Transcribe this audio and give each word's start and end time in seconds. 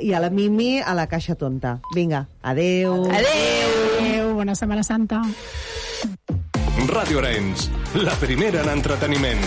i 0.00 0.12
a 0.14 0.20
la 0.20 0.30
Mimi 0.30 0.80
a 0.80 0.94
la 0.94 1.06
caixa 1.06 1.34
tonta. 1.34 1.78
Vinga, 1.94 2.26
adeu. 2.42 3.04
Adeu! 3.10 3.72
Adéu, 3.98 4.34
bona 4.34 4.54
Setmana 4.54 4.82
Santa. 4.82 5.22
Ràdio 6.88 7.18
Arenys, 7.18 7.68
la 7.94 8.14
primera 8.20 8.62
en 8.62 8.70
entreteniment. 8.78 9.42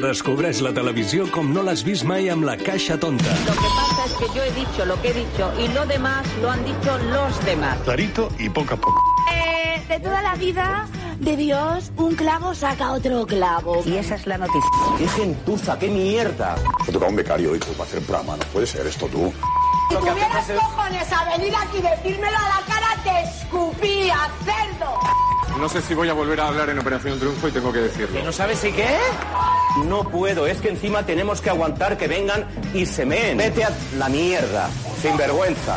Descobreix 0.00 0.60
la 0.64 0.70
televisió 0.72 1.26
com 1.34 1.50
no 1.52 1.64
l'has 1.66 1.82
vist 1.84 2.06
mai 2.08 2.30
amb 2.32 2.46
la 2.46 2.56
caixa 2.56 2.96
tonta. 2.98 3.34
Lo 3.46 3.52
que 3.58 3.70
pasa 3.76 4.04
es 4.06 4.14
que 4.20 4.28
yo 4.36 4.42
he 4.44 4.52
dicho 4.52 4.86
lo 4.86 4.96
que 5.02 5.10
he 5.10 5.14
dicho 5.14 5.52
y 5.58 5.68
lo 5.74 5.84
demás 5.86 6.26
lo 6.40 6.50
han 6.50 6.64
dicho 6.64 6.96
los 7.10 7.44
demás. 7.44 7.76
Clarito 7.84 8.30
y 8.38 8.48
poco 8.48 8.74
a 8.74 8.76
poco. 8.76 9.00
Eh, 9.34 9.82
de 9.88 10.00
toda 10.00 10.22
la 10.22 10.34
vida 10.36 10.86
de 11.20 11.36
Dios, 11.36 11.92
un 11.96 12.14
clavo 12.14 12.54
saca 12.54 12.92
otro 12.92 13.26
clavo. 13.26 13.82
Y 13.86 13.96
esa 13.96 14.14
es 14.14 14.26
la 14.26 14.38
noticia. 14.38 14.70
¡Qué 14.98 15.08
gentuza, 15.08 15.78
qué 15.78 15.88
mierda! 15.88 16.56
Se 16.84 16.92
toca 16.92 17.06
un 17.06 17.16
becario 17.16 17.52
hoy 17.52 17.58
para 17.58 17.84
hacer 17.84 18.02
programa. 18.02 18.36
No 18.36 18.44
puede 18.52 18.66
ser 18.66 18.86
esto 18.86 19.06
tú. 19.06 19.32
Si 19.90 19.96
tuvieras 19.96 20.46
cojones 20.46 21.12
a 21.12 21.36
venir 21.36 21.54
aquí 21.56 21.78
y 21.78 21.82
decírmelo 21.82 22.36
a 22.36 22.60
la 22.60 22.62
cara, 22.66 22.96
te 23.02 23.28
escupía, 23.28 24.16
cerdo. 24.44 25.00
No 25.58 25.68
sé 25.68 25.82
si 25.82 25.94
voy 25.94 26.08
a 26.08 26.14
volver 26.14 26.40
a 26.40 26.48
hablar 26.48 26.70
en 26.70 26.78
Operación 26.78 27.18
Triunfo 27.18 27.48
y 27.48 27.50
tengo 27.50 27.72
que 27.72 27.80
decirlo. 27.80 28.22
¿No 28.22 28.32
sabes 28.32 28.60
si 28.60 28.72
qué? 28.72 28.96
No 29.84 30.04
puedo, 30.04 30.46
es 30.46 30.60
que 30.60 30.68
encima 30.68 31.04
tenemos 31.04 31.40
que 31.40 31.50
aguantar 31.50 31.98
que 31.98 32.08
vengan 32.08 32.46
y 32.72 32.86
se 32.86 33.04
meen. 33.04 33.36
Vete 33.36 33.64
a 33.64 33.70
la 33.98 34.08
mierda, 34.08 34.70
sin 35.02 35.16
vergüenza. 35.16 35.76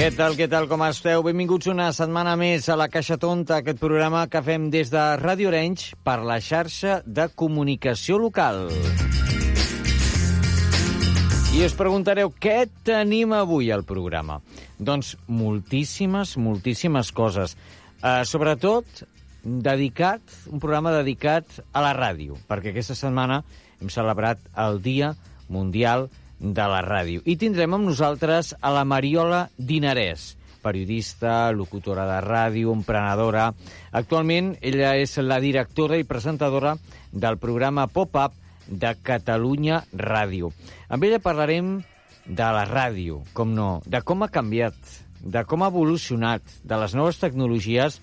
Què 0.00 0.06
tal, 0.16 0.32
què 0.32 0.46
tal, 0.48 0.64
com 0.64 0.80
esteu? 0.86 1.20
Benvinguts 1.20 1.68
una 1.68 1.90
setmana 1.92 2.32
més 2.40 2.70
a 2.72 2.74
la 2.80 2.86
Caixa 2.88 3.18
Tonta, 3.20 3.58
aquest 3.58 3.76
programa 3.82 4.22
que 4.32 4.40
fem 4.40 4.70
des 4.72 4.88
de 4.88 5.00
Ràdio 5.20 5.50
Orange 5.50 5.98
per 6.08 6.14
la 6.24 6.38
xarxa 6.40 6.94
de 7.04 7.26
comunicació 7.36 8.16
local. 8.16 8.62
I 11.52 11.60
us 11.66 11.76
preguntareu 11.76 12.32
què 12.32 12.62
tenim 12.88 13.34
avui 13.36 13.68
al 13.68 13.84
programa. 13.84 14.38
Doncs 14.80 15.18
moltíssimes, 15.28 16.32
moltíssimes 16.40 17.12
coses. 17.12 17.52
Uh, 18.00 18.24
sobretot 18.24 19.04
dedicat, 19.44 20.24
un 20.48 20.64
programa 20.64 20.94
dedicat 20.96 21.60
a 21.76 21.84
la 21.84 21.92
ràdio, 21.92 22.40
perquè 22.48 22.72
aquesta 22.72 22.96
setmana 22.96 23.42
hem 23.76 23.92
celebrat 23.92 24.40
el 24.64 24.80
Dia 24.80 25.12
Mundial 25.52 26.08
de 26.08 26.19
la 26.40 26.80
Ràdio. 26.82 27.22
I 27.24 27.36
tindrem 27.36 27.74
amb 27.76 27.90
nosaltres 27.90 28.54
a 28.60 28.72
la 28.72 28.84
Mariola 28.84 29.48
Dinarès, 29.56 30.36
periodista, 30.62 31.50
locutora 31.52 32.06
de 32.08 32.20
ràdio, 32.24 32.72
emprenedora. 32.72 33.50
Actualment 33.92 34.54
ella 34.60 34.94
és 34.96 35.16
la 35.18 35.40
directora 35.40 35.98
i 36.00 36.04
presentadora 36.04 36.76
del 37.12 37.38
programa 37.38 37.86
Pop-Up 37.86 38.36
de 38.66 38.94
Catalunya 39.02 39.82
Ràdio. 39.92 40.52
Amb 40.88 41.04
ella 41.04 41.20
parlarem 41.20 41.80
de 42.26 42.50
la 42.54 42.64
ràdio, 42.68 43.22
com 43.34 43.54
no, 43.54 43.80
de 43.86 44.00
com 44.06 44.22
ha 44.22 44.30
canviat, 44.30 44.76
de 45.20 45.44
com 45.44 45.62
ha 45.62 45.70
evolucionat, 45.72 46.42
de 46.64 46.76
les 46.80 46.94
noves 46.94 47.18
tecnologies 47.20 48.00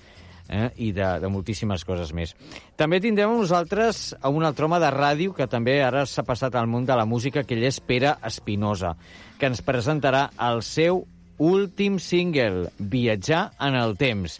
eh, 0.49 0.69
i 0.77 0.91
de, 0.95 1.07
de 1.21 1.29
moltíssimes 1.31 1.83
coses 1.87 2.13
més. 2.15 2.33
També 2.79 2.99
tindrem 3.03 3.33
nosaltres 3.35 4.15
a 4.21 4.31
un 4.33 4.45
altre 4.47 4.67
home 4.67 4.79
de 4.83 4.91
ràdio 4.93 5.35
que 5.35 5.47
també 5.51 5.79
ara 5.83 6.05
s'ha 6.05 6.25
passat 6.27 6.55
al 6.55 6.67
món 6.67 6.85
de 6.87 6.95
la 6.97 7.05
música, 7.05 7.43
que 7.43 7.57
ell 7.57 7.67
és 7.67 7.79
Pere 7.79 8.15
Espinosa, 8.25 8.95
que 9.39 9.49
ens 9.51 9.63
presentarà 9.65 10.27
el 10.49 10.63
seu 10.65 11.05
últim 11.37 11.99
single, 11.99 12.71
Viatjar 12.79 13.51
en 13.61 13.77
el 13.77 13.97
temps. 13.97 14.39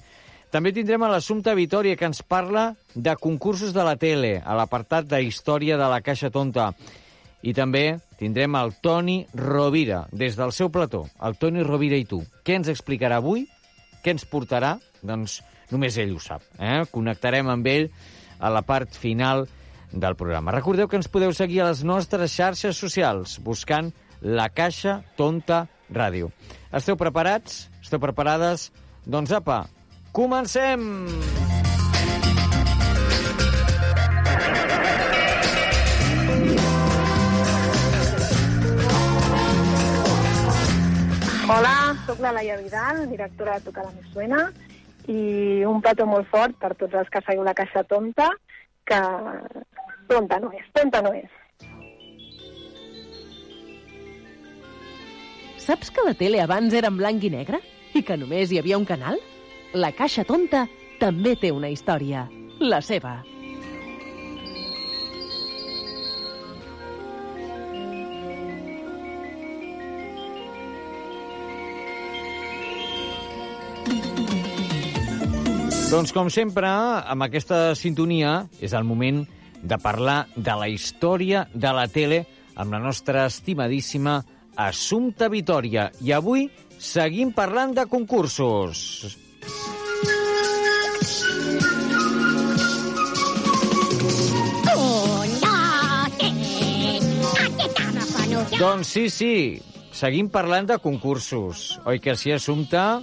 També 0.51 0.71
tindrem 0.71 1.03
a 1.03 1.09
l'Assumpta 1.11 1.53
Vitoria, 1.57 1.97
que 1.99 2.07
ens 2.07 2.23
parla 2.23 2.71
de 2.95 3.13
concursos 3.19 3.73
de 3.75 3.83
la 3.83 3.97
tele, 3.99 4.37
a 4.39 4.55
l'apartat 4.55 5.09
de 5.09 5.19
Història 5.21 5.77
de 5.77 5.89
la 5.91 5.99
Caixa 6.01 6.31
Tonta. 6.31 6.71
I 7.43 7.53
també 7.53 7.99
tindrem 8.17 8.55
el 8.57 8.73
Toni 8.81 9.19
Rovira, 9.35 10.05
des 10.11 10.39
del 10.39 10.55
seu 10.55 10.71
plató. 10.73 11.03
El 11.21 11.37
Toni 11.37 11.65
Rovira 11.67 11.99
i 11.99 12.07
tu. 12.07 12.23
Què 12.47 12.55
ens 12.57 12.71
explicarà 12.71 13.19
avui? 13.21 13.45
Què 14.03 14.15
ens 14.15 14.25
portarà? 14.25 14.77
Doncs 15.03 15.41
només 15.71 15.97
ell 15.97 16.15
ho 16.15 16.21
sap. 16.23 16.43
Eh? 16.59 16.83
Connectarem 16.91 17.49
amb 17.51 17.67
ell 17.71 17.89
a 18.39 18.51
la 18.53 18.63
part 18.65 18.93
final 18.95 19.47
del 19.91 20.15
programa. 20.19 20.53
Recordeu 20.55 20.87
que 20.87 20.99
ens 20.99 21.09
podeu 21.11 21.33
seguir 21.33 21.61
a 21.63 21.71
les 21.71 21.83
nostres 21.87 22.35
xarxes 22.35 22.77
socials 22.77 23.39
buscant 23.43 23.91
La 24.21 24.49
Caixa 24.49 25.01
Tonta 25.17 25.65
Ràdio. 25.93 26.31
Esteu 26.73 26.97
preparats? 26.99 27.67
Esteu 27.81 28.01
preparades? 28.03 28.71
Doncs 29.07 29.31
apa, 29.31 29.65
comencem! 30.11 30.83
Hola, 41.47 41.95
sóc 42.03 42.19
la 42.19 42.33
Laia 42.35 42.57
Vidal, 42.59 43.05
directora 43.07 43.53
de 43.55 43.69
Tocar 43.69 43.85
la 43.85 43.93
Me 43.95 44.01
Suena, 44.11 44.41
i 45.07 45.63
un 45.67 45.81
petó 45.81 46.05
molt 46.05 46.27
fort 46.31 46.57
per 46.59 46.73
tots 46.75 46.95
els 46.99 47.09
que 47.11 47.21
seguiu 47.25 47.45
la 47.47 47.55
Caixa 47.57 47.83
Tonta, 47.87 48.29
que 48.87 48.99
tonta 50.11 50.39
no 50.43 50.51
és, 50.55 50.67
tonta 50.75 51.01
no 51.03 51.13
és. 51.15 51.31
Saps 55.67 55.91
que 55.91 56.03
la 56.05 56.15
tele 56.15 56.39
abans 56.39 56.73
era 56.73 56.91
en 56.91 56.99
blanc 56.99 57.23
i 57.27 57.31
negre? 57.33 57.59
I 57.95 58.03
que 58.07 58.15
només 58.19 58.51
hi 58.51 58.59
havia 58.59 58.77
un 58.79 58.85
canal? 58.87 59.19
La 59.73 59.91
Caixa 59.95 60.23
Tonta 60.27 60.67
també 60.99 61.35
té 61.39 61.51
una 61.51 61.71
història, 61.71 62.27
la 62.59 62.79
seva. 62.81 63.17
Doncs 75.87 76.11
com 76.11 76.27
sempre, 76.27 76.67
amb 76.67 77.23
aquesta 77.23 77.71
sintonia 77.79 78.41
és 78.59 78.73
el 78.75 78.83
moment 78.83 79.21
de 79.63 79.77
parlar 79.79 80.25
de 80.35 80.55
la 80.59 80.67
història 80.67 81.45
de 81.53 81.69
la 81.71 81.85
tele 81.87 82.25
amb 82.59 82.75
la 82.75 82.81
nostra 82.83 83.23
estimadíssima 83.31 84.17
Assumpta 84.59 85.29
Vitoria. 85.31 85.87
I 86.03 86.11
avui 86.17 86.49
seguim 86.77 87.31
parlant 87.31 87.71
de 87.77 87.85
concursos. 87.87 89.15
Doncs 98.57 98.91
sí, 98.91 99.07
sí, 99.07 99.33
seguim 99.95 100.27
parlant 100.35 100.67
de 100.67 100.81
concursos. 100.83 101.77
Oi 101.87 102.03
que 102.03 102.19
sí, 102.19 102.35
Assumpta? 102.35 102.99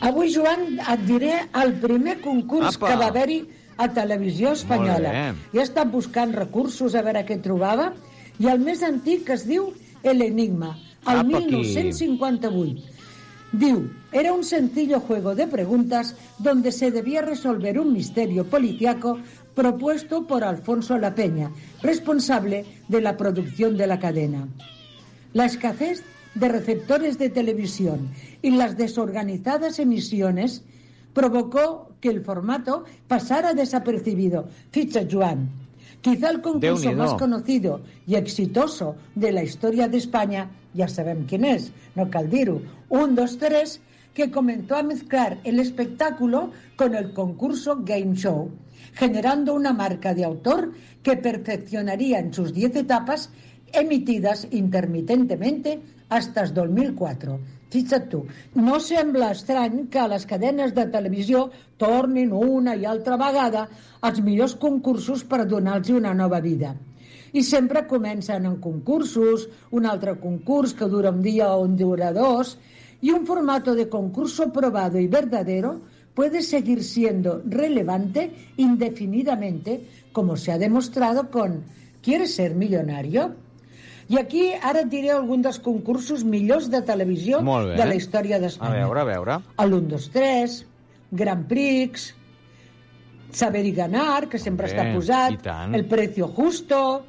Avui, 0.00 0.30
Joan, 0.32 0.78
et 0.78 1.00
diré 1.08 1.32
el 1.62 1.72
primer 1.82 2.20
concurs 2.22 2.76
Apa. 2.76 2.86
que 2.86 2.98
va 3.00 3.08
haver-hi 3.10 3.38
a 3.78 3.88
Televisió 3.94 4.52
Espanyola. 4.54 5.34
He 5.52 5.62
estat 5.62 5.90
buscant 5.90 6.34
recursos 6.36 6.94
a 6.94 7.02
veure 7.06 7.24
què 7.26 7.38
trobava, 7.42 7.92
i 8.38 8.46
el 8.50 8.62
més 8.62 8.84
antic 8.86 9.30
es 9.34 9.46
diu 9.48 9.72
El 10.06 10.22
Enigma, 10.22 10.76
el 11.02 11.24
Apa, 11.24 11.40
aquí. 11.40 11.58
1958. 11.58 12.94
Diu, 13.58 13.88
era 14.12 14.34
un 14.34 14.44
sencillo 14.44 15.00
juego 15.00 15.34
de 15.34 15.46
preguntas 15.46 16.14
donde 16.38 16.70
se 16.70 16.90
debía 16.90 17.22
resolver 17.22 17.78
un 17.80 17.92
misterio 17.92 18.44
policiaco 18.44 19.18
propuesto 19.54 20.26
por 20.26 20.44
Alfonso 20.44 20.98
La 20.98 21.14
Peña, 21.14 21.50
responsable 21.82 22.64
de 22.88 23.00
la 23.00 23.16
producción 23.16 23.76
de 23.76 23.86
la 23.86 23.98
cadena. 23.98 24.46
La 25.32 25.46
escasez 25.46 26.04
de 26.38 26.48
receptores 26.48 27.18
de 27.18 27.30
televisión 27.30 28.08
y 28.42 28.50
las 28.50 28.76
desorganizadas 28.76 29.78
emisiones 29.78 30.62
provocó 31.12 31.90
que 32.00 32.10
el 32.10 32.24
formato 32.24 32.84
pasara 33.08 33.54
desapercibido. 33.54 34.48
Ficha, 34.70 35.02
Joan. 35.10 35.48
Quizá 36.00 36.30
el 36.30 36.40
concurso 36.40 36.92
más 36.92 37.14
conocido 37.14 37.80
y 38.06 38.14
exitoso 38.14 38.94
de 39.16 39.32
la 39.32 39.42
historia 39.42 39.88
de 39.88 39.98
España, 39.98 40.48
ya 40.74 40.86
sabem 40.86 41.26
quién 41.26 41.44
es, 41.44 41.72
no 41.96 42.08
cal 42.08 42.30
dir-ho, 42.30 42.62
un, 42.88 43.16
dos, 43.16 43.36
tres, 43.38 43.80
que 44.14 44.30
comenzó 44.30 44.76
a 44.76 44.84
mezclar 44.84 45.38
el 45.42 45.58
espectáculo 45.58 46.52
con 46.76 46.94
el 46.94 47.12
concurso 47.12 47.78
Game 47.84 48.14
Show, 48.14 48.50
generando 48.94 49.54
una 49.54 49.72
marca 49.72 50.14
de 50.14 50.24
autor 50.24 50.72
que 51.02 51.16
perfeccionaría 51.16 52.20
en 52.20 52.32
sus 52.32 52.52
10 52.52 52.76
etapas 52.76 53.30
emitidas 53.72 54.46
intermitentemente 54.50 55.80
hasta 56.08 56.42
el 56.42 56.54
2004. 56.54 57.38
Fixa't 57.68 58.08
tu, 58.08 58.22
no 58.54 58.78
sembla 58.80 59.32
estrany 59.34 59.88
que 59.92 60.04
les 60.08 60.24
cadenes 60.26 60.72
de 60.76 60.86
televisió 60.92 61.50
tornin 61.76 62.32
una 62.32 62.74
i 62.76 62.86
altra 62.88 63.18
vegada 63.20 63.66
als 64.00 64.22
millors 64.24 64.54
concursos 64.56 65.24
per 65.28 65.44
donar-los 65.44 65.92
una 65.98 66.14
nova 66.14 66.40
vida. 66.40 66.72
I 67.36 67.42
sempre 67.44 67.84
comencen 67.86 68.46
en 68.48 68.56
concursos, 68.56 69.50
un 69.70 69.84
altre 69.84 70.16
concurs 70.16 70.72
que 70.72 70.88
dura 70.88 71.12
un 71.12 71.20
dia 71.20 71.52
o 71.52 71.60
un 71.66 71.76
dura 71.76 72.12
dos, 72.12 72.56
y 73.02 73.10
un 73.10 73.26
formato 73.26 73.74
de 73.74 73.88
concurso 73.88 74.50
probado 74.50 74.98
y 74.98 75.06
verdadero 75.06 75.82
puede 76.14 76.42
seguir 76.42 76.82
siendo 76.82 77.42
relevante 77.44 78.32
indefinidamente, 78.56 79.84
como 80.10 80.36
se 80.36 80.52
ha 80.52 80.58
demostrado 80.58 81.30
con 81.30 81.62
¿Quieres 82.02 82.36
ser 82.36 82.54
millonario? 82.54 83.34
I 84.08 84.16
aquí 84.16 84.44
ara 84.64 84.86
et 84.86 84.88
diré 84.88 85.10
algun 85.12 85.42
dels 85.44 85.58
concursos 85.60 86.24
millors 86.24 86.70
de 86.72 86.80
televisió 86.80 87.42
de 87.42 87.84
la 87.84 87.94
història 87.94 88.38
A 88.38 88.40
d'Espanya. 88.40 88.86
veure, 88.86 89.00
a 89.00 89.04
veure. 89.04 89.36
El 89.64 89.74
1, 89.74 89.88
2, 89.90 90.08
3, 90.14 90.54
Grand 91.10 91.46
Prix, 91.48 92.14
Saber 93.30 93.66
y 93.66 93.72
Ganar, 93.72 94.28
que 94.28 94.38
sempre 94.38 94.66
Bé, 94.66 94.72
està 94.72 94.86
posat, 94.94 95.44
i. 95.44 95.76
El 95.76 95.84
Precio 95.86 96.28
Justo, 96.28 97.04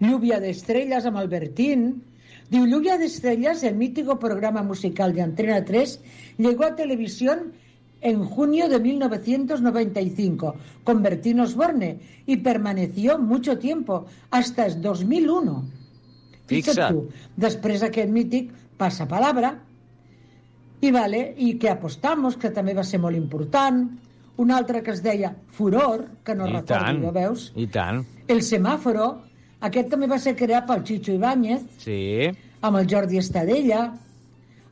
Lluvia 0.00 0.40
de 0.40 0.50
Estrellas 0.50 1.06
amb 1.06 1.16
Albertín. 1.16 2.02
Diu, 2.50 2.66
Lluvia 2.66 2.98
de 2.98 3.06
Estrellas, 3.06 3.62
el 3.62 3.76
mítico 3.76 4.18
programa 4.18 4.62
musical 4.62 5.14
de 5.14 5.22
Antena 5.22 5.64
3, 5.64 6.00
llegó 6.36 6.64
a 6.64 6.76
televisión 6.76 7.52
en 8.02 8.24
junio 8.24 8.68
de 8.68 8.80
1995 8.80 10.54
con 10.84 11.02
Bertín 11.02 11.40
Osborne 11.40 11.98
y 12.26 12.36
permaneció 12.38 13.18
mucho 13.18 13.58
tiempo, 13.58 14.06
hasta 14.30 14.66
el 14.66 14.80
2001. 14.82 15.64
Fixa't 16.46 16.76
Fixa't. 16.76 16.92
tu. 16.92 17.08
Després 17.36 17.82
aquest 17.86 18.10
mític 18.10 18.50
passa 18.76 19.06
palabra 19.08 19.54
i, 20.82 20.90
vale, 20.90 21.34
i 21.38 21.54
que 21.58 21.70
apostamos, 21.70 22.36
que 22.36 22.50
també 22.50 22.74
va 22.74 22.82
ser 22.84 22.98
molt 23.00 23.16
important. 23.16 23.84
Un 24.42 24.50
altre 24.50 24.82
que 24.82 24.90
es 24.90 25.02
deia 25.04 25.30
Furor, 25.54 26.08
que 26.24 26.34
no 26.34 26.46
I 26.48 26.52
recordo, 26.56 26.74
tant, 26.74 27.02
ja 27.04 27.10
veus. 27.14 27.52
i 27.54 27.66
tant. 27.70 28.02
El 28.26 28.40
semàforo, 28.42 29.20
aquest 29.60 29.90
també 29.92 30.08
va 30.10 30.18
ser 30.18 30.34
creat 30.34 30.66
pel 30.66 30.82
Chicho 30.82 31.12
Ibáñez, 31.12 31.62
Sí. 31.78 32.30
amb 32.62 32.76
el 32.78 32.88
Jordi 32.90 33.18
Estadella, 33.18 33.92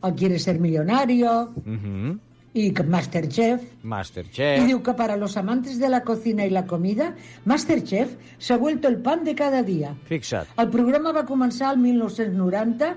el 0.02 0.14
Quiere 0.14 0.38
ser 0.38 0.58
millonario 0.58 1.52
Mhm. 1.64 2.18
I 2.54 2.72
Masterchef. 2.72 3.62
Y 3.62 3.86
Masterchef. 3.86 4.66
diu 4.66 4.82
que 4.82 4.94
para 4.94 5.16
los 5.16 5.36
amantes 5.36 5.78
de 5.78 5.88
la 5.88 6.02
cocina 6.02 6.44
y 6.44 6.50
la 6.50 6.66
comida, 6.66 7.14
Masterchef 7.44 8.16
se 8.38 8.52
ha 8.54 8.56
vuelto 8.56 8.88
el 8.88 8.98
pan 8.98 9.22
de 9.24 9.34
cada 9.34 9.62
día. 9.62 9.94
Fixa't. 10.08 10.48
El 10.58 10.68
programa 10.70 11.12
va 11.12 11.24
començar 11.26 11.70
el 11.72 11.78
1990 11.78 12.96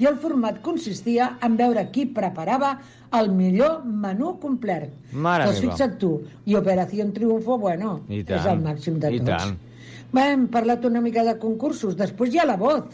i 0.00 0.06
el 0.06 0.16
format 0.18 0.60
consistia 0.62 1.36
en 1.44 1.56
veure 1.56 1.84
qui 1.92 2.06
preparava 2.06 2.78
el 3.14 3.28
millor 3.30 3.84
menú 3.84 4.38
complet. 4.40 4.90
Mare 5.12 5.44
doncs 5.46 5.60
fixa't 5.60 5.98
tu, 6.00 6.16
i 6.46 6.56
Operació 6.58 7.06
Triunfo, 7.14 7.58
bueno, 7.58 8.00
és 8.08 8.46
el 8.46 8.58
màxim 8.64 8.98
de 8.98 9.12
i 9.14 9.20
tots. 9.20 9.30
tant. 9.44 9.58
Bé, 10.14 10.30
hem 10.32 10.48
parlat 10.48 10.84
una 10.86 11.00
mica 11.02 11.22
de 11.26 11.36
concursos, 11.38 11.96
després 11.96 12.32
hi 12.34 12.38
ha 12.38 12.46
la 12.46 12.56
voz 12.56 12.84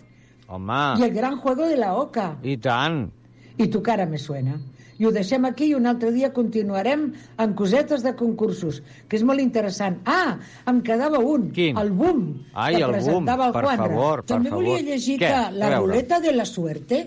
Home, 0.49 0.99
i 0.99 1.05
el 1.05 1.12
gran 1.15 1.37
juego 1.39 1.67
de 1.69 1.77
la 1.77 1.95
oca. 1.95 2.37
i 2.43 2.57
tant. 2.57 3.11
I 3.57 3.69
tu 3.69 3.83
cara 3.83 4.07
me 4.07 4.19
suena. 4.19 4.59
I 5.00 5.06
ho 5.08 5.11
deixem 5.17 5.47
aquí 5.49 5.70
i 5.70 5.75
un 5.79 5.88
altre 5.88 6.11
dia 6.12 6.29
continuarem 6.37 7.06
amb 7.41 7.55
cosetes 7.56 8.02
de 8.05 8.12
concursos, 8.19 8.82
que 9.08 9.17
és 9.17 9.23
molt 9.25 9.41
interessant. 9.41 9.97
Ah, 10.05 10.37
em 10.69 10.82
quedava 10.85 11.19
un, 11.25 11.49
Quin? 11.56 11.79
el 11.81 11.91
boom, 11.97 12.20
Ai, 12.52 12.76
que 12.76 12.85
el 12.85 12.93
presentava 12.93 13.47
boom, 13.49 13.56
el 13.56 13.67
Juanra. 13.67 13.87
favor, 13.88 14.23
per 14.26 14.35
També 14.35 14.50
favor. 14.52 14.64
volia 14.67 14.85
llegir 14.91 15.17
Què? 15.23 15.31
que 15.32 15.58
la 15.58 15.73
ruleta 15.79 16.20
de 16.20 16.35
la 16.37 16.44
suerte 16.44 17.00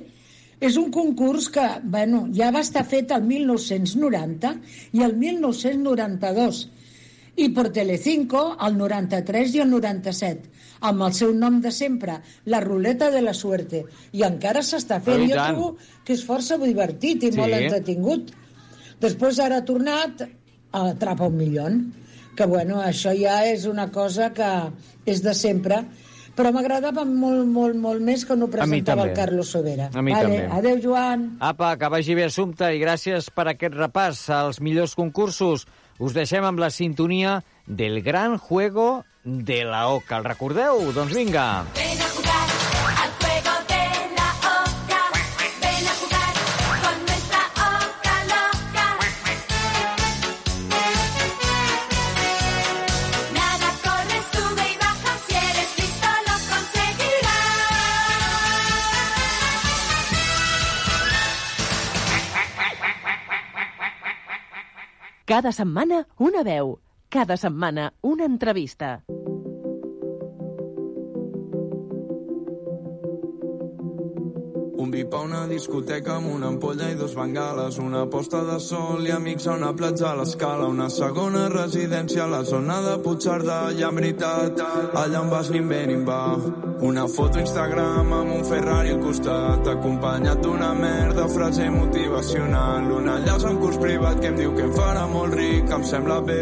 és 0.63 0.77
un 0.79 0.89
concurs 0.95 1.49
que, 1.53 1.67
bueno, 1.83 2.25
ja 2.33 2.49
va 2.55 2.61
estar 2.65 2.83
fet 2.87 3.11
el 3.11 3.21
1990 3.29 4.55
i 4.93 5.03
el 5.03 5.13
1992 5.17 6.69
i 7.35 7.49
per 7.49 7.69
Telecinco 7.73 8.43
el 8.61 8.77
93 8.77 9.55
i 9.55 9.63
el 9.63 9.71
97 9.71 10.51
amb 10.83 11.01
el 11.07 11.13
seu 11.15 11.31
nom 11.33 11.61
de 11.63 11.71
sempre, 11.71 12.17
la 12.45 12.59
ruleta 12.59 13.09
de 13.11 13.21
la 13.23 13.33
suerte. 13.33 13.85
I 14.11 14.25
encara 14.27 14.59
s'està 14.59 14.99
fent. 15.01 15.23
Jo 15.31 15.37
trobo 15.39 15.69
que 16.03 16.13
és 16.13 16.23
força 16.27 16.57
divertit 16.59 17.23
i 17.23 17.31
Sí. 17.31 17.37
molt 17.39 17.53
entretingut. 17.53 18.33
Després 18.99 19.39
ara 19.39 19.57
ha 19.57 19.65
tornat 19.65 20.25
a 20.71 20.89
Atrapa 20.89 21.27
un 21.27 21.37
milió, 21.37 21.69
que 22.35 22.45
bueno, 22.45 22.81
això 22.81 23.13
ja 23.15 23.45
és 23.45 23.65
una 23.65 23.91
cosa 23.91 24.33
que 24.33 24.71
és 25.05 25.21
de 25.23 25.33
sempre, 25.33 25.85
però 26.35 26.51
m'agradava 26.51 27.05
molt, 27.05 27.45
molt, 27.45 27.75
molt 27.75 28.01
més 28.01 28.25
que 28.25 28.35
no 28.35 28.47
presentava 28.49 29.03
el. 29.03 29.13
Carlos 29.13 29.51
Sobera. 29.53 29.89
A 29.93 30.01
mi 30.01 30.11
vale, 30.11 30.23
també. 30.23 30.57
Adéu, 30.57 30.79
Joan. 30.81 31.37
Apa, 31.39 31.77
que 31.77 31.89
vagi 31.93 32.15
bé 32.15 32.25
assumpte 32.25 32.73
i 32.75 32.81
gràcies 32.81 33.29
per 33.29 33.47
aquest 33.47 33.75
repàs 33.75 34.29
als 34.33 34.59
millors 34.59 34.95
concursos. 34.95 35.67
Us 35.99 36.15
deixem 36.17 36.45
amb 36.45 36.59
la 36.59 36.71
sintonia 36.73 37.41
del 37.67 38.01
gran 38.01 38.37
juego 38.37 39.05
de 39.23 39.63
la 39.63 39.87
OCA. 39.89 40.17
El 40.17 40.29
recordeu? 40.31 40.91
Doncs 40.95 41.13
vinga. 41.13 41.47
Ven 41.77 42.01
a 42.01 42.22
Cada 65.25 65.53
setmana 65.55 66.01
una 66.19 66.41
veu. 66.43 66.73
Cada 67.07 67.37
setmana 67.39 67.93
una 68.03 68.25
entrevista. 68.27 68.89
Una 75.23 75.45
discoteca 75.47 76.17
amb 76.17 76.27
una 76.33 76.47
ampolla 76.51 76.89
i 76.91 76.95
dos 76.99 77.13
bengales, 77.15 77.77
una 77.79 78.03
posta 78.11 78.41
de 78.43 78.57
sol 78.59 79.05
i 79.07 79.11
amics 79.11 79.47
a 79.47 79.53
una 79.55 79.71
platja 79.73 80.09
a 80.09 80.15
l'escala, 80.19 80.67
una 80.67 80.89
segona 80.91 81.45
residència 81.49 82.25
a 82.25 82.27
la 82.27 82.41
zona 82.43 82.79
de 82.83 82.97
Puigcerdà, 83.05 83.59
i 83.71 83.85
en 83.87 83.95
veritat, 83.99 84.59
allà 84.99 85.21
on 85.21 85.29
vas 85.31 85.51
ni 85.53 85.61
ve 85.69 85.85
ni 85.87 85.95
va. 86.03 86.35
Una 86.83 87.05
foto 87.07 87.39
Instagram 87.39 88.11
amb 88.17 88.33
un 88.35 88.43
Ferrari 88.43 88.91
al 88.91 88.99
costat, 89.03 89.67
acompanyat 89.75 90.41
d'una 90.43 90.73
merda 90.73 91.27
frase 91.31 91.69
motivacional, 91.69 92.91
un 92.91 93.07
enllaç 93.13 93.47
en 93.47 93.61
curs 93.61 93.79
privat 93.79 94.19
que 94.19 94.33
em 94.33 94.41
diu 94.41 94.51
que 94.57 94.67
em 94.67 94.73
farà 94.75 95.05
molt 95.07 95.37
ric, 95.39 95.71
em 95.71 95.87
sembla 95.87 96.19
bé, 96.27 96.41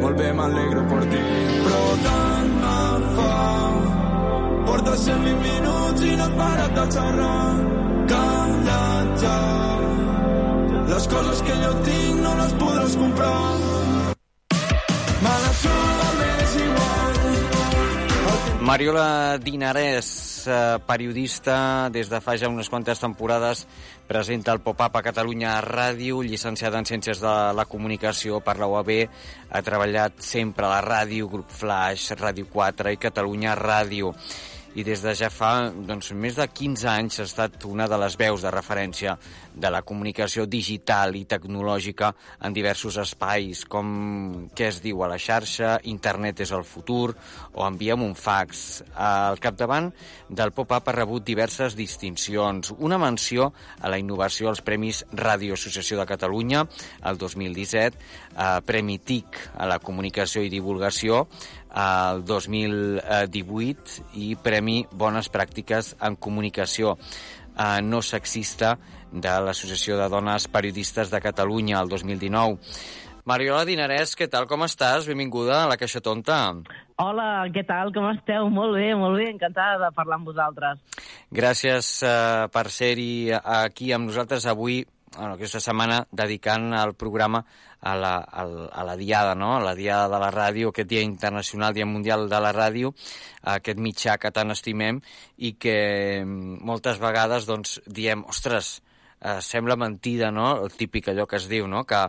molt 0.00 0.16
bé, 0.16 0.32
m'alegro 0.32 0.86
per 0.94 1.02
ti. 1.12 1.26
Però 1.66 1.84
tant 2.06 2.56
me 2.64 3.12
fa 3.18 3.36
Portes 4.70 5.06
120 5.10 5.44
minuts 5.44 6.08
i 6.08 6.16
no 6.16 6.24
has 6.24 6.34
parat 6.40 6.74
de 6.80 6.88
xerrar. 6.96 7.79
Calla't 8.10 9.10
ja. 9.22 9.36
Les 10.90 11.04
coses 11.12 11.42
que 11.46 11.58
jo 11.60 11.70
tinc 11.86 12.18
no 12.24 12.32
les 12.40 12.56
podràs 12.58 12.96
comprar. 12.98 13.36
Me 15.20 15.36
la 15.44 15.52
més 16.18 16.56
igual. 16.64 17.20
Mariola 18.66 19.06
Dinarès, 19.38 20.10
eh, 20.46 20.78
periodista, 20.86 21.88
des 21.90 22.10
de 22.10 22.20
fa 22.20 22.36
ja 22.36 22.50
unes 22.50 22.68
quantes 22.68 22.98
temporades, 22.98 23.66
presenta 24.08 24.52
el 24.52 24.60
Pop-Up 24.60 24.96
a 24.96 25.02
Catalunya 25.02 25.60
Ràdio, 25.62 26.22
llicenciada 26.22 26.78
en 26.78 26.86
Ciències 26.86 27.20
de 27.22 27.34
la 27.54 27.64
Comunicació 27.64 28.40
per 28.40 28.58
la 28.58 28.66
UAB, 28.66 29.08
ha 29.50 29.62
treballat 29.62 30.18
sempre 30.18 30.66
a 30.66 30.74
la 30.74 30.82
ràdio, 30.82 31.30
Grup 31.30 31.50
Flash, 31.50 32.12
Ràdio 32.18 32.46
4 32.50 32.90
i 32.90 32.96
Catalunya 32.96 33.54
Ràdio 33.54 34.14
i 34.78 34.84
des 34.86 35.02
de 35.02 35.14
ja 35.18 35.30
fa 35.32 35.70
doncs, 35.74 36.12
més 36.14 36.36
de 36.38 36.46
15 36.46 36.86
anys 36.92 37.20
ha 37.20 37.26
estat 37.26 37.64
una 37.66 37.88
de 37.90 37.98
les 37.98 38.16
veus 38.20 38.44
de 38.46 38.52
referència 38.54 39.16
de 39.54 39.70
la 39.70 39.82
comunicació 39.82 40.46
digital 40.46 41.16
i 41.18 41.24
tecnològica 41.28 42.12
en 42.46 42.54
diversos 42.56 42.98
espais, 43.02 43.64
com 43.68 44.48
què 44.56 44.68
es 44.70 44.80
diu 44.84 45.02
a 45.04 45.10
la 45.10 45.18
xarxa, 45.20 45.78
internet 45.90 46.42
és 46.44 46.52
el 46.56 46.64
futur 46.64 47.14
o 47.54 47.66
enviem 47.66 48.02
un 48.04 48.14
fax. 48.14 48.82
Al 48.94 49.40
capdavant 49.42 49.90
del 50.28 50.54
pop-up 50.56 50.88
ha 50.88 50.96
rebut 50.96 51.24
diverses 51.26 51.76
distincions. 51.78 52.72
Una 52.78 52.98
menció 52.98 53.52
a 53.80 53.90
la 53.90 53.98
innovació 53.98 54.50
als 54.50 54.62
Premis 54.66 55.04
Ràdio 55.12 55.58
Associació 55.58 55.98
de 56.00 56.06
Catalunya 56.06 56.66
el 57.04 57.18
2017, 57.18 57.96
eh, 58.36 58.60
Premi 58.64 58.98
TIC 58.98 59.40
a 59.56 59.66
la 59.66 59.78
comunicació 59.78 60.42
i 60.42 60.52
divulgació 60.52 61.26
el 61.70 62.24
2018 62.26 64.02
i 64.18 64.34
Premi 64.42 64.84
Bones 64.90 65.30
Pràctiques 65.30 65.94
en 66.00 66.16
Comunicació. 66.16 66.98
eh, 67.58 67.82
no 67.82 68.00
sexista 68.00 68.78
de 69.12 69.36
l'Associació 69.44 69.98
de 69.98 70.08
Dones 70.08 70.46
Periodistes 70.48 71.10
de 71.10 71.20
Catalunya 71.20 71.80
el 71.82 71.88
2019. 71.88 72.58
Mariola 73.28 73.66
Dinarès, 73.68 74.14
què 74.16 74.30
tal, 74.32 74.46
com 74.48 74.64
estàs? 74.64 75.04
Benvinguda 75.06 75.60
a 75.62 75.66
la 75.68 75.76
Caixa 75.78 76.00
Tonta. 76.00 76.38
Hola, 77.00 77.26
què 77.52 77.62
tal? 77.68 77.92
Com 77.94 78.08
esteu? 78.10 78.48
Molt 78.50 78.78
bé, 78.78 78.94
molt 78.96 79.20
bé. 79.20 79.28
Encantada 79.34 79.76
de 79.84 79.90
parlar 79.94 80.18
amb 80.18 80.30
vosaltres. 80.30 80.80
Gràcies 81.30 81.90
eh, 82.06 82.48
per 82.54 82.64
ser-hi 82.72 83.30
aquí 83.36 83.92
amb 83.92 84.08
nosaltres 84.08 84.48
avui, 84.50 84.80
bueno, 85.14 85.34
aquesta 85.36 85.60
setmana, 85.60 86.00
dedicant 86.10 86.72
el 86.80 86.94
programa 86.98 87.44
a 87.80 87.94
la, 87.96 88.16
a, 88.18 88.44
a 88.72 88.84
la 88.88 88.96
Diada, 88.96 89.34
no? 89.34 89.54
a 89.56 89.62
la 89.64 89.74
Diada 89.74 90.08
de 90.12 90.20
la 90.24 90.30
Ràdio, 90.32 90.70
aquest 90.70 90.88
Dia 90.88 91.04
Internacional, 91.04 91.74
Dia 91.76 91.86
Mundial 91.86 92.28
de 92.28 92.40
la 92.40 92.52
Ràdio, 92.56 92.92
aquest 93.54 93.80
mitjà 93.80 94.16
que 94.20 94.32
tant 94.32 94.52
estimem 94.56 95.00
i 95.36 95.54
que 95.60 95.76
mm, 96.24 96.60
moltes 96.66 97.00
vegades 97.02 97.48
doncs, 97.48 97.80
diem, 97.86 98.24
ostres, 98.28 98.78
eh, 99.20 99.38
sembla 99.44 99.76
mentida, 99.76 100.30
no?, 100.30 100.64
el 100.64 100.72
típic 100.72 101.10
allò 101.12 101.26
que 101.28 101.38
es 101.40 101.48
diu, 101.50 101.68
no?, 101.68 101.84
que 101.84 102.00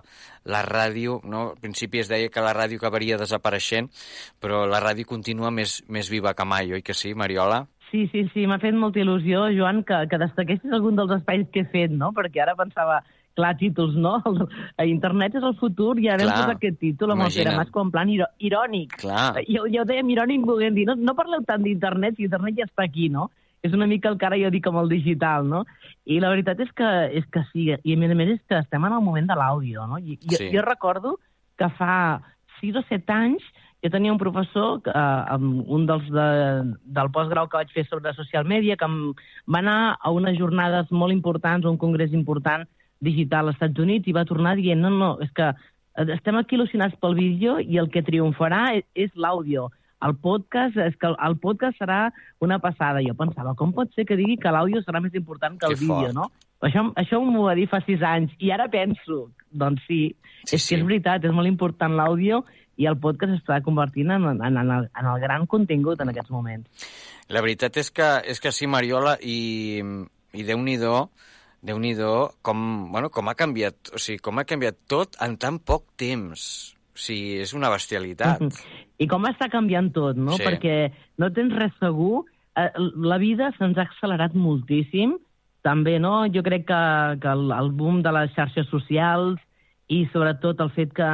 la 0.51 0.63
ràdio, 0.67 1.19
no?, 1.23 1.51
al 1.51 1.61
principi 1.61 2.01
es 2.01 2.09
deia 2.11 2.31
que 2.31 2.43
la 2.43 2.55
ràdio 2.57 2.81
acabaria 2.81 3.19
desapareixent, 3.21 3.91
però 4.39 4.65
la 4.69 4.81
ràdio 4.83 5.07
continua 5.09 5.51
més, 5.51 5.81
més 5.87 6.09
viva 6.09 6.33
que 6.33 6.47
mai, 6.47 6.73
oi 6.73 6.81
que 6.81 6.97
sí, 6.97 7.13
Mariola? 7.13 7.65
Sí, 7.91 8.05
sí, 8.11 8.23
sí, 8.33 8.45
m'ha 8.47 8.59
fet 8.59 8.75
molta 8.79 9.01
il·lusió, 9.01 9.49
Joan, 9.51 9.83
que, 9.83 10.05
que 10.07 10.19
destaquessis 10.21 10.71
algun 10.71 10.95
dels 10.95 11.11
espais 11.17 11.43
que 11.51 11.65
he 11.65 11.71
fet, 11.73 11.91
no? 11.91 12.13
Perquè 12.15 12.39
ara 12.39 12.55
pensava, 12.55 13.01
clar, 13.35 13.51
títols, 13.59 13.97
no? 13.99 14.13
Internet 14.93 15.35
és 15.39 15.43
el 15.43 15.57
futur 15.59 15.97
i 15.99 16.07
ara 16.07 16.23
Clar, 16.23 16.29
hem 16.29 16.37
posat 16.37 16.55
aquest 16.55 16.79
títol 16.79 17.11
amb 17.11 17.25
el 17.27 17.35
Pere. 17.35 17.57
Mas 17.59 17.73
com 17.75 17.89
en 17.89 17.91
plan 17.91 18.11
irònic. 18.11 18.95
Clar. 19.03 19.43
Jo, 19.43 19.67
jo 19.67 19.83
ho 19.83 19.87
dèiem 19.87 20.15
irònic 20.15 20.47
volent 20.47 20.79
dir, 20.79 20.87
no, 20.87 20.95
no 20.95 21.17
parleu 21.19 21.43
tant 21.47 21.67
d'internet, 21.67 22.15
si 22.15 22.29
internet 22.29 22.61
ja 22.61 22.69
està 22.69 22.87
aquí, 22.87 23.11
no? 23.11 23.27
És 23.61 23.73
una 23.77 23.87
mica 23.87 24.09
el 24.09 24.17
que 24.17 24.25
ara 24.25 24.39
jo 24.41 24.49
dic 24.49 24.67
amb 24.67 24.81
el 24.81 24.89
digital, 24.89 25.47
no? 25.47 25.65
I 26.05 26.19
la 26.19 26.29
veritat 26.33 26.59
és 26.59 26.71
que, 26.73 26.91
és 27.13 27.25
que 27.29 27.43
sí, 27.51 27.69
i 27.71 27.93
a 27.93 27.97
més 27.97 28.11
a 28.11 28.15
més 28.17 28.35
és 28.35 28.41
que 28.49 28.57
estem 28.57 28.85
en 28.85 28.93
el 28.97 29.03
moment 29.05 29.27
de 29.29 29.37
l'àudio, 29.37 29.85
no? 29.87 29.99
I, 29.99 30.17
jo, 30.23 30.37
Sí. 30.37 30.49
jo 30.53 30.61
recordo 30.65 31.19
que 31.57 31.69
fa 31.77 32.21
6 32.59 32.75
o 32.75 32.81
7 32.89 33.13
anys 33.13 33.43
jo 33.83 33.89
tenia 33.89 34.11
un 34.13 34.19
professor, 34.21 34.81
eh, 34.85 34.91
amb 34.93 35.65
un 35.67 35.85
dels 35.89 36.05
de, 36.13 36.27
del 36.85 37.09
postgrau 37.13 37.47
que 37.49 37.57
vaig 37.57 37.71
fer 37.73 37.85
sobre 37.87 38.13
social 38.13 38.45
media, 38.45 38.77
que 38.77 38.85
em 38.85 39.13
va 39.49 39.59
anar 39.59 39.97
a 39.99 40.11
unes 40.13 40.37
jornades 40.37 40.91
molt 40.91 41.13
importants, 41.13 41.65
un 41.65 41.77
congrés 41.81 42.13
important 42.13 42.67
digital 42.99 43.47
als 43.47 43.57
Estats 43.57 43.81
Units, 43.81 44.07
i 44.07 44.13
va 44.13 44.25
tornar 44.29 44.55
dient, 44.55 44.81
no, 44.81 44.91
no, 44.93 45.17
és 45.21 45.31
que 45.33 45.49
estem 46.13 46.37
aquí 46.37 46.55
il·lusionats 46.55 46.97
pel 47.01 47.17
vídeo 47.17 47.57
i 47.59 47.77
el 47.81 47.89
que 47.89 48.03
triomfarà 48.05 48.77
és, 48.77 48.85
és 48.93 49.11
l'àudio. 49.15 49.71
El 50.01 50.15
podcast, 50.17 50.77
és 50.81 50.95
que 50.97 51.09
el, 51.11 51.35
podcast 51.41 51.77
serà 51.81 52.11
una 52.41 52.57
passada. 52.59 53.03
Jo 53.05 53.13
pensava, 53.17 53.53
com 53.57 53.73
pot 53.75 53.91
ser 53.95 54.05
que 54.09 54.17
digui 54.17 54.37
que 54.41 54.53
l'àudio 54.53 54.81
serà 54.85 55.01
més 55.03 55.13
important 55.17 55.59
que 55.59 55.69
el 55.69 55.75
Que 55.75 55.83
vídeo, 55.83 56.09
fort. 56.11 56.17
no? 56.17 56.31
Això, 56.61 56.83
això 56.97 57.19
m'ho 57.25 57.45
va 57.47 57.55
dir 57.57 57.67
fa 57.69 57.79
sis 57.85 58.01
anys, 58.05 58.33
i 58.39 58.51
ara 58.53 58.67
penso, 58.69 59.31
doncs 59.49 59.81
sí, 59.87 60.15
Sí, 60.45 60.55
és 60.55 60.63
sí. 60.63 60.73
que 60.75 60.81
és 60.81 60.85
veritat, 60.87 61.25
és 61.25 61.33
molt 61.33 61.49
important 61.49 61.93
l'àudio 61.93 62.41
i 62.81 62.87
el 62.89 62.97
podcast 62.97 63.35
està 63.35 63.59
convertint 63.61 64.09
en, 64.09 64.23
en, 64.31 64.41
en, 64.41 64.71
el, 64.73 64.87
en 64.97 65.09
el 65.11 65.19
gran 65.21 65.45
contingut 65.45 66.01
en 66.01 66.09
aquests 66.09 66.31
moments. 66.33 66.87
La 67.29 67.43
veritat 67.45 67.77
és 67.77 67.91
que, 67.93 68.07
és 68.25 68.41
que 68.41 68.51
sí, 68.51 68.65
Mariola, 68.67 69.17
i, 69.21 69.81
i 70.33 70.45
Déu-n'hi-do, 70.47 70.95
déu 71.61 71.77
nhi 71.77 71.93
com, 72.41 72.91
bueno, 72.91 73.11
com 73.13 73.29
ha 73.29 73.35
canviat, 73.37 73.93
o 73.93 74.01
sigui, 74.01 74.17
com 74.23 74.39
ha 74.41 74.47
canviat 74.49 74.79
tot 74.89 75.17
en 75.21 75.37
tan 75.37 75.59
poc 75.59 75.85
temps. 75.95 76.75
O 76.91 76.99
sigui, 76.99 77.37
és 77.43 77.53
una 77.53 77.69
bestialitat. 77.69 78.41
I 79.01 79.07
com 79.09 79.25
està 79.25 79.49
canviant 79.49 79.89
tot, 79.95 80.19
no? 80.19 80.37
Sí. 80.37 80.45
Perquè 80.45 80.91
no 81.21 81.31
tens 81.33 81.55
res 81.57 81.73
segur. 81.81 82.23
Eh, 82.59 82.69
La 83.09 83.17
vida 83.21 83.51
se'ns 83.57 83.79
ha 83.79 83.87
accelerat 83.87 84.37
moltíssim. 84.37 85.17
També, 85.65 85.97
no? 86.01 86.25
Jo 86.33 86.41
crec 86.45 86.65
que, 86.69 86.81
que 87.21 87.29
el, 87.29 87.51
el 87.53 87.69
boom 87.77 88.01
de 88.05 88.13
les 88.15 88.31
xarxes 88.37 88.69
socials 88.73 89.37
i 89.93 90.05
sobretot 90.13 90.61
el 90.63 90.71
fet 90.73 90.93
que 90.97 91.09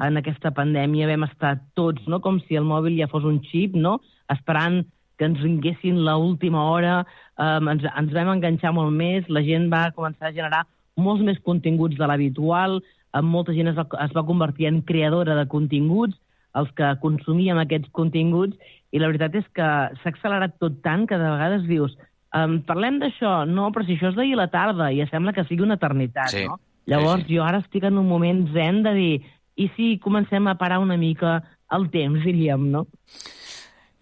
en 0.00 0.16
aquesta 0.16 0.52
pandèmia 0.56 1.08
vam 1.10 1.26
estar 1.26 1.58
tots, 1.76 2.06
no? 2.08 2.20
com 2.24 2.38
si 2.46 2.56
el 2.56 2.64
mòbil 2.64 2.96
ja 2.96 3.10
fos 3.10 3.26
un 3.28 3.40
xip, 3.44 3.76
no? 3.76 3.98
esperant 4.32 4.84
que 5.20 5.28
ens 5.28 5.42
vinguessin 5.44 5.98
l 6.00 6.14
última 6.16 6.62
hora, 6.72 7.02
eh, 7.36 7.58
ens, 7.60 7.84
ens 7.84 8.14
vam 8.16 8.32
enganxar 8.36 8.72
molt 8.72 8.94
més, 8.96 9.28
la 9.28 9.44
gent 9.44 9.68
va 9.72 9.90
començar 9.96 10.30
a 10.30 10.36
generar 10.36 10.62
molts 10.96 11.24
més 11.26 11.40
continguts 11.44 11.98
de 12.00 12.08
l'habitual, 12.08 12.78
eh, 12.80 13.20
molta 13.20 13.52
gent 13.56 13.68
es 13.68 13.76
va, 13.76 13.84
es 14.06 14.16
va 14.16 14.24
convertir 14.24 14.70
en 14.70 14.80
creadora 14.88 15.36
de 15.36 15.44
continguts, 15.52 16.16
els 16.58 16.70
que 16.74 16.94
consumíem 17.02 17.58
aquests 17.62 17.90
continguts, 17.92 18.56
i 18.90 18.98
la 18.98 19.06
veritat 19.06 19.36
és 19.38 19.46
que 19.54 19.62
s'ha 20.02 20.10
accelerat 20.10 20.56
tot 20.58 20.80
tant 20.82 21.06
que 21.06 21.18
de 21.18 21.28
vegades 21.30 21.66
dius 21.68 21.94
um, 22.34 22.58
parlem 22.66 22.98
d'això, 23.02 23.44
no, 23.46 23.68
però 23.70 23.86
si 23.86 23.94
això 23.94 24.10
és 24.10 24.16
d'ahir 24.18 24.34
a 24.34 24.42
la 24.44 24.50
tarda, 24.50 24.90
i 24.92 25.04
sembla 25.10 25.32
que 25.36 25.44
sigui 25.46 25.62
una 25.66 25.78
eternitat, 25.78 26.30
Sí. 26.34 26.46
no? 26.46 26.58
Llavors, 26.90 27.22
Sí, 27.22 27.28
sí. 27.28 27.36
jo 27.36 27.44
ara 27.44 27.60
estic 27.62 27.84
en 27.84 27.98
un 27.98 28.08
moment 28.08 28.48
zen 28.54 28.82
de 28.82 28.94
dir 28.94 29.14
i 29.56 29.68
si 29.76 29.98
comencem 30.02 30.46
a 30.48 30.56
parar 30.58 30.78
una 30.80 30.96
mica 30.96 31.42
el 31.70 31.90
temps, 31.90 32.24
diríem, 32.24 32.70
no? 32.72 32.86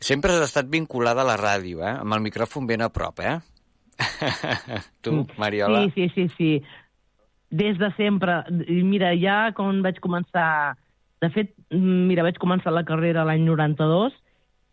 Sempre 0.00 0.33
has 0.33 0.45
estat 0.47 0.69
vinculada 0.71 1.21
a 1.21 1.26
la 1.26 1.37
ràdio, 1.37 1.83
eh? 1.83 1.97
Amb 2.00 2.14
el 2.14 2.23
micròfon 2.23 2.67
ben 2.69 2.81
a 2.81 2.88
prop, 2.88 3.19
eh? 3.21 3.40
tu, 5.02 5.26
Mariola? 5.37 5.83
Sí, 5.90 5.90
sí, 5.95 6.09
sí, 6.14 6.28
sí. 6.37 6.62
Des 7.50 7.78
de 7.78 7.90
sempre. 7.97 8.45
Mira, 8.69 9.12
ja 9.19 9.52
quan 9.57 9.83
vaig 9.83 9.99
començar... 10.00 10.76
De 11.19 11.31
fet, 11.35 11.50
mira, 11.71 12.23
vaig 12.25 12.39
començar 12.41 12.73
la 12.73 12.85
carrera 12.89 13.25
l'any 13.29 13.45
92 13.47 14.15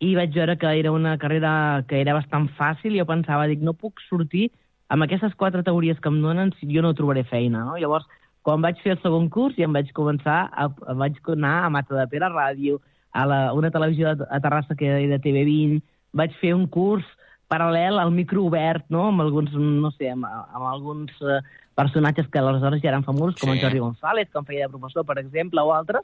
i 0.04 0.14
vaig 0.16 0.34
veure 0.34 0.56
que 0.60 0.70
era 0.78 0.92
una 0.92 1.16
carrera 1.18 1.84
que 1.88 2.00
era 2.00 2.14
bastant 2.16 2.48
fàcil 2.58 2.94
i 2.94 3.00
jo 3.00 3.06
pensava, 3.08 3.46
dic, 3.48 3.62
no 3.64 3.72
puc 3.72 4.00
sortir 4.08 4.50
amb 4.92 5.02
aquestes 5.02 5.34
quatre 5.34 5.64
teories 5.66 5.98
que 6.00 6.08
em 6.12 6.20
donen 6.22 6.52
si 6.60 6.68
jo 6.70 6.82
no 6.84 6.94
trobaré 6.94 7.24
feina, 7.24 7.64
no? 7.64 7.76
Llavors, 7.80 8.06
quan 8.46 8.62
vaig 8.62 8.78
fer 8.84 8.94
el 8.94 9.00
segon 9.02 9.28
curs 9.32 9.56
ja 9.56 9.66
em 9.66 9.72
vaig 9.74 9.88
començar, 9.96 10.46
a, 10.52 10.68
vaig 10.94 11.16
anar 11.32 11.64
a 11.64 11.70
Mata 11.70 11.96
de 11.96 12.06
Pere 12.12 12.28
Ràdio, 12.30 12.78
a 13.16 13.24
la, 13.26 13.38
una 13.56 13.70
televisió 13.72 14.12
a, 14.12 14.16
a 14.30 14.40
Terrassa 14.44 14.76
que 14.76 14.86
era 14.86 15.00
de 15.00 15.18
TV20, 15.24 15.80
vaig 16.12 16.36
fer 16.40 16.52
un 16.54 16.66
curs 16.68 17.06
paral·lel 17.50 17.98
al 17.98 18.12
micro 18.12 18.44
obert, 18.46 18.84
no?, 18.90 19.08
amb 19.08 19.22
alguns, 19.24 19.52
no 19.54 19.90
sé, 19.94 20.10
amb, 20.12 20.26
amb 20.26 20.66
alguns 20.66 21.12
eh, 21.22 21.40
personatges 21.78 22.28
que 22.28 22.38
aleshores 22.38 22.82
ja 22.82 22.90
eren 22.92 23.04
famosos, 23.06 23.40
com 23.40 23.50
Sí. 23.50 23.56
en 23.56 23.62
Jordi 23.64 23.82
González, 23.82 24.28
que 24.30 24.38
em 24.38 24.44
feia 24.44 24.66
de 24.66 24.72
professor, 24.74 25.04
per 25.06 25.18
exemple, 25.18 25.62
o 25.62 25.72
altres, 25.74 26.02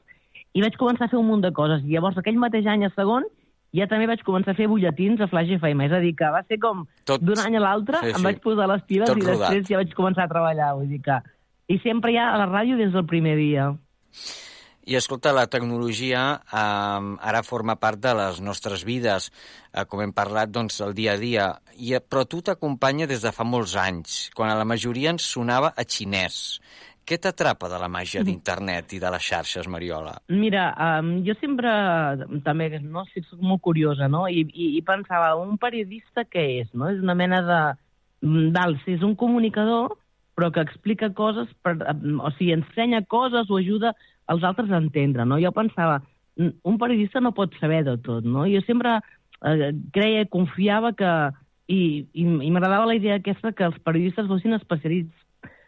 i 0.53 0.61
vaig 0.61 0.75
començar 0.77 1.05
a 1.07 1.11
fer 1.11 1.17
un 1.19 1.27
munt 1.27 1.41
de 1.45 1.51
coses. 1.51 1.81
I 1.85 1.95
llavors, 1.95 2.17
aquell 2.17 2.37
mateix 2.41 2.65
any, 2.69 2.85
a 2.85 2.91
segon, 2.95 3.25
ja 3.73 3.87
també 3.89 4.05
vaig 4.07 4.21
començar 4.23 4.53
a 4.53 4.57
fer 4.59 4.67
butlletins 4.69 5.21
a 5.21 5.27
Flash 5.27 5.49
FM. 5.59 5.81
És 5.87 5.91
a 5.97 5.99
dir, 6.03 6.13
que 6.15 6.29
va 6.29 6.43
ser 6.47 6.59
com 6.61 6.85
Tot- 7.05 7.21
d'un 7.25 7.39
any 7.41 7.57
a 7.57 7.63
l'altre, 7.63 7.97
Sí, 8.03 8.11
em 8.13 8.21
sí. 8.21 8.27
vaig 8.29 8.39
posar 8.43 8.67
les 8.69 8.83
piles 8.85 9.09
Tot 9.09 9.17
i 9.17 9.21
després 9.21 9.39
rodat. 9.39 9.67
ja 9.69 9.77
vaig 9.81 9.93
començar 9.97 10.25
a 10.25 10.31
treballar. 10.31 10.73
Vull 10.77 10.89
dir 10.93 11.01
que... 11.01 11.19
I 11.73 11.77
sempre 11.79 12.11
ja 12.13 12.29
a 12.33 12.37
la 12.37 12.45
ràdio 12.45 12.75
des 12.77 12.91
del 12.93 13.05
primer 13.07 13.37
dia. 13.37 13.71
I 14.85 14.97
escolta, 14.99 15.31
la 15.31 15.47
tecnologia 15.47 16.41
eh, 16.43 17.15
ara 17.23 17.41
forma 17.47 17.77
part 17.79 18.01
de 18.03 18.11
les 18.19 18.41
nostres 18.43 18.83
vides, 18.83 19.29
eh, 19.71 19.85
com 19.87 20.01
hem 20.03 20.11
parlat, 20.11 20.51
doncs, 20.51 20.81
el 20.83 20.91
dia 20.93 21.13
a 21.13 21.17
dia. 21.17 21.45
I, 21.79 21.95
però 22.03 22.25
tu 22.27 22.41
t'acompanya 22.43 23.07
des 23.07 23.23
de 23.23 23.31
fa 23.31 23.45
molts 23.47 23.77
anys, 23.79 24.29
quan 24.35 24.51
a 24.51 24.57
la 24.59 24.65
majoria 24.67 25.09
ens 25.15 25.23
sonava 25.23 25.71
a 25.77 25.85
xinès. 25.87 26.59
Què 27.03 27.17
t'atrapa 27.19 27.67
de 27.67 27.79
la 27.81 27.89
màgia 27.91 28.21
d'internet 28.23 28.93
i 28.95 28.99
de 29.03 29.09
les 29.11 29.25
xarxes, 29.27 29.67
Mariola? 29.67 30.13
Mira, 30.31 30.69
um, 31.01 31.17
jo 31.25 31.35
sempre 31.41 31.71
també 32.45 32.69
no, 32.79 33.03
soc 33.11 33.41
molt 33.43 33.59
curiosa, 33.65 34.07
no? 34.07 34.23
I, 34.31 34.45
i, 34.47 34.69
i 34.77 34.81
pensava, 34.87 35.33
un 35.35 35.57
periodista 35.59 36.23
què 36.23 36.45
és? 36.61 36.69
No? 36.71 36.87
És 36.93 37.03
una 37.03 37.17
mena 37.19 37.41
de... 37.49 37.61
Dalt, 38.55 38.85
és 38.87 39.01
un 39.03 39.17
comunicador, 39.19 39.97
però 40.39 40.47
que 40.55 40.61
explica 40.63 41.09
coses, 41.11 41.49
per, 41.59 41.73
o 41.83 42.29
sigui, 42.37 42.53
ensenya 42.55 43.01
coses 43.11 43.51
o 43.51 43.57
ajuda 43.59 43.91
els 44.31 44.45
altres 44.47 44.71
a 44.71 44.79
entendre, 44.79 45.25
no? 45.27 45.41
Jo 45.43 45.51
pensava, 45.51 45.99
"Mm, 46.39 46.55
un 46.63 46.77
periodista 46.79 47.19
no 47.19 47.33
pot 47.35 47.51
saber 47.59 47.83
de 47.83 47.97
tot, 47.97 48.23
no? 48.23 48.45
Jo 48.47 48.61
sempre 48.63 49.01
eh, 49.43 49.73
creia, 49.91 50.25
confiava 50.25 50.93
que... 50.93 51.11
I, 51.67 52.07
i, 52.11 52.23
i 52.23 52.49
m'agradava 52.51 52.85
la 52.85 52.95
idea 52.95 53.15
aquesta 53.15 53.53
que 53.55 53.63
els 53.63 53.77
periodistes 53.87 54.27
fossin 54.27 54.53
especialistes 54.53 55.22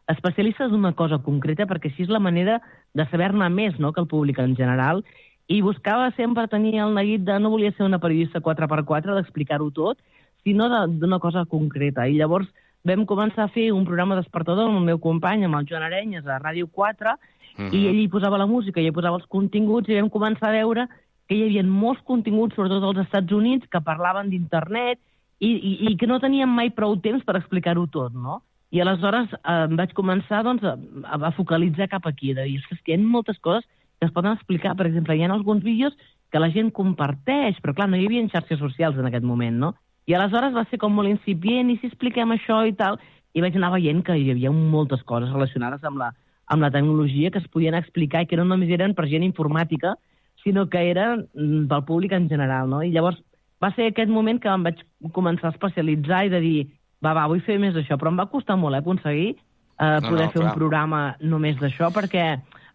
especialistes 0.07 0.71
d'una 0.71 0.93
cosa 0.93 1.19
concreta, 1.19 1.65
perquè 1.65 1.89
així 1.89 2.03
és 2.03 2.09
la 2.13 2.19
manera 2.19 2.59
de 2.93 3.05
saber-ne 3.09 3.49
més 3.49 3.79
no, 3.79 3.91
que 3.93 4.01
el 4.01 4.07
públic 4.07 4.39
en 4.39 4.55
general, 4.55 5.03
i 5.47 5.61
buscava 5.61 6.11
sempre 6.17 6.47
tenir 6.47 6.79
el 6.81 6.93
neguit 6.93 7.21
de 7.25 7.39
no 7.39 7.51
volia 7.53 7.71
ser 7.73 7.85
una 7.85 7.99
periodista 7.99 8.41
4x4, 8.41 9.15
d'explicar-ho 9.15 9.69
tot, 9.71 9.97
sinó 10.43 10.69
d'una 10.87 11.19
cosa 11.19 11.45
concreta. 11.45 12.07
I 12.07 12.17
llavors 12.17 12.49
vam 12.85 13.05
començar 13.09 13.45
a 13.45 13.53
fer 13.53 13.71
un 13.73 13.85
programa 13.85 14.17
despertador 14.17 14.69
amb 14.69 14.77
el 14.77 14.85
meu 14.91 14.99
company, 15.01 15.45
amb 15.45 15.57
el 15.57 15.65
Joan 15.69 15.87
Arenyes, 15.87 16.25
a 16.25 16.39
Ràdio 16.39 16.69
4, 16.71 17.17
Mhm. 17.57 17.71
i 17.73 17.87
ell 17.87 17.99
hi 18.01 18.07
posava 18.11 18.37
la 18.37 18.45
música, 18.45 18.81
i 18.81 18.87
hi 18.87 18.91
posava 18.91 19.15
els 19.15 19.27
continguts, 19.27 19.87
i 19.89 19.95
vam 19.95 20.09
començar 20.09 20.49
a 20.49 20.57
veure 20.57 20.87
que 21.27 21.35
hi 21.35 21.43
havia 21.43 21.63
molts 21.63 22.01
continguts, 22.03 22.55
sobretot 22.55 22.83
als 22.83 23.05
Estats 23.05 23.31
Units, 23.31 23.67
que 23.71 23.81
parlaven 23.81 24.29
d'internet 24.29 24.99
i, 25.39 25.49
i, 25.49 25.87
i 25.89 25.95
que 25.97 26.07
no 26.07 26.19
tenien 26.19 26.49
mai 26.49 26.69
prou 26.69 26.97
temps 26.97 27.23
per 27.23 27.37
explicar-ho 27.37 27.87
tot, 27.87 28.13
no? 28.13 28.41
I 28.71 28.81
aleshores 28.81 29.31
eh, 29.33 29.65
em 29.69 29.75
vaig 29.77 29.93
començar 29.97 30.43
doncs, 30.43 30.63
a, 30.63 30.75
a 31.15 31.31
focalitzar 31.37 31.89
cap 31.91 32.07
aquí, 32.07 32.33
de 32.33 32.43
dir, 32.43 32.59
"Ostres, 32.59 32.81
que 32.81 32.93
hi 32.93 32.95
ha 32.95 33.01
moltes 33.01 33.39
coses 33.39 33.65
que 33.99 34.05
es 34.05 34.11
poden 34.11 34.33
explicar. 34.33 34.75
Per 34.75 34.87
exemple, 34.87 35.15
hi 35.15 35.23
ha 35.23 35.31
alguns 35.31 35.63
vídeos 35.63 35.95
que 36.31 36.39
la 36.39 36.51
gent 36.51 36.71
comparteix, 36.71 37.59
però 37.61 37.73
clar, 37.73 37.89
no 37.89 37.97
hi 37.97 38.05
havia 38.05 38.27
xarxes 38.29 38.59
socials 38.59 38.97
en 38.97 39.07
aquest 39.07 39.23
moment, 39.23 39.57
no? 39.57 39.75
I 40.05 40.13
aleshores 40.13 40.53
va 40.53 40.65
ser 40.69 40.77
com 40.77 40.93
molt 40.93 41.09
incipient, 41.09 41.71
i 41.71 41.77
si 41.79 41.87
expliquem 41.87 42.33
això 42.35 42.61
i 42.67 42.73
tal, 42.77 42.99
i 43.33 43.41
vaig 43.41 43.55
anar 43.55 43.71
veient 43.73 44.03
que 44.05 44.17
hi 44.17 44.29
havia 44.31 44.51
moltes 44.51 45.01
coses 45.03 45.31
relacionades 45.33 45.83
amb 45.83 45.97
la, 45.97 46.11
amb 46.47 46.61
la 46.61 46.71
tecnologia 46.71 47.31
que 47.31 47.41
es 47.41 47.47
podien 47.51 47.75
explicar 47.75 48.23
i 48.23 48.29
que 48.29 48.37
no 48.37 48.45
només 48.45 48.69
eren 48.69 48.93
per 48.95 49.07
gent 49.11 49.25
informàtica, 49.25 49.95
sinó 50.43 50.67
que 50.69 50.83
eren 50.91 51.25
mm, 51.33 51.65
pel 51.71 51.85
públic 51.87 52.13
en 52.13 52.29
general, 52.29 52.69
no? 52.69 52.83
I 52.83 52.93
llavors 52.93 53.21
va 53.63 53.71
ser 53.73 53.89
aquest 53.89 54.11
moment 54.11 54.39
que 54.41 54.51
em 54.51 54.65
vaig 54.67 54.83
començar 55.15 55.49
a 55.49 55.55
especialitzar 55.55 56.25
i 56.27 56.33
de 56.35 56.41
dir, 56.43 56.57
va, 57.05 57.13
va, 57.17 57.27
vull 57.31 57.43
fer 57.45 57.59
més 57.61 57.75
d'això, 57.77 57.99
però 58.01 58.11
em 58.13 58.17
va 58.19 58.25
costar 58.31 58.57
molt 58.57 58.75
eh, 58.75 58.81
aconseguir 58.83 59.29
eh, 59.35 59.99
No, 60.01 60.09
poder 60.09 60.25
no, 60.27 60.31
fer 60.33 60.41
clar. 60.41 60.47
un 60.49 60.55
programa 60.57 61.03
només 61.21 61.59
d'això, 61.61 61.91
perquè 61.93 62.25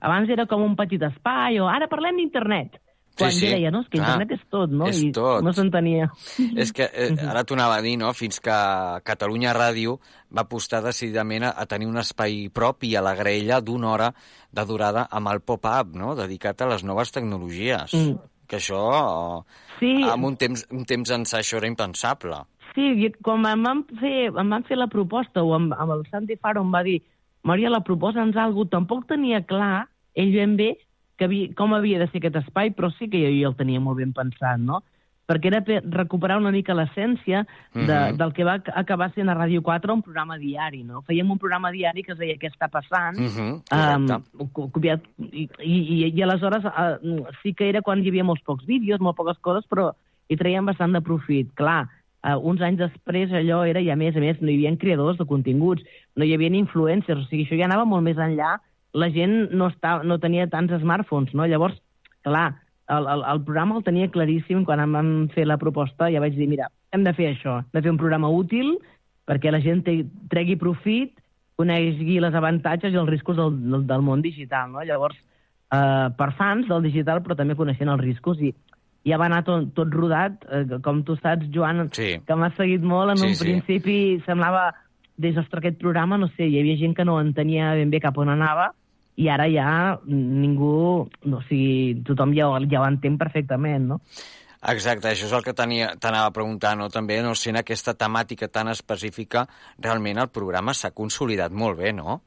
abans 0.01 0.31
era 0.33 0.47
com 0.49 0.63
un 0.65 0.77
petit 0.79 1.03
espai, 1.03 1.59
o 1.61 1.67
ara 1.69 1.89
parlem 1.91 2.17
d'internet. 2.23 2.79
Quan 3.19 3.33
sí. 3.35 3.43
jo 3.43 3.51
deia, 3.53 3.71
no, 3.75 3.81
és 3.83 3.89
que 3.91 3.99
Clar. 3.99 4.13
internet 4.15 4.31
és 4.39 4.45
tot, 4.49 4.71
no? 4.73 4.87
És 4.89 5.01
I 5.03 5.09
tot. 5.13 5.43
no 5.45 5.51
s'entenia. 5.53 6.07
És 6.63 6.71
que 6.73 6.87
eh, 6.89 7.11
ara 7.29 7.43
t'ho 7.45 7.57
anava 7.59 7.75
a 7.77 7.83
dir, 7.85 7.97
no? 8.01 8.13
Fins 8.17 8.39
que 8.41 8.55
Catalunya 9.05 9.53
Ràdio 9.53 9.97
va 10.33 10.45
apostar 10.47 10.81
decididament 10.87 11.45
a, 11.45 11.51
a 11.59 11.67
tenir 11.69 11.89
un 11.91 11.99
espai 12.01 12.47
propi 12.55 12.95
a 12.97 13.03
la 13.05 13.13
graella 13.19 13.59
d'una 13.61 13.91
hora 13.91 14.09
de 14.55 14.65
durada 14.65 15.09
amb 15.11 15.29
el 15.35 15.43
pop-up, 15.43 15.91
no? 15.99 16.15
Dedicat 16.17 16.63
a 16.63 16.71
les 16.71 16.87
noves 16.87 17.13
tecnologies. 17.13 17.93
Mm. 17.99 18.17
Que 18.51 18.57
això, 18.63 18.81
Sí. 19.81 19.91
en 20.07 20.25
un 20.25 20.37
temps, 20.37 20.65
un 20.71 20.87
temps 20.87 21.11
ençà, 21.19 21.43
això 21.43 21.59
era 21.61 21.69
impensable. 21.69 22.41
Sí, 22.75 23.13
com 23.23 23.47
em 23.47 23.63
van 23.67 23.85
fer, 24.01 24.29
em 24.31 24.51
van 24.55 24.63
fer 24.69 24.77
la 24.79 24.87
proposta, 24.89 25.43
o 25.43 25.55
amb, 25.57 25.73
amb 25.75 25.93
el 25.97 26.05
Santi 26.11 26.37
Faro 26.37 26.63
em 26.63 26.71
va 26.73 26.83
dir 26.87 27.01
Maria, 27.43 27.71
la 27.73 27.81
proposa'ns 27.81 28.37
alguna 28.37 28.69
cosa. 28.69 28.77
Tampoc 28.77 29.07
tenia 29.09 29.41
clar, 29.49 29.89
ell 30.15 30.33
ben 30.33 30.57
bé, 30.57 30.77
que 31.17 31.25
havia, 31.25 31.51
com 31.57 31.75
havia 31.75 31.99
de 31.99 32.07
ser 32.13 32.19
aquest 32.21 32.37
espai, 32.37 32.71
però 32.77 32.91
sí 32.99 33.09
que 33.11 33.19
jo, 33.21 33.31
jo 33.43 33.49
el 33.51 33.57
tenia 33.57 33.81
molt 33.81 33.99
ben 33.99 34.13
pensat, 34.13 34.59
no? 34.61 34.83
Perquè 35.31 35.47
era 35.47 35.61
per 35.63 35.81
recuperar 35.95 36.39
una 36.41 36.51
mica 36.51 36.75
l'essència 36.75 37.45
de, 37.73 37.83
Mhm. 37.87 38.17
del 38.19 38.33
que 38.35 38.45
va 38.45 38.55
ac- 38.59 38.71
acabar 38.75 39.13
sent 39.15 39.29
a 39.31 39.35
Ràdio 39.37 39.63
4 39.63 39.95
un 39.95 40.03
programa 40.03 40.37
diari, 40.39 40.83
no? 40.83 41.03
Fèiem 41.03 41.31
un 41.31 41.39
programa 41.39 41.71
diari 41.71 42.03
que 42.03 42.13
es 42.13 42.19
deia 42.19 42.37
Què 42.37 42.51
està 42.51 42.69
passant, 42.69 43.17
Mhm, 43.17 43.63
Um, 43.71 44.07
correcte. 44.09 44.51
co- 44.53 44.71
copiat, 44.73 45.01
i, 45.19 45.49
i, 45.63 46.07
i, 46.07 46.13
i 46.19 46.23
aleshores 46.23 46.65
uh, 46.65 47.27
sí 47.43 47.55
que 47.55 47.69
era 47.69 47.81
quan 47.83 48.03
hi 48.03 48.09
havia 48.09 48.25
molts 48.25 48.43
pocs 48.43 48.67
vídeos, 48.67 49.01
molt 49.01 49.17
poques 49.17 49.39
coses, 49.39 49.65
però 49.69 49.93
hi 50.29 50.37
traiem 50.37 50.67
bastant 50.67 50.93
de 50.93 51.01
profit. 51.01 51.53
Clar, 51.55 51.89
uh, 52.27 52.39
uns 52.39 52.63
anys 52.65 52.81
després 52.83 53.33
allò 53.33 53.63
era, 53.69 53.83
i 53.83 53.91
a 53.91 53.97
més 53.99 54.17
a 54.17 54.23
més, 54.23 54.41
no 54.41 54.51
hi 54.51 54.59
havia 54.59 54.77
creadors 54.81 55.19
de 55.21 55.27
continguts, 55.29 55.85
no 56.17 56.27
hi 56.27 56.35
havia 56.35 56.53
influencers, 56.57 57.27
o 57.27 57.29
sigui, 57.31 57.47
això 57.47 57.59
ja 57.59 57.69
anava 57.69 57.87
molt 57.89 58.07
més 58.07 58.19
enllà, 58.21 58.57
la 58.93 59.11
gent 59.15 59.53
no, 59.55 59.71
estava, 59.71 60.05
no 60.05 60.19
tenia 60.19 60.49
tants 60.51 60.75
smartphones, 60.83 61.33
no? 61.35 61.47
Llavors, 61.47 61.79
clar, 62.27 62.49
el, 62.91 63.07
el, 63.07 63.25
el 63.33 63.43
programa 63.47 63.77
el 63.79 63.85
tenia 63.87 64.11
claríssim 64.11 64.65
quan 64.67 64.83
em 64.83 64.97
van 64.99 65.11
fer 65.35 65.47
la 65.47 65.59
proposta, 65.61 66.11
ja 66.11 66.23
vaig 66.23 66.35
dir, 66.35 66.49
mira, 66.51 66.69
hem 66.93 67.05
de 67.07 67.15
fer 67.15 67.31
això, 67.31 67.61
hem 67.63 67.77
de 67.77 67.85
fer 67.85 67.93
un 67.93 68.01
programa 68.01 68.31
útil 68.35 68.75
perquè 69.31 69.53
la 69.55 69.61
gent 69.63 69.85
te- 69.87 70.09
tregui 70.33 70.57
profit, 70.59 71.15
conegui 71.61 72.19
els 72.19 72.35
avantatges 72.35 72.95
i 72.95 72.99
els 72.99 73.11
riscos 73.13 73.39
del, 73.39 73.55
del, 73.63 73.85
del 73.87 74.03
món 74.03 74.25
digital, 74.25 74.73
no? 74.73 74.83
Llavors, 74.83 75.19
eh, 75.71 76.09
per 76.19 76.33
fans 76.39 76.67
del 76.71 76.83
digital, 76.89 77.23
però 77.23 77.37
també 77.39 77.55
coneixent 77.59 77.93
els 77.93 78.03
riscos 78.03 78.41
i 78.43 78.51
ja 79.05 79.17
va 79.19 79.27
anar 79.31 79.45
tot, 79.45 79.71
tot 79.75 79.93
rodat, 79.95 80.45
eh, 80.51 80.79
com 80.85 81.03
tu 81.05 81.17
saps, 81.17 81.49
Joan, 81.55 81.89
Sí. 81.93 82.19
que 82.27 82.37
m'ha 82.37 82.51
seguit 82.57 82.83
molt, 82.83 83.11
en 83.13 83.17
Sí, 83.19 83.27
un 83.27 83.35
sí. 83.35 83.45
principi 83.45 84.23
semblava, 84.27 84.75
des 85.17 85.37
ostres, 85.37 85.59
aquest 85.61 85.79
programa, 85.79 86.17
no 86.19 86.29
sé, 86.29 86.47
hi 86.49 86.59
havia 86.61 86.77
gent 86.79 86.95
que 86.97 87.05
no 87.05 87.21
entenia 87.21 87.75
ben 87.75 87.91
bé 87.91 88.01
cap 88.01 88.17
on 88.19 88.29
anava, 88.29 88.73
i 89.17 89.29
ara 89.29 89.49
ja 89.53 89.99
ningú, 90.07 91.09
no, 91.25 91.37
o 91.39 91.43
sigui, 91.43 92.03
tothom 92.05 92.33
ja, 92.33 92.47
ja 92.71 92.81
ho 92.81 92.87
entén 92.87 93.19
perfectament, 93.19 93.87
no? 93.87 94.01
Exacte, 94.63 95.09
això 95.09 95.25
és 95.25 95.33
el 95.33 95.43
que 95.43 95.55
t'anava 95.55 96.27
a 96.27 96.33
preguntar, 96.33 96.77
no? 96.77 96.89
També, 96.93 97.23
no 97.23 97.35
sent 97.35 97.57
aquesta 97.57 97.95
temàtica 97.97 98.49
tan 98.49 98.69
específica, 98.69 99.47
realment 99.79 100.19
el 100.19 100.29
programa 100.29 100.75
s'ha 100.77 100.91
consolidat 100.91 101.53
molt 101.53 101.79
bé, 101.79 101.93
no? 101.97 102.21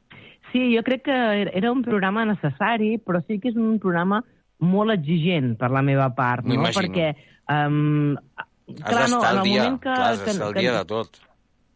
Sí, 0.52 0.76
jo 0.76 0.84
crec 0.84 1.04
que 1.06 1.18
era 1.54 1.72
un 1.72 1.82
programa 1.84 2.26
necessari, 2.26 2.98
però 2.98 3.24
sí 3.26 3.40
que 3.40 3.50
és 3.50 3.56
un 3.56 3.80
programa 3.80 4.24
molt 4.60 4.92
exigent 4.92 5.58
per 5.58 5.70
la 5.72 5.82
meva 5.82 6.10
part, 6.16 6.46
no? 6.46 6.64
Perquè, 6.64 7.16
um, 7.50 8.16
clar, 8.84 9.10
no, 9.10 9.20
en 9.24 9.38
el 9.38 9.44
dia, 9.44 9.64
moment 9.64 9.80
que... 9.82 9.90
clar, 9.94 10.12
has 10.14 10.20
que- 10.20 10.26
d'estar 10.32 10.48
al 10.48 10.54
que- 10.54 10.60
dia 10.62 10.74
de 10.78 10.86
tot. 10.86 11.20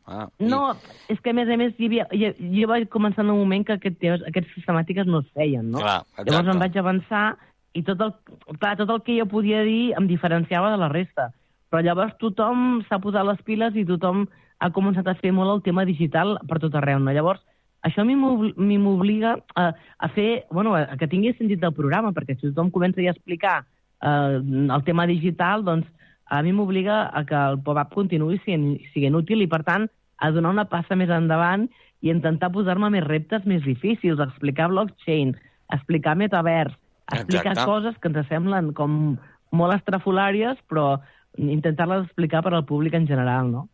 Ah, 0.09 0.29
i- 0.39 0.45
No, 0.47 0.73
és 1.09 1.19
que 1.19 1.31
a 1.31 1.33
més 1.33 1.49
a 1.49 1.57
més 1.57 1.73
hi 1.77 1.85
havia, 1.89 2.07
hi, 2.15 2.29
jo 2.61 2.67
vaig 2.69 2.87
començar 2.87 3.25
en 3.25 3.31
un 3.33 3.39
moment 3.41 3.65
que 3.67 3.73
aquest, 3.73 3.97
temes, 3.99 4.21
aquestes 4.25 4.63
temàtiques 4.65 5.05
no 5.05 5.19
es 5.19 5.27
feien, 5.35 5.69
no? 5.69 5.79
Clar, 5.79 5.99
exacte. 6.05 6.31
Llavors 6.31 6.53
em 6.55 6.59
vaig 6.63 6.77
avançar 6.79 7.25
i 7.73 7.83
tot 7.83 7.99
el, 8.01 8.13
clar, 8.57 8.77
tot 8.79 8.89
el 8.89 9.01
que 9.03 9.17
jo 9.19 9.25
podia 9.27 9.63
dir 9.67 9.91
em 9.99 10.07
diferenciava 10.07 10.71
de 10.71 10.77
la 10.77 10.87
resta. 10.87 11.33
Però 11.69 11.81
llavors 11.83 12.15
tothom 12.17 12.81
s'ha 12.87 12.99
posat 13.03 13.25
les 13.27 13.41
piles 13.43 13.75
i 13.75 13.83
tothom 13.83 14.29
ha 14.63 14.69
començat 14.71 15.05
a 15.11 15.13
fer 15.19 15.33
molt 15.35 15.51
el 15.57 15.61
tema 15.61 15.83
digital 15.85 16.37
per 16.47 16.57
tot 16.63 16.73
arreu, 16.79 16.99
no? 17.03 17.11
Llavors, 17.11 17.43
això 17.83 18.01
a 18.01 18.05
mi 18.07 18.15
m'obli- 18.15 18.53
mi 18.57 18.77
m'obliga 18.77 19.37
a, 19.55 19.73
a 19.99 20.09
fer, 20.09 20.45
bueno, 20.51 20.75
a, 20.75 20.87
a 20.93 20.97
que 20.97 21.07
tingui 21.07 21.33
sentit 21.37 21.63
el 21.63 21.73
programa, 21.73 22.13
perquè 22.15 22.35
si 22.37 22.49
tothom 22.49 22.71
comença 22.71 23.01
ja 23.01 23.11
a 23.13 23.17
explicar 23.17 23.57
eh, 24.01 24.39
el 24.41 24.83
tema 24.83 25.05
digital, 25.07 25.63
doncs 25.63 25.87
a 26.29 26.41
mi 26.43 26.51
m'obliga 26.51 27.07
a 27.13 27.23
que 27.23 27.35
el 27.35 27.59
pop-up 27.63 27.93
continuï 27.95 28.39
sent, 28.43 28.75
siguent 28.93 29.15
útil 29.15 29.41
i, 29.45 29.47
per 29.47 29.63
tant, 29.63 29.87
a 30.17 30.31
donar 30.33 30.51
una 30.55 30.65
passa 30.67 30.95
més 30.97 31.09
endavant 31.13 31.67
i 32.01 32.09
intentar 32.11 32.51
posar-me 32.51 32.89
més 32.93 33.05
reptes 33.05 33.45
més 33.45 33.63
difícils, 33.63 34.19
explicar 34.19 34.67
blockchain, 34.69 35.35
explicar 35.73 36.17
metavers, 36.17 36.73
explicar 37.13 37.53
Exacte. 37.53 37.69
coses 37.69 37.97
que 38.01 38.11
ens 38.11 38.27
semblen 38.27 38.73
com 38.73 39.17
molt 39.55 39.77
estrafolàries, 39.77 40.59
però 40.67 40.97
intentar-les 41.37 42.05
explicar 42.07 42.43
per 42.43 42.53
al 42.57 42.65
públic 42.65 42.97
en 42.97 43.07
general, 43.07 43.51
no? 43.51 43.67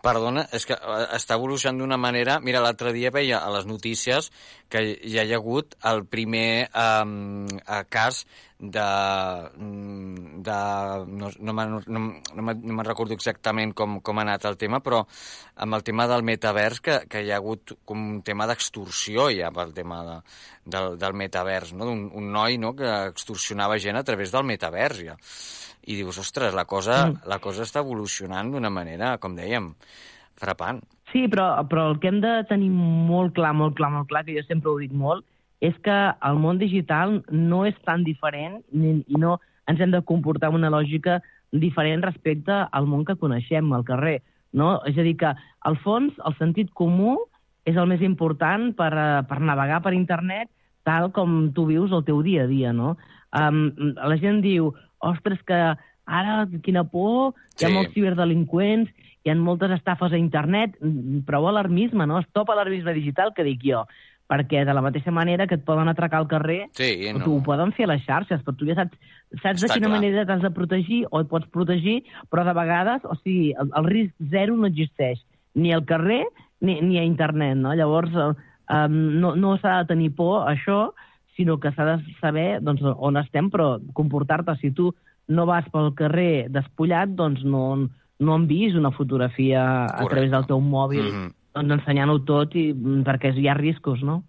Perdona, 0.00 0.46
és 0.56 0.64
que 0.64 0.72
eh, 0.72 1.00
està 1.18 1.36
evolucionant 1.36 1.82
d'una 1.82 1.98
manera... 2.00 2.38
Mira, 2.40 2.62
l'altre 2.64 2.94
dia 2.96 3.10
veia 3.12 3.42
a 3.44 3.50
les 3.52 3.66
notícies 3.68 4.30
que 4.72 4.80
ja 5.04 5.26
hi 5.26 5.34
ha 5.34 5.36
hagut 5.36 5.74
el 5.90 6.06
primer 6.08 6.70
um, 6.72 7.44
cas 7.92 8.22
de... 8.56 8.86
mm, 9.60 10.40
de 10.46 10.56
no, 11.20 11.28
no, 11.36 11.56
me'n- 11.58 11.76
no, 11.84 12.02
no, 12.40 12.54
no 12.54 12.86
recordo 12.88 13.12
exactament 13.12 13.74
com, 13.76 13.98
com 14.00 14.22
ha 14.22 14.24
anat 14.24 14.48
el 14.48 14.56
tema, 14.56 14.80
però 14.80 15.02
amb 15.60 15.76
el 15.76 15.84
tema 15.84 16.08
del 16.08 16.24
metavers, 16.24 16.80
que, 16.80 16.98
que 17.10 17.20
hi 17.26 17.34
ha 17.34 17.40
hagut 17.42 17.76
com 17.84 18.00
un 18.16 18.22
tema 18.24 18.48
d'extorsió 18.48 19.28
ja 19.36 19.52
pel 19.52 19.76
tema 19.76 20.00
de, 20.08 20.18
del, 20.64 20.96
del 21.02 21.20
metavers, 21.26 21.74
no? 21.76 21.92
un, 21.92 22.06
un 22.16 22.32
noi 22.32 22.56
no? 22.62 22.72
que 22.78 22.88
extorsionava 23.12 23.76
gent 23.76 24.00
a 24.00 24.06
través 24.06 24.32
del 24.32 24.48
metavers, 24.48 25.04
ja. 25.10 25.20
I 25.86 25.96
dius, 25.96 26.18
ostres, 26.18 26.54
la 26.54 26.64
cosa, 26.64 27.06
Mm. 27.06 27.28
la 27.28 27.38
cosa 27.38 27.62
està 27.62 27.80
evolucionant 27.80 28.50
d'una 28.52 28.70
manera, 28.70 29.18
com 29.18 29.36
dèiem, 29.36 29.74
frapant. 30.36 30.80
Sí, 31.12 31.26
però, 31.28 31.66
però 31.68 31.90
el 31.90 31.98
que 31.98 32.08
hem 32.08 32.20
de 32.20 32.44
tenir 32.48 32.70
molt 32.70 33.34
clar, 33.34 33.52
molt 33.54 33.76
clar, 33.76 33.90
molt 33.90 34.08
clar, 34.08 34.24
que 34.24 34.36
jo 34.36 34.42
sempre 34.46 34.70
ho 34.70 34.78
dic 34.78 34.92
molt, 34.92 35.24
és 35.60 35.74
que 35.84 36.14
el 36.22 36.38
món 36.40 36.58
digital 36.58 37.22
no 37.30 37.64
és 37.66 37.74
tan 37.84 38.04
diferent 38.04 38.62
ni, 38.72 39.04
i 39.06 39.18
no 39.18 39.40
ens 39.66 39.80
hem 39.80 39.90
de 39.90 40.02
comportar 40.02 40.48
amb 40.48 40.56
una 40.56 40.70
lògica 40.70 41.20
diferent 41.52 42.02
respecte 42.02 42.52
al 42.70 42.86
món 42.86 43.04
que 43.04 43.16
coneixem 43.16 43.72
al 43.72 43.84
carrer. 43.84 44.22
No? 44.52 44.80
És 44.86 44.96
a 44.98 45.02
dir, 45.02 45.16
que 45.16 45.34
al 45.62 45.76
fons 45.84 46.14
el 46.26 46.34
sentit 46.38 46.70
comú 46.74 47.18
és 47.68 47.76
el 47.76 47.86
més 47.86 48.00
important 48.00 48.72
per, 48.74 48.92
eh, 48.94 49.22
per 49.28 49.40
navegar 49.40 49.82
per 49.82 49.92
internet 49.92 50.48
tal 50.82 51.10
com 51.12 51.52
tu 51.52 51.66
vius 51.66 51.92
el 51.92 52.04
teu 52.04 52.22
dia 52.22 52.44
a 52.44 52.46
dia, 52.46 52.72
no? 52.72 52.96
Um, 53.36 53.68
la 53.94 54.16
gent 54.18 54.40
diu, 54.42 54.72
ostres, 55.00 55.42
que 55.46 55.54
ara 56.06 56.46
quina 56.62 56.84
por, 56.84 57.34
hi 57.58 57.64
ha 57.64 57.68
Sí. 57.68 57.74
molts 57.74 57.92
ciberdelinqüents, 57.94 58.90
hi 59.24 59.30
ha 59.30 59.34
moltes 59.36 59.70
estafes 59.76 60.12
a 60.12 60.18
internet, 60.18 60.76
prou 61.26 61.48
alarmisme, 61.48 62.06
no? 62.06 62.20
Stop 62.22 62.50
alarmisme 62.50 62.94
digital, 62.96 63.32
que 63.36 63.44
dic 63.44 63.60
jo, 63.62 63.84
perquè 64.30 64.64
de 64.64 64.72
la 64.74 64.80
mateixa 64.82 65.10
manera 65.10 65.46
que 65.46 65.56
et 65.56 65.64
poden 65.64 65.88
atracar 65.90 66.20
al 66.20 66.28
carrer, 66.28 66.68
Sí, 66.72 67.10
no. 67.12 67.24
tu 67.24 67.36
ho 67.36 67.42
poden 67.42 67.72
fer 67.72 67.84
a 67.84 67.92
les 67.94 68.04
xarxes, 68.06 68.42
però 68.44 68.56
tu 68.56 68.66
ja 68.66 68.74
saps, 68.76 68.96
saps 69.42 69.60
de 69.60 69.66
Està 69.66 69.74
quina 69.74 69.88
clar. 69.88 69.98
manera 70.00 70.26
t'has 70.26 70.42
de 70.42 70.50
protegir 70.50 71.04
o 71.10 71.20
et 71.20 71.28
pots 71.28 71.46
protegir, 71.50 72.04
però 72.30 72.44
de 72.44 72.52
vegades, 72.54 73.04
o 73.04 73.14
sigui, 73.16 73.52
el, 73.58 73.70
el 73.76 73.84
risc 73.90 74.14
zero 74.30 74.56
no 74.56 74.66
existeix, 74.66 75.20
ni 75.54 75.72
al 75.72 75.84
carrer 75.84 76.24
ni, 76.60 76.80
ni 76.80 76.98
a 76.98 77.02
internet, 77.04 77.56
no? 77.56 77.74
Llavors, 77.74 78.10
eh, 78.14 78.34
um, 78.72 79.20
no, 79.20 79.34
no 79.34 79.56
s'ha 79.58 79.78
de 79.82 79.86
tenir 79.94 80.14
por 80.14 80.46
això, 80.48 80.92
sinó 81.36 81.58
que 81.60 81.72
s'ha 81.72 81.84
de 81.84 81.96
saber 82.20 82.60
doncs, 82.60 82.82
on 82.82 83.16
estem, 83.16 83.50
però 83.50 83.78
comportar-te. 83.94 84.56
Si 84.60 84.70
tu 84.72 84.94
no 85.28 85.46
vas 85.46 85.64
pel 85.72 85.92
carrer 85.94 86.48
despullat, 86.50 87.08
doncs 87.14 87.44
no, 87.44 87.88
no 88.18 88.34
han 88.34 88.46
vist 88.46 88.76
una 88.76 88.90
fotografia 88.90 89.62
a 89.84 89.86
Correcte. 89.88 90.14
través 90.14 90.30
del 90.30 90.46
teu 90.46 90.60
mòbil, 90.60 91.06
Mhm. 91.12 91.32
doncs 91.54 91.72
ensenyant-ho 91.80 92.18
tot 92.24 92.54
i, 92.54 92.72
mm, 92.72 93.02
perquè 93.04 93.34
hi 93.36 93.48
ha 93.48 93.54
riscos, 93.54 94.02
no? 94.02 94.24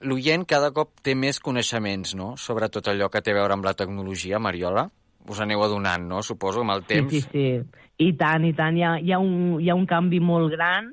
L'oient 0.00 0.44
cada 0.46 0.70
cop 0.72 1.00
té 1.02 1.14
més 1.14 1.38
coneixements, 1.40 2.14
no?, 2.14 2.36
sobre 2.36 2.68
tot 2.68 2.86
allò 2.88 3.08
que 3.10 3.22
té 3.22 3.30
a 3.30 3.34
veure 3.34 3.52
amb 3.54 3.64
la 3.64 3.74
tecnologia, 3.74 4.38
Mariola. 4.38 4.90
Us 5.28 5.40
aneu 5.40 5.62
adonant, 5.64 6.02
no?, 6.06 6.22
suposo, 6.22 6.60
amb 6.60 6.70
el 6.72 6.82
temps. 6.84 7.10
Sí, 7.10 7.20
sí, 7.22 7.28
sí. 7.32 7.62
I 7.98 8.12
tant, 8.18 8.44
i 8.44 8.52
tant. 8.52 8.76
Hi 8.76 8.82
ha, 8.82 8.98
hi 9.00 9.12
ha, 9.12 9.18
un, 9.18 9.60
hi 9.62 9.70
ha 9.70 9.74
un 9.74 9.86
canvi 9.86 10.20
molt 10.20 10.50
gran 10.52 10.92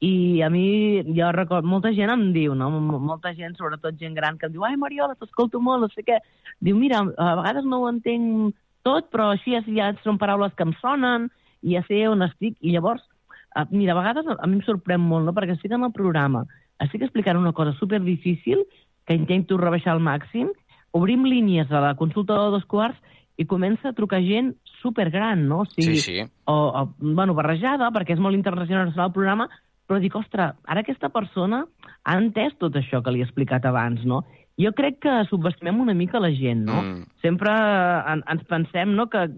i 0.00 0.42
a 0.42 0.50
mi, 0.52 1.02
jo 1.16 1.30
recordo, 1.32 1.68
molta 1.68 1.92
gent 1.96 2.12
em 2.12 2.28
diu, 2.34 2.54
no? 2.54 2.68
Molta 2.80 3.32
gent, 3.34 3.56
sobretot 3.56 3.96
gent 4.00 4.14
gran, 4.14 4.36
que 4.36 4.48
em 4.48 4.52
diu, 4.52 4.64
ai, 4.68 4.76
Mariola, 4.76 5.16
t'escolto 5.16 5.60
molt, 5.60 5.86
no 5.86 5.88
sé 5.94 6.04
què. 6.04 6.18
Diu, 6.60 6.76
mira, 6.76 7.00
a 7.00 7.32
vegades 7.40 7.64
no 7.64 7.80
ho 7.82 7.88
entenc 7.88 8.54
tot, 8.84 9.08
però 9.10 9.30
així 9.32 9.56
ja, 9.72 9.90
són 10.04 10.20
paraules 10.20 10.52
que 10.56 10.66
em 10.68 10.74
sonen 10.82 11.30
i 11.62 11.74
ja 11.74 11.82
sé 11.88 12.04
on 12.10 12.26
estic. 12.26 12.58
I 12.60 12.76
llavors, 12.76 13.02
mira, 13.72 13.96
a 13.96 14.00
vegades 14.02 14.28
a 14.36 14.46
mi 14.46 14.60
em 14.60 14.66
sorprèn 14.68 15.00
molt, 15.00 15.24
no?, 15.24 15.34
perquè 15.36 15.56
estic 15.56 15.72
en 15.72 15.88
el 15.88 15.94
programa, 15.96 16.44
estic 16.84 17.06
explicant 17.06 17.40
una 17.40 17.56
cosa 17.56 17.72
super 17.80 18.02
difícil 18.04 18.66
que 19.06 19.16
intento 19.16 19.56
rebaixar 19.56 19.94
al 19.94 20.04
màxim, 20.04 20.52
obrim 20.96 21.24
línies 21.24 21.70
a 21.72 21.80
la 21.80 21.96
consulta 21.96 22.36
de 22.36 22.52
dos 22.52 22.64
quarts 22.68 23.00
i 23.36 23.44
comença 23.48 23.90
a 23.90 23.96
trucar 23.96 24.20
gent 24.24 24.54
supergran, 24.80 25.46
no? 25.48 25.64
O 25.64 25.68
sigui, 25.68 25.96
Sí, 25.96 26.20
sí. 26.20 26.24
O, 26.44 26.54
o, 26.68 26.82
bueno, 27.00 27.34
barrejada, 27.34 27.90
perquè 27.92 28.16
és 28.16 28.22
molt 28.22 28.36
internacional 28.36 28.92
el 28.92 29.12
programa, 29.12 29.48
però 29.86 30.00
dic, 30.02 30.16
ostres, 30.18 30.56
ara 30.66 30.82
aquesta 30.82 31.10
persona 31.14 31.64
ha 32.04 32.16
entès 32.18 32.56
tot 32.60 32.74
això 32.78 33.02
que 33.02 33.12
li 33.14 33.22
he 33.22 33.26
explicat 33.26 33.66
abans, 33.68 34.02
no? 34.04 34.24
Jo 34.60 34.72
crec 34.72 35.02
que 35.04 35.14
subestimem 35.28 35.78
una 35.80 35.94
mica 35.94 36.20
la 36.22 36.32
gent, 36.32 36.64
no? 36.66 36.80
Mm. 36.82 37.06
Sempre 37.22 37.52
en, 37.52 38.24
ens 38.32 38.44
pensem, 38.48 38.94
no?, 38.96 39.08
que 39.12 39.28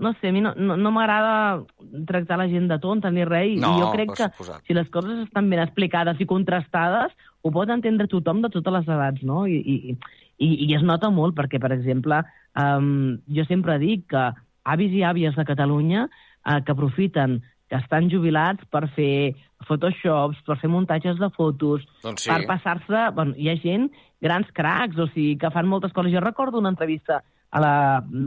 no 0.00 0.14
sé, 0.16 0.30
a 0.30 0.32
mi 0.32 0.40
no, 0.40 0.54
no, 0.56 0.78
no 0.80 0.90
m'agrada 0.96 1.60
tractar 2.08 2.38
la 2.40 2.48
gent 2.48 2.70
de 2.70 2.78
tonta 2.80 3.10
ni 3.12 3.26
res, 3.28 3.50
i 3.52 3.58
No, 3.60 3.74
jo 3.76 3.90
crec 3.92 4.14
que 4.16 4.30
suposat. 4.30 4.64
si 4.64 4.74
les 4.74 4.88
coses 4.88 5.18
estan 5.26 5.50
ben 5.52 5.60
explicades 5.60 6.22
i 6.24 6.26
contrastades, 6.26 7.12
ho 7.44 7.52
pot 7.52 7.68
entendre 7.68 8.08
tothom 8.08 8.40
de 8.40 8.48
totes 8.48 8.78
les 8.78 8.88
edats, 8.88 9.22
no? 9.22 9.44
I, 9.46 9.60
i, 9.60 9.96
i, 10.40 10.48
i 10.66 10.74
es 10.74 10.82
nota 10.88 11.12
molt, 11.12 11.36
perquè, 11.36 11.60
per 11.60 11.74
exemple, 11.76 12.22
um, 12.56 13.20
jo 13.28 13.44
sempre 13.44 13.76
dic 13.82 14.08
que 14.14 14.24
avis 14.64 14.96
i 14.96 15.04
àvies 15.04 15.36
de 15.36 15.44
Catalunya 15.44 16.06
uh, 16.08 16.58
que 16.64 16.72
aprofiten 16.72 17.42
que 17.70 17.78
estan 17.78 18.10
jubilats 18.10 18.64
per 18.70 18.88
fer 18.96 19.36
photoshops, 19.68 20.40
per 20.46 20.56
fer 20.58 20.70
muntatges 20.72 21.18
de 21.20 21.28
fotos, 21.30 21.84
Doncs 22.02 22.24
sí. 22.26 22.30
per 22.32 22.42
passar-se... 22.48 23.02
Bueno, 23.14 23.36
hi 23.38 23.48
ha 23.52 23.56
gent, 23.62 23.90
grans 24.20 24.48
cracs, 24.56 24.98
o 24.98 25.06
sigui, 25.12 25.36
que 25.38 25.50
fan 25.54 25.68
moltes 25.70 25.92
coses. 25.94 26.12
Jo 26.12 26.20
recordo 26.24 26.58
una 26.58 26.72
entrevista 26.74 27.20
a 27.50 27.60
la, 27.62 27.72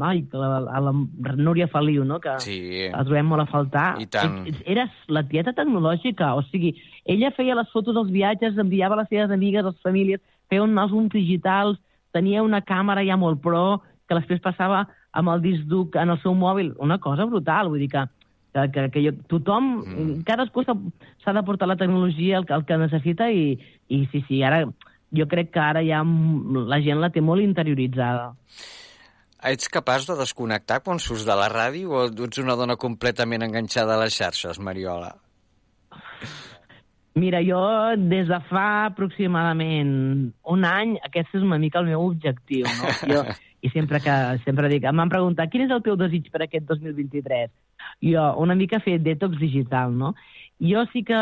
ai, 0.07 0.23
a 0.31 0.37
la, 0.39 0.57
a 0.77 0.79
la 0.83 0.93
Núria 1.35 1.67
Feliu, 1.71 2.03
no?, 2.07 2.19
que 2.23 2.37
Sí. 2.43 2.57
la 2.91 3.03
trobem 3.03 3.27
molt 3.27 3.43
a 3.43 3.49
faltar. 3.51 3.87
I 4.01 4.07
tant. 4.07 4.41
Era 4.65 4.87
la 5.07 5.23
tieta 5.27 5.53
tecnològica, 5.55 6.33
o 6.35 6.43
sigui, 6.49 6.73
ella 7.05 7.31
feia 7.35 7.55
les 7.55 7.69
fotos 7.71 7.95
dels 7.95 8.11
viatges, 8.11 8.57
enviava 8.57 8.95
a 8.95 9.03
les 9.03 9.09
seves 9.11 9.31
amigues, 9.31 9.63
a 9.63 9.71
les 9.71 9.83
famílies, 9.83 10.23
feia 10.51 10.63
uns 10.63 10.79
àlbums 10.79 11.11
digitals, 11.15 11.79
tenia 12.15 12.43
una 12.43 12.61
càmera 12.61 13.03
ja 13.03 13.15
molt 13.17 13.41
pro, 13.41 13.81
que 14.07 14.15
després 14.15 14.43
passava 14.43 14.85
amb 15.13 15.29
el 15.29 15.41
disc 15.41 15.63
dur 15.67 15.87
en 15.99 16.09
el 16.11 16.19
seu 16.21 16.35
mòbil. 16.35 16.73
Una 16.79 16.99
cosa 16.99 17.25
brutal, 17.25 17.69
vull 17.71 17.79
dir 17.79 17.89
que, 17.89 18.03
que, 18.53 18.67
que, 18.71 18.87
que 18.93 19.03
jo, 19.07 19.13
tothom, 19.31 19.69
mm. 19.81 20.23
cadascú 20.27 20.63
s'ha 20.63 21.33
de 21.33 21.43
portar 21.43 21.67
la 21.67 21.77
tecnologia 21.79 22.37
el, 22.37 22.45
que- 22.45 22.53
el 22.53 22.65
que 22.69 22.77
necessita 22.77 23.29
i, 23.33 23.57
i 23.89 24.05
sí, 24.11 24.23
sí, 24.27 24.43
ara 24.45 24.63
jo 25.13 25.27
crec 25.29 25.51
que 25.53 25.59
ara 25.61 25.81
ja 25.85 26.01
la 26.03 26.79
gent 26.81 27.01
la 27.01 27.11
té 27.13 27.21
molt 27.21 27.43
interioritzada. 27.43 28.31
Ets 29.43 29.67
capaç 29.67 30.05
de 30.07 30.15
desconnectar 30.15 30.79
quan 30.85 31.01
surts 31.03 31.25
de 31.27 31.35
la 31.35 31.49
ràdio 31.51 31.91
o 31.91 32.05
ets 32.07 32.39
una 32.39 32.55
dona 32.55 32.77
completament 32.79 33.43
enganxada 33.43 33.97
a 33.97 34.01
les 34.05 34.15
xarxes, 34.15 34.59
Mariola? 34.63 35.11
Mira, 37.15 37.43
jo 37.45 37.61
des 38.09 38.27
de 38.27 38.39
fa 38.49 38.85
aproximadament 38.89 39.89
un 40.49 40.63
any, 40.65 40.95
aquest 41.05 41.35
és 41.37 41.43
una 41.45 41.59
mica 41.61 41.81
el 41.83 41.91
meu 41.91 42.07
objectiu, 42.07 42.65
no? 42.65 42.93
Jo, 43.13 43.25
I 43.63 43.69
sempre 43.71 44.01
que 44.03 44.13
sempre 44.43 44.67
dic, 44.67 44.83
em 44.89 44.97
van 44.97 45.11
preguntar 45.11 45.45
quin 45.47 45.63
és 45.67 45.71
el 45.71 45.83
teu 45.85 45.95
desig 45.95 46.25
per 46.33 46.41
aquest 46.43 46.65
2023? 46.67 47.51
Jo 48.03 48.25
una 48.41 48.57
mica 48.59 48.81
fer 48.83 48.97
detox 48.99 49.37
digital, 49.39 49.93
no? 49.95 50.15
Jo 50.63 50.83
sí 50.91 51.03
que, 51.07 51.19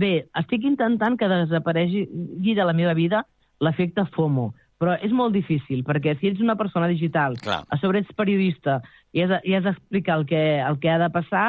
bé, 0.00 0.26
estic 0.42 0.66
intentant 0.68 1.16
que 1.16 1.30
desaparegui 1.30 2.54
de 2.54 2.64
la 2.66 2.74
meva 2.76 2.94
vida 2.98 3.24
l'efecte 3.60 4.04
FOMO, 4.12 4.50
però 4.80 4.98
és 5.00 5.12
molt 5.16 5.32
difícil, 5.32 5.82
perquè 5.86 6.16
si 6.18 6.28
ets 6.28 6.42
una 6.44 6.58
persona 6.60 6.88
digital, 6.90 7.38
Clar. 7.40 7.62
a 7.68 7.78
sobre 7.80 8.02
ets 8.02 8.12
periodista 8.16 8.80
i 9.16 9.24
has, 9.24 9.38
i 9.44 9.56
has 9.56 9.64
d'explicar 9.64 10.18
el, 10.20 10.26
que, 10.28 10.42
el 10.60 10.80
que 10.82 10.92
ha 10.92 10.98
de 11.00 11.10
passar, 11.14 11.48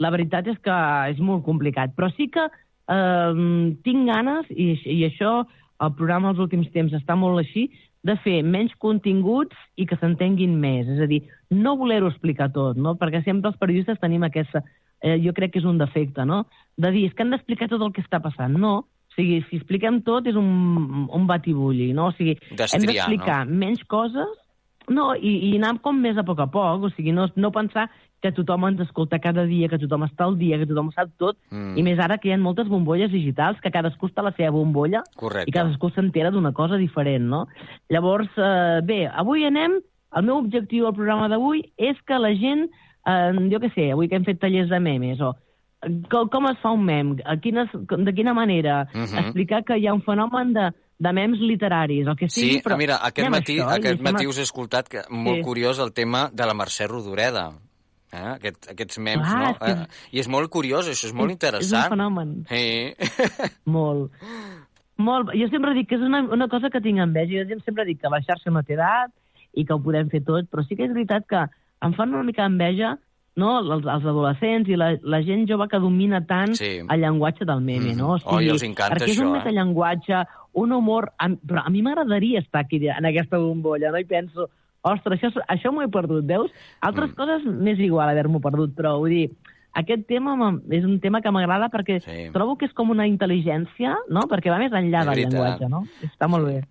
la 0.00 0.10
veritat 0.14 0.46
és 0.48 0.58
que 0.62 0.76
és 1.10 1.18
molt 1.20 1.44
complicat. 1.44 1.92
Però 1.96 2.08
sí 2.14 2.30
que 2.32 2.46
eh, 2.90 3.76
tinc 3.86 4.10
ganes, 4.10 4.50
i, 4.50 4.72
i 4.84 5.00
això 5.08 5.40
el 5.80 5.94
programa 5.96 6.34
els 6.34 6.42
últims 6.42 6.68
temps 6.74 6.92
està 6.96 7.16
molt 7.16 7.40
així, 7.40 7.70
de 8.04 8.16
fer 8.24 8.40
menys 8.44 8.72
continguts 8.80 9.56
i 9.76 9.86
que 9.88 9.98
s'entenguin 10.00 10.54
més. 10.60 10.88
És 10.88 11.02
a 11.04 11.08
dir, 11.08 11.22
no 11.52 11.76
voler-ho 11.80 12.08
explicar 12.08 12.48
tot, 12.54 12.78
no? 12.80 12.96
perquè 13.00 13.22
sempre 13.24 13.52
els 13.52 13.60
periodistes 13.60 14.00
tenim 14.00 14.24
aquesta... 14.28 14.64
Eh, 15.00 15.14
jo 15.24 15.32
crec 15.32 15.54
que 15.54 15.62
és 15.62 15.64
un 15.64 15.78
defecte, 15.80 16.26
no? 16.28 16.42
De 16.76 16.90
dir, 16.92 17.06
és 17.08 17.14
que 17.16 17.24
han 17.24 17.30
d'explicar 17.32 17.70
tot 17.70 17.80
el 17.80 17.92
que 17.96 18.02
està 18.04 18.18
passant. 18.20 18.52
No, 18.60 18.72
o 18.84 19.14
sigui, 19.16 19.38
si 19.48 19.56
expliquem 19.56 20.02
tot 20.04 20.26
és 20.28 20.36
un, 20.36 21.06
un 21.08 21.24
batibulli, 21.26 21.86
no? 21.96 22.10
O 22.10 22.16
sigui, 22.18 22.34
hem 22.52 22.84
d'explicar 22.84 23.38
menys 23.48 23.80
coses 23.88 24.28
no, 24.92 25.14
i, 25.16 25.32
i 25.48 25.54
anar 25.56 25.78
com 25.80 25.96
més 26.02 26.20
a 26.20 26.24
poc 26.26 26.42
a 26.44 26.48
poc, 26.52 26.84
o 26.84 26.92
sigui, 26.92 27.14
no, 27.16 27.30
no 27.40 27.52
pensar 27.54 27.86
que 28.20 28.32
tothom 28.32 28.66
ens 28.68 28.80
escolta 28.80 29.18
cada 29.18 29.44
dia, 29.48 29.68
que 29.68 29.78
tothom 29.78 30.02
està 30.04 30.24
al 30.26 30.36
dia, 30.38 30.58
que 30.58 30.66
tothom 30.66 30.88
ho 30.88 30.92
sap 30.92 31.08
tot, 31.16 31.36
Mm. 31.50 31.56
mm. 31.72 31.78
i 31.78 31.82
més 31.82 31.98
ara 31.98 32.18
que 32.18 32.28
hi 32.28 32.32
ha 32.32 32.38
moltes 32.38 32.68
bombolles 32.68 33.10
digitals, 33.10 33.60
que 33.60 33.70
cadascú 33.70 34.08
està 34.08 34.20
a 34.20 34.28
la 34.28 34.32
seva 34.36 34.50
bombolla 34.50 35.02
Correcte. 35.16 35.48
i 35.48 35.52
cadascú 35.52 35.90
s'entera 35.90 36.30
d'una 36.30 36.52
cosa 36.52 36.76
diferent, 36.76 37.24
no? 37.24 37.46
Llavors, 37.88 38.28
eh, 38.36 38.80
bé, 38.84 39.06
avui 39.08 39.44
anem, 39.44 39.80
el 40.16 40.22
meu 40.24 40.36
objectiu 40.38 40.86
al 40.86 40.94
programa 40.94 41.28
d'avui 41.28 41.72
és 41.78 41.96
que 42.06 42.18
la 42.18 42.34
gent, 42.34 42.68
eh, 43.06 43.32
jo 43.50 43.58
què 43.60 43.72
sé, 43.74 43.90
avui 43.92 44.08
que 44.08 44.16
hem 44.16 44.24
fet 44.24 44.38
tallers 44.40 44.68
de 44.68 44.80
memes, 44.80 45.20
o 45.20 45.34
com, 46.10 46.28
com 46.28 46.46
es 46.50 46.58
fa 46.60 46.72
un 46.72 46.84
mem, 46.84 47.16
a 47.24 47.38
quines, 47.38 47.70
de 47.72 48.12
quina 48.12 48.34
manera, 48.34 48.86
Mhm. 48.92 49.18
explicar 49.24 49.64
que 49.64 49.78
hi 49.78 49.86
ha 49.86 49.94
un 49.94 50.02
fenomen 50.02 50.52
de, 50.52 50.72
de 50.98 51.12
memes 51.14 51.40
literaris, 51.40 52.06
el 52.06 52.16
que 52.16 52.28
sigui, 52.28 52.58
Sí, 52.58 52.62
però 52.62 52.76
mira, 52.76 52.98
aquest 53.02 53.30
matí, 53.30 53.56
això, 53.56 53.70
aquest 53.78 54.02
matí 54.02 54.26
us 54.26 54.38
he 54.38 54.42
escoltat 54.42 54.88
que, 54.88 54.98
molt 55.08 55.38
Sí. 55.38 55.42
curiós 55.42 55.78
el 55.78 55.94
tema 55.94 56.28
de 56.30 56.44
la 56.44 56.52
Mercè 56.52 56.86
Rodoreda. 56.86 57.52
Eh? 58.12 58.22
Aquest, 58.34 58.70
aquests 58.72 58.98
memes, 58.98 59.26
Clar, 59.28 59.42
no? 59.42 59.50
és 59.50 59.58
que- 59.58 59.82
Eh, 59.84 60.16
I 60.16 60.18
és 60.20 60.28
molt 60.28 60.50
curiós, 60.50 60.88
això 60.88 61.06
és 61.06 61.12
molt 61.14 61.30
És- 61.30 61.34
interessant. 61.36 61.84
És 61.84 61.90
un 61.90 61.96
fenomen. 61.96 62.46
Sí. 62.48 62.94
Molt. 63.64 64.10
Molt. 64.96 65.30
Jo 65.34 65.46
sempre 65.48 65.72
dic 65.74 65.88
que 65.88 65.94
és 65.96 66.02
una, 66.02 66.20
una 66.22 66.48
cosa 66.48 66.68
que 66.70 66.80
tinc 66.84 66.98
enveja. 67.00 67.44
Jo 67.48 67.60
sempre 67.64 67.84
dic 67.88 68.00
que 68.02 68.10
la 68.12 68.20
xarxa 68.20 68.50
no 68.52 68.62
té 68.62 68.74
edat 68.74 69.10
i 69.54 69.64
que 69.64 69.72
ho 69.72 69.80
podem 69.82 70.10
fer 70.10 70.20
tot, 70.26 70.50
però 70.50 70.64
sí 70.66 70.76
que 70.76 70.84
és 70.84 70.92
veritat 70.92 71.24
que 71.30 71.44
em 71.82 71.94
fan 71.96 72.12
una 72.14 72.22
mica 72.26 72.44
enveja 72.44 72.98
no? 73.40 73.54
els, 73.60 73.86
els 73.86 74.04
adolescents 74.04 74.68
i 74.68 74.76
la, 74.76 74.90
la 75.00 75.22
gent 75.24 75.46
jove 75.48 75.66
que 75.70 75.78
domina 75.80 76.20
tant 76.26 76.52
Sí. 76.58 76.80
el 76.82 77.00
llenguatge 77.00 77.46
del 77.48 77.60
meme, 77.64 77.94
no? 77.96 78.16
Mhm. 78.18 78.34
Oi, 78.36 78.48
els 78.52 78.62
encanta 78.66 78.96
perquè 78.98 79.08
és 79.08 79.16
això, 79.18 79.24
un 79.28 79.36
eh? 79.36 79.38
metallenguatge, 79.38 80.24
un 80.60 80.72
humor... 80.72 81.12
Però 81.46 81.62
a 81.64 81.70
mi 81.70 81.80
m'agradaria 81.80 82.40
estar 82.40 82.66
aquí 82.66 82.82
en 82.88 83.06
aquesta 83.06 83.38
bombolla, 83.38 83.90
no? 83.92 83.98
I 83.98 84.04
penso, 84.04 84.50
ostres, 84.82 85.20
això, 85.20 85.44
això 85.48 85.72
m'ho 85.72 85.84
he 85.84 85.92
perdut, 85.92 86.24
veus? 86.26 86.50
Altres 86.80 87.10
mm. 87.10 87.16
coses 87.18 87.46
m'és 87.46 87.80
igual 87.82 88.10
haver-m'ho 88.12 88.40
perdut, 88.40 88.74
però 88.76 88.96
vull 88.98 89.14
dir, 89.14 89.30
aquest 89.78 90.06
tema 90.08 90.34
és 90.70 90.84
un 90.84 90.98
tema 91.00 91.20
que 91.22 91.30
m'agrada 91.30 91.70
perquè 91.70 92.00
Sí. 92.02 92.30
trobo 92.34 92.56
que 92.58 92.66
és 92.66 92.72
com 92.72 92.90
una 92.90 93.06
intel·ligència, 93.06 93.96
no? 94.08 94.26
Perquè 94.30 94.50
va 94.50 94.58
més 94.58 94.72
enllà 94.72 95.04
del 95.04 95.24
llenguatge, 95.24 95.68
no? 95.68 95.84
Està 96.02 96.28
molt 96.28 96.46
bé. 96.46 96.64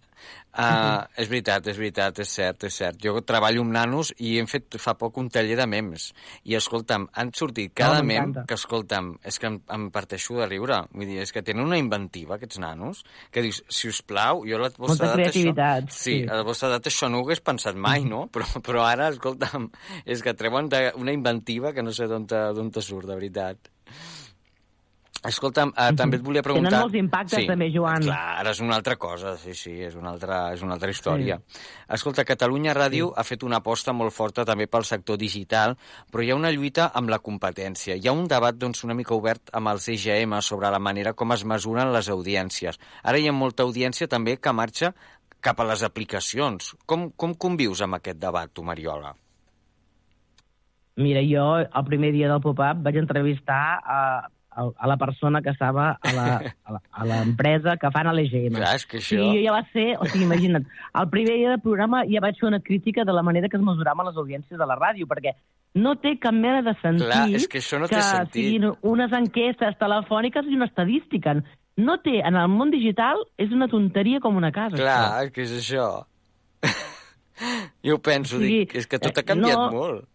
Uh, 0.50 1.06
és 1.22 1.30
veritat, 1.30 1.68
és 1.70 1.78
veritat, 1.78 2.20
és 2.24 2.32
cert, 2.34 2.64
és 2.66 2.78
cert. 2.82 2.98
Jo 3.04 3.20
treballo 3.22 3.62
amb 3.62 3.76
nanos 3.76 4.10
i 4.18 4.34
hem 4.42 4.48
fet 4.50 4.80
fa 4.82 4.96
poc 4.98 5.20
un 5.22 5.30
taller 5.30 5.56
de 5.60 5.68
memes. 5.70 6.08
I, 6.42 6.56
escolta'm, 6.58 7.06
han 7.14 7.30
sortit 7.38 7.76
cada 7.78 8.00
Oh, 8.02 8.08
mem 8.08 8.34
que, 8.34 8.58
escolta'm, 8.58 9.12
és 9.30 9.38
que 9.40 9.48
em, 9.52 9.60
em 9.76 9.88
parteixo 9.94 10.40
de 10.40 10.50
riure. 10.50 10.82
Vull 10.96 11.06
dir, 11.06 11.20
és 11.24 11.32
que 11.36 11.46
tenen 11.46 11.68
una 11.68 11.78
inventiva, 11.80 12.40
aquests 12.40 12.60
nanos, 12.64 13.04
que 13.32 13.46
dius, 13.46 13.62
si 13.70 13.92
us 13.94 14.02
plau, 14.02 14.44
jo 14.50 14.58
a 14.58 14.64
la 14.66 14.72
vostra 14.74 15.12
Molta 15.12 15.12
edat 15.14 15.30
això... 15.30 15.70
Sí, 15.94 16.02
sí. 16.02 16.18
a 16.26 16.42
la 16.42 16.48
vostra 16.48 16.74
edat 16.74 16.90
això 16.90 17.12
no 17.12 17.22
ho 17.22 17.28
hagués 17.28 17.46
pensat 17.46 17.78
mai, 17.78 18.04
no? 18.10 18.26
Però, 18.34 18.46
però 18.64 18.84
ara, 18.88 19.10
escolta'm, 19.14 19.70
és 20.10 20.22
que 20.26 20.36
treuen 20.38 20.70
una 21.00 21.14
inventiva 21.14 21.74
que 21.76 21.84
no 21.86 21.94
sé 21.96 22.08
d'on 22.10 22.26
te, 22.30 22.40
d'on 22.56 22.72
te 22.74 22.82
surt, 22.84 23.08
de 23.10 23.16
veritat. 23.18 23.70
Escolta'm, 25.20 25.74
uh, 25.76 25.90
també 26.00 26.16
et 26.16 26.24
volia 26.24 26.40
preguntar... 26.46 26.70
Tenen 26.72 26.86
molts 26.86 26.96
impactes, 26.96 27.44
també, 27.50 27.68
Joan. 27.74 28.06
Clar, 28.08 28.20
ara 28.40 28.54
és 28.56 28.62
una 28.64 28.78
altra 28.80 28.96
cosa, 28.96 29.34
sí, 29.42 29.52
sí, 29.58 29.74
és 29.84 29.98
una 30.00 30.14
altra, 30.14 30.38
és 30.56 30.64
una 30.64 30.78
altra 30.78 30.94
història. 30.94 31.36
Sí. 31.44 31.60
Escolta, 31.98 32.24
Catalunya 32.24 32.76
Ràdio 32.78 33.10
sí. 33.10 33.18
ha 33.20 33.26
fet 33.28 33.44
una 33.44 33.60
aposta 33.60 33.92
molt 33.92 34.16
forta 34.16 34.46
també 34.48 34.70
pel 34.72 34.88
sector 34.88 35.20
digital, 35.20 35.76
però 36.08 36.24
hi 36.24 36.32
ha 36.32 36.40
una 36.40 36.54
lluita 36.56 36.88
amb 36.96 37.12
la 37.12 37.20
competència. 37.20 38.00
Hi 38.00 38.08
ha 38.08 38.16
un 38.16 38.32
debat 38.32 38.56
doncs, 38.56 38.86
una 38.88 38.96
mica 38.96 39.18
obert 39.18 39.52
amb 39.60 39.74
el 39.74 39.84
CGM 39.84 40.40
sobre 40.46 40.72
la 40.72 40.80
manera 40.80 41.14
com 41.14 41.36
es 41.36 41.44
mesuren 41.44 41.92
les 41.92 42.08
audiències. 42.08 42.80
Ara 43.04 43.20
hi 43.20 43.28
ha 43.28 43.36
molta 43.36 43.68
audiència 43.68 44.08
també 44.08 44.40
que 44.40 44.56
marxa 44.56 44.94
cap 45.44 45.60
a 45.60 45.68
les 45.68 45.84
aplicacions. 45.84 46.76
Com, 46.88 47.10
com 47.12 47.36
convius 47.36 47.84
amb 47.84 48.00
aquest 48.00 48.24
debat, 48.24 48.52
tu, 48.56 48.64
Mariola? 48.64 49.14
Mira, 51.00 51.22
jo 51.24 51.46
el 51.64 51.86
primer 51.88 52.12
dia 52.12 52.28
del 52.32 52.42
pop-up 52.44 52.82
vaig 52.84 52.98
entrevistar 53.00 53.64
a, 53.80 54.00
a, 54.00 54.28
a 54.52 54.88
la 54.88 54.98
persona 54.98 55.42
que 55.42 55.50
estava 55.52 56.00
a 56.02 56.12
la- 56.14 56.54
a 56.66 56.72
la- 56.74 56.82
a 56.92 57.06
l'empresa 57.06 57.78
que 57.78 57.92
fan 57.92 58.08
a 58.08 58.14
l'EGM. 58.14 58.56
Clar, 58.56 58.76
és 58.76 58.86
que 58.86 58.98
això- 58.98 59.18
Sí, 59.32 59.38
jo 59.38 59.44
ja 59.46 59.52
va 59.54 59.64
ser, 59.72 59.98
o 60.00 60.06
sigui, 60.06 60.26
imagina't, 60.26 60.66
el 60.94 61.10
primer 61.10 61.36
dia 61.38 61.50
del 61.52 61.62
programa 61.62 62.04
ja 62.06 62.20
vaig 62.20 62.36
fer 62.40 62.48
una 62.50 62.60
crítica 62.60 63.06
de 63.06 63.14
la 63.14 63.22
manera 63.24 63.48
que 63.48 63.58
es 63.58 63.64
mesuraven 63.64 64.06
les 64.08 64.16
audiències 64.18 64.58
de 64.58 64.66
la 64.66 64.76
ràdio, 64.76 65.06
perquè 65.08 65.36
no 65.76 65.96
té 65.98 66.18
cap 66.20 66.34
mena 66.34 66.62
de 66.62 66.74
sentit 66.82 67.06
Clar, 67.06 67.30
és 67.30 67.48
que 67.48 67.60
això 67.60 67.80
no 67.80 67.88
té 67.88 67.96
que 67.96 68.02
sentit. 68.02 68.34
siguin 68.34 68.72
unes 68.82 69.12
enquestes 69.14 69.78
telefòniques 69.78 70.46
i 70.48 70.56
una 70.56 70.66
estadística. 70.66 71.36
No 71.78 72.00
té, 72.00 72.20
en 72.20 72.36
el 72.36 72.48
món 72.50 72.72
digital, 72.72 73.16
és 73.38 73.52
una 73.52 73.68
tonteria 73.70 74.20
com 74.20 74.36
una 74.36 74.52
casa. 74.52 74.76
Clar, 74.76 75.24
és 75.26 75.32
que 75.32 75.42
és 75.44 75.52
això. 75.72 76.06
jo 77.86 77.96
ho 77.96 78.00
penso, 78.02 78.36
O 78.36 78.40
sigui, 78.40 78.60
dic, 78.66 78.76
és 78.76 78.88
que 78.88 79.00
tot 79.00 79.16
eh, 79.18 79.22
ha 79.22 79.24
canviat 79.24 79.58
no- 79.58 79.72
molt. 79.72 80.08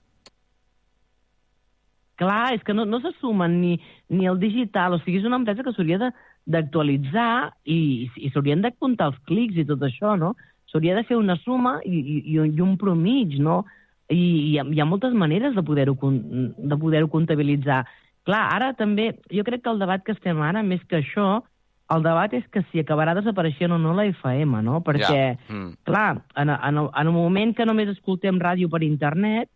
Clar, 2.16 2.54
és 2.54 2.62
que 2.62 2.74
no, 2.74 2.84
no 2.84 3.00
se 3.00 3.12
sumen 3.20 3.60
ni, 3.60 3.80
ni 4.08 4.26
el 4.30 4.38
digital, 4.38 4.94
o 4.94 4.98
sigui, 5.02 5.18
és 5.18 5.24
una 5.28 5.36
empresa 5.40 5.62
que 5.66 5.72
s'hauria 5.72 5.98
de- 5.98 6.12
d'actualitzar 6.46 7.52
i, 7.64 8.10
i 8.16 8.30
s'haurien 8.30 8.62
de 8.62 8.72
comptar 8.78 9.08
els 9.12 9.18
clics 9.28 9.56
i 9.56 9.64
tot 9.68 9.80
això, 9.86 10.14
no? 10.18 10.34
S'hauria 10.70 10.94
de 10.98 11.04
fer 11.08 11.16
una 11.16 11.36
suma 11.42 11.78
i, 11.84 11.96
i, 11.98 12.16
i 12.34 12.38
un- 12.42 12.52
i 12.74 12.76
promig, 12.80 13.38
no? 13.40 13.64
I 14.12 14.18
hi 14.52 14.58
ha, 14.60 14.64
hi 14.68 14.80
ha 14.80 14.84
moltes 14.84 15.14
maneres 15.16 15.54
de 15.56 15.62
poder-ho 15.64 15.96
de 15.96 16.76
poder 16.76 17.06
comptabilitzar. 17.08 17.84
Clar, 18.24 18.42
ara 18.54 18.72
també, 18.74 19.14
jo 19.32 19.44
crec 19.44 19.62
que 19.64 19.70
el 19.70 19.78
debat 19.80 20.02
que 20.04 20.12
estem 20.12 20.40
ara, 20.40 20.62
més 20.62 20.82
que 20.88 21.00
això, 21.00 21.42
el 21.92 22.02
debat 22.02 22.32
és 22.32 22.44
que 22.52 22.62
si 22.70 22.80
acabarà 22.80 23.12
desapareixent 23.16 23.72
o 23.72 23.78
no 23.78 23.92
la 23.94 24.06
FM, 24.08 24.62
no? 24.64 24.80
Perquè, 24.84 25.36
Ja. 25.38 25.54
Mm. 25.54 25.72
clar, 25.84 26.22
en, 26.36 26.48
en, 26.50 26.78
el, 26.78 26.88
en 26.94 27.06
el 27.06 27.12
moment 27.12 27.54
que 27.56 27.66
només 27.66 27.88
escoltem 27.92 28.38
ràdio 28.40 28.70
per 28.72 28.82
internet, 28.82 29.48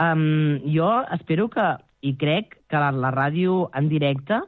um, 0.00 0.58
jo 0.72 0.90
espero 1.12 1.48
que, 1.48 1.68
i 2.02 2.14
crec 2.16 2.56
que 2.68 2.76
la, 2.76 2.90
la 2.92 3.10
ràdio 3.12 3.68
en 3.74 3.88
directe 3.88 4.40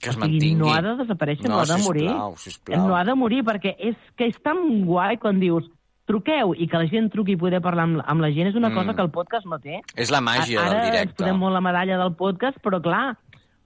Que 0.00 0.10
es 0.10 0.16
mantingui. 0.16 0.54
no 0.54 0.72
ha 0.72 0.80
de 0.80 0.94
desaparèixer, 1.02 1.48
no, 1.48 1.56
No, 1.56 1.60
ha 1.60 1.66
de 1.66 1.82
morir. 1.82 2.08
sisplau, 2.08 2.36
sisplau. 2.36 2.88
No 2.88 2.96
ha 2.96 3.04
de 3.04 3.14
morir, 3.14 3.42
perquè 3.44 3.74
és 3.78 3.96
que 4.16 4.26
és 4.26 4.36
tan 4.42 4.84
guai 4.86 5.18
quan 5.18 5.40
dius 5.40 5.66
truqueu 6.06 6.54
i 6.56 6.66
que 6.66 6.76
la 6.78 6.86
gent 6.88 7.10
truqui 7.12 7.32
i 7.32 7.36
poder 7.36 7.60
parlar 7.60 7.84
amb, 7.84 8.00
amb 8.04 8.20
la 8.20 8.30
gent 8.32 8.48
és 8.48 8.54
una 8.56 8.70
Mm. 8.70 8.74
cosa 8.74 8.94
que 8.94 9.02
el 9.02 9.10
podcast 9.10 9.46
no 9.46 9.58
té. 9.58 9.80
És 9.94 10.10
la 10.10 10.20
màgia 10.20 10.60
del 10.62 10.68
Ara 10.72 10.82
ens 10.86 10.90
directe. 10.92 11.14
posem 11.22 11.36
molt 11.38 11.52
la 11.52 11.60
medalla 11.60 11.98
del 11.98 12.14
podcast, 12.16 12.58
però 12.62 12.80
clar, 12.82 13.16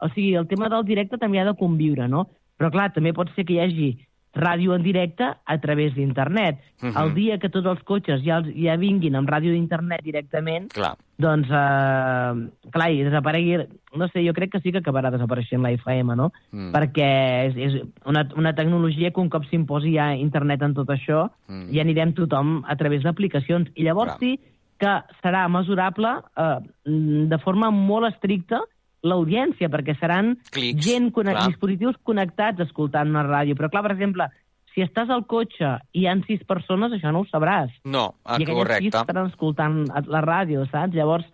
o 0.00 0.09
sigui, 0.09 0.35
el 0.35 0.46
tema 0.48 0.68
del 0.68 0.85
directe 0.85 1.16
també 1.16 1.40
ha 1.40 1.44
de 1.44 1.54
conviure, 1.54 2.09
no? 2.09 2.28
Però 2.59 2.70
clar, 2.70 2.92
també 2.92 3.12
pot 3.14 3.30
ser 3.35 3.44
que 3.46 3.54
hi 3.54 3.61
hagi 3.61 4.07
ràdio 4.34 4.74
en 4.74 4.82
directe 4.82 5.24
a 5.44 5.58
través 5.62 5.94
d'internet. 5.94 6.58
Mhm. 6.82 6.96
El 7.00 7.14
dia 7.14 7.38
que 7.38 7.48
tots 7.48 7.66
els 7.66 7.82
cotxes 7.82 8.22
ja, 8.24 8.38
els- 8.38 8.54
ja 8.54 8.76
vinguin 8.76 9.14
amb 9.16 9.28
ràdio 9.30 9.52
d'internet 9.52 10.02
directament, 10.02 10.72
Clar. 10.72 10.96
doncs, 11.18 11.48
eh, 11.48 12.68
clar, 12.70 12.90
i 12.92 13.02
desaparegui... 13.04 13.58
No 13.94 14.08
sé, 14.08 14.24
jo 14.26 14.32
crec 14.34 14.50
que 14.50 14.60
sí 14.60 14.72
que 14.72 14.80
acabarà 14.82 15.10
desapareixent 15.14 15.62
la 15.62 15.70
FM, 15.70 16.16
no? 16.18 16.32
Mm. 16.50 16.72
Perquè 16.74 17.06
és, 17.46 17.56
és 17.56 17.76
una, 18.04 18.24
una 18.36 18.52
tecnologia 18.58 19.12
que 19.14 19.20
un 19.22 19.28
cop 19.30 19.44
s'imposi 19.46 19.92
ja 19.94 20.16
internet 20.16 20.62
en 20.62 20.74
tot 20.74 20.88
això, 20.90 21.28
Mm. 21.46 21.68
ja 21.70 21.82
anirem 21.82 22.12
tothom 22.14 22.64
a 22.66 22.74
través 22.76 23.02
d'aplicacions. 23.04 23.70
I 23.76 23.84
llavors 23.84 24.16
Clar. 24.16 24.18
sí 24.18 24.40
que 24.78 24.90
serà 25.22 25.46
mesurable 25.48 26.16
eh, 26.36 26.58
de 26.84 27.38
forma 27.38 27.70
molt 27.70 28.08
estricta 28.12 28.60
l'audiència, 29.04 29.68
perquè 29.72 29.94
seran 30.00 30.34
Clics, 30.54 30.82
gent, 30.84 31.10
connect, 31.14 31.38
clar. 31.38 31.52
dispositius 31.52 32.00
connectats 32.08 32.64
escoltant 32.64 33.12
una 33.12 33.24
ràdio. 33.26 33.56
Però 33.58 33.70
clar, 33.72 33.84
per 33.86 33.94
exemple, 33.94 34.28
si 34.74 34.82
estàs 34.82 35.10
al 35.12 35.24
cotxe 35.30 35.76
i 35.94 36.02
hi 36.02 36.06
ha 36.10 36.16
sis 36.26 36.42
persones, 36.48 36.92
això 36.92 37.12
no 37.14 37.22
ho 37.22 37.28
sabràs. 37.30 37.72
No, 37.84 38.06
ah, 38.24 38.40
I 38.40 38.48
correcte. 38.48 38.90
estaran 38.90 39.30
escoltant 39.30 39.84
la 40.10 40.22
ràdio, 40.24 40.66
saps? 40.72 40.96
Llavors, 40.96 41.26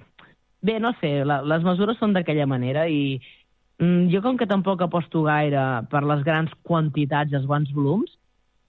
bé, 0.61 0.79
no 0.83 0.93
sé, 1.01 1.21
la, 1.25 1.41
les 1.43 1.65
mesures 1.65 1.99
són 1.99 2.13
d'aquella 2.17 2.49
manera 2.51 2.87
i 2.89 3.17
mm, 3.81 4.11
jo 4.13 4.21
com 4.25 4.37
que 4.37 4.51
tampoc 4.51 4.83
aposto 4.85 5.25
gaire 5.25 5.87
per 5.91 6.05
les 6.05 6.25
grans 6.27 6.53
quantitats 6.67 7.33
i 7.33 7.41
els 7.41 7.49
grans 7.49 7.73
volums, 7.73 8.13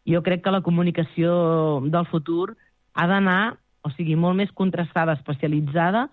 jo 0.07 0.21
crec 0.25 0.45
que 0.45 0.53
la 0.55 0.63
comunicació 0.65 1.81
del 1.83 2.07
futur 2.09 2.55
ha 2.95 3.05
d'anar, 3.07 3.57
o 3.83 3.91
sigui, 3.97 4.15
molt 4.15 4.37
més 4.39 4.51
contrastada, 4.55 5.17
especialitzada 5.19 6.07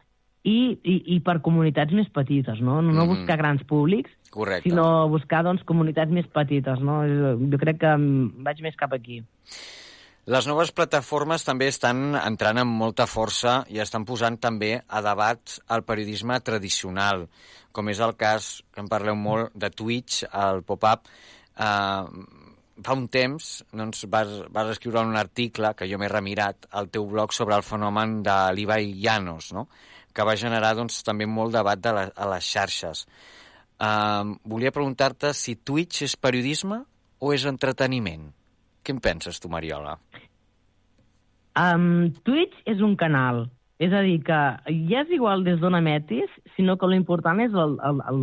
i, 0.48 0.54
i, 0.82 0.94
i 1.16 1.18
per 1.24 1.38
comunitats 1.44 1.92
més 1.96 2.08
petites, 2.14 2.60
no? 2.64 2.78
No, 2.82 2.92
no 2.94 3.04
Mhm. 3.06 3.14
buscar 3.16 3.36
grans 3.40 3.64
públics, 3.68 4.10
Correcte. 4.30 4.70
sinó 4.70 5.08
buscar, 5.12 5.42
doncs, 5.44 5.64
comunitats 5.68 6.10
més 6.14 6.26
petites, 6.32 6.80
no? 6.80 7.02
Jo 7.04 7.58
crec 7.60 7.80
que 7.82 7.92
mm, 7.96 8.44
vaig 8.46 8.62
més 8.64 8.76
cap 8.80 8.92
aquí. 8.96 9.20
Les 10.28 10.44
noves 10.46 10.70
plataformes 10.76 11.44
també 11.46 11.70
estan 11.72 12.12
entrant 12.20 12.58
amb 12.60 12.74
molta 12.76 13.06
força 13.08 13.62
i 13.72 13.78
estan 13.80 14.04
posant 14.04 14.36
també 14.38 14.74
a 14.86 15.00
debat 15.00 15.54
el 15.72 15.84
periodisme 15.88 16.36
tradicional, 16.44 17.28
com 17.72 17.88
és 17.88 18.00
el 18.04 18.12
cas, 18.20 18.62
que 18.74 18.82
en 18.84 18.90
parleu 18.92 19.16
molt, 19.16 19.54
de 19.56 19.70
Twitch, 19.70 20.26
el 20.28 20.60
pop-up. 20.68 21.08
Eh, 21.56 22.04
fa 22.84 22.94
un 22.94 23.08
temps 23.08 23.64
doncs, 23.72 24.04
vas, 24.12 24.28
vas 24.52 24.68
escriure 24.74 25.00
un 25.00 25.16
article, 25.16 25.72
que 25.74 25.88
jo 25.90 25.96
m'he 25.98 26.12
remirat, 26.12 26.68
al 26.76 26.90
teu 26.92 27.08
blog 27.08 27.32
sobre 27.32 27.56
el 27.56 27.64
fenomen 27.64 28.20
de 28.22 28.36
l'Ibai 28.54 28.92
Llanos, 29.00 29.52
no? 29.56 29.64
Que 30.18 30.26
va 30.26 30.34
generar 30.34 30.74
doncs, 30.74 31.04
també 31.06 31.28
molt 31.30 31.54
debat 31.54 31.78
de 31.78 31.92
la, 31.94 32.08
a 32.10 32.26
les 32.32 32.46
xarxes. 32.50 33.04
Eh, 33.78 34.38
volia 34.50 34.74
preguntar-te 34.74 35.30
si 35.30 35.54
Twitch 35.62 36.02
és 36.08 36.16
periodisme 36.18 36.82
o 37.22 37.30
és 37.34 37.46
entreteniment? 37.46 38.26
Què 38.82 38.96
en 38.96 38.98
penses 39.04 39.38
tu, 39.38 39.50
Mariola? 39.52 39.94
Um, 41.58 42.10
Twitch 42.26 42.58
és 42.66 42.82
un 42.82 42.98
canal. 42.98 43.46
És 43.78 43.94
a 43.94 44.02
dir, 44.02 44.18
que 44.26 44.38
ja 44.90 45.04
és 45.04 45.14
igual 45.14 45.44
des 45.46 45.60
d'on 45.62 45.78
emetis, 45.78 46.30
sinó 46.56 46.74
que 46.78 46.90
l'important 46.90 47.38
és 47.44 47.54
el, 47.54 47.76
el, 47.86 48.02
el, 48.10 48.22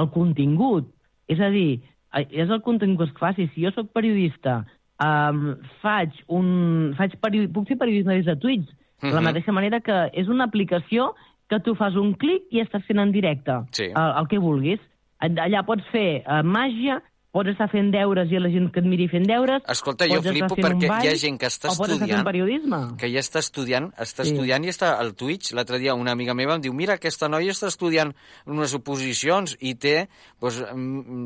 el 0.00 0.10
contingut. 0.14 0.88
És 1.28 1.40
a 1.44 1.50
dir, 1.52 1.82
eh, 2.16 2.24
és 2.32 2.48
el 2.48 2.62
contingut 2.64 3.12
que 3.12 3.20
facis. 3.20 3.52
Si 3.52 3.66
jo 3.66 3.74
sóc 3.76 3.92
periodista, 3.96 4.62
um, 5.04 5.50
faig 5.84 6.16
un, 6.32 6.48
faig 6.96 7.20
peri 7.20 7.44
puc 7.52 7.68
fer 7.68 7.76
periodisme 7.80 8.16
des 8.16 8.28
de 8.32 8.38
Twitch, 8.40 8.72
de 9.00 9.10
la 9.10 9.20
Mhm. 9.20 9.24
mateixa 9.24 9.52
manera 9.52 9.80
que 9.80 10.10
és 10.12 10.28
una 10.28 10.44
aplicació 10.44 11.14
que 11.48 11.60
tu 11.60 11.74
fas 11.74 11.96
un 11.96 12.12
clic 12.14 12.42
i 12.50 12.60
estàs 12.60 12.84
fent 12.86 12.98
en 13.00 13.10
directe 13.12 13.52
Sí. 13.72 13.84
el, 13.84 14.12
el 14.20 14.28
que 14.28 14.38
vulguis. 14.38 14.80
Allà 15.20 15.62
pots 15.66 15.84
fer 15.90 16.22
uh, 16.26 16.42
màgia, 16.42 17.02
pots 17.30 17.48
estar 17.52 17.68
fent 17.70 17.92
deures 17.94 18.30
i 18.32 18.38
la 18.42 18.48
gent 18.50 18.70
que 18.74 18.80
et 18.82 18.86
miri 18.90 19.06
fent 19.08 19.26
deures. 19.28 19.62
Escolta, 19.70 20.06
jo 20.10 20.18
flipo 20.24 20.56
perquè 20.56 20.88
ball, 20.90 21.04
hi 21.04 21.08
ha 21.12 21.14
gent 21.14 21.36
que 21.38 21.46
està 21.46 21.68
estudiant... 21.70 22.24
periodisme. 22.26 22.80
Que 22.98 23.10
ja 23.12 23.20
està 23.22 23.38
estudiant, 23.38 23.90
està 23.96 24.24
Sí. 24.26 24.32
estudiant 24.32 24.64
i 24.64 24.68
està 24.72 24.96
al 24.98 25.14
Twitch. 25.14 25.52
L'altre 25.54 25.78
dia 25.78 25.94
una 25.94 26.10
amiga 26.12 26.34
meva 26.34 26.56
em 26.58 26.60
diu 26.64 26.74
mira, 26.74 26.94
aquesta 26.98 27.28
noia 27.28 27.52
està 27.54 27.68
estudiant 27.70 28.10
unes 28.46 28.74
oposicions 28.74 29.56
i 29.60 29.76
té, 29.78 30.08
doncs, 30.40 30.58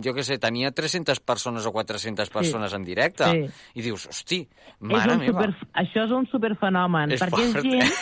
jo 0.05 0.13
què 0.15 0.23
sé, 0.27 0.37
tenia 0.39 0.71
300 0.73 1.21
persones 1.21 1.65
o 1.67 1.73
400 1.73 2.29
persones 2.31 2.75
en 2.77 2.85
directe. 2.85 3.25
Sí. 3.25 3.49
I 3.81 3.83
dius, 3.89 4.07
hosti, 4.13 4.43
és 4.45 4.75
mare 4.81 5.15
un 5.17 5.25
meva. 5.25 5.33
super, 5.49 5.71
això 5.73 6.05
és 6.05 6.13
un 6.13 6.27
superfenomen, 6.29 7.13
És 7.17 7.23
perquè 7.23 7.49
fort. 7.49 7.57
és 7.57 7.63
gent 7.65 7.93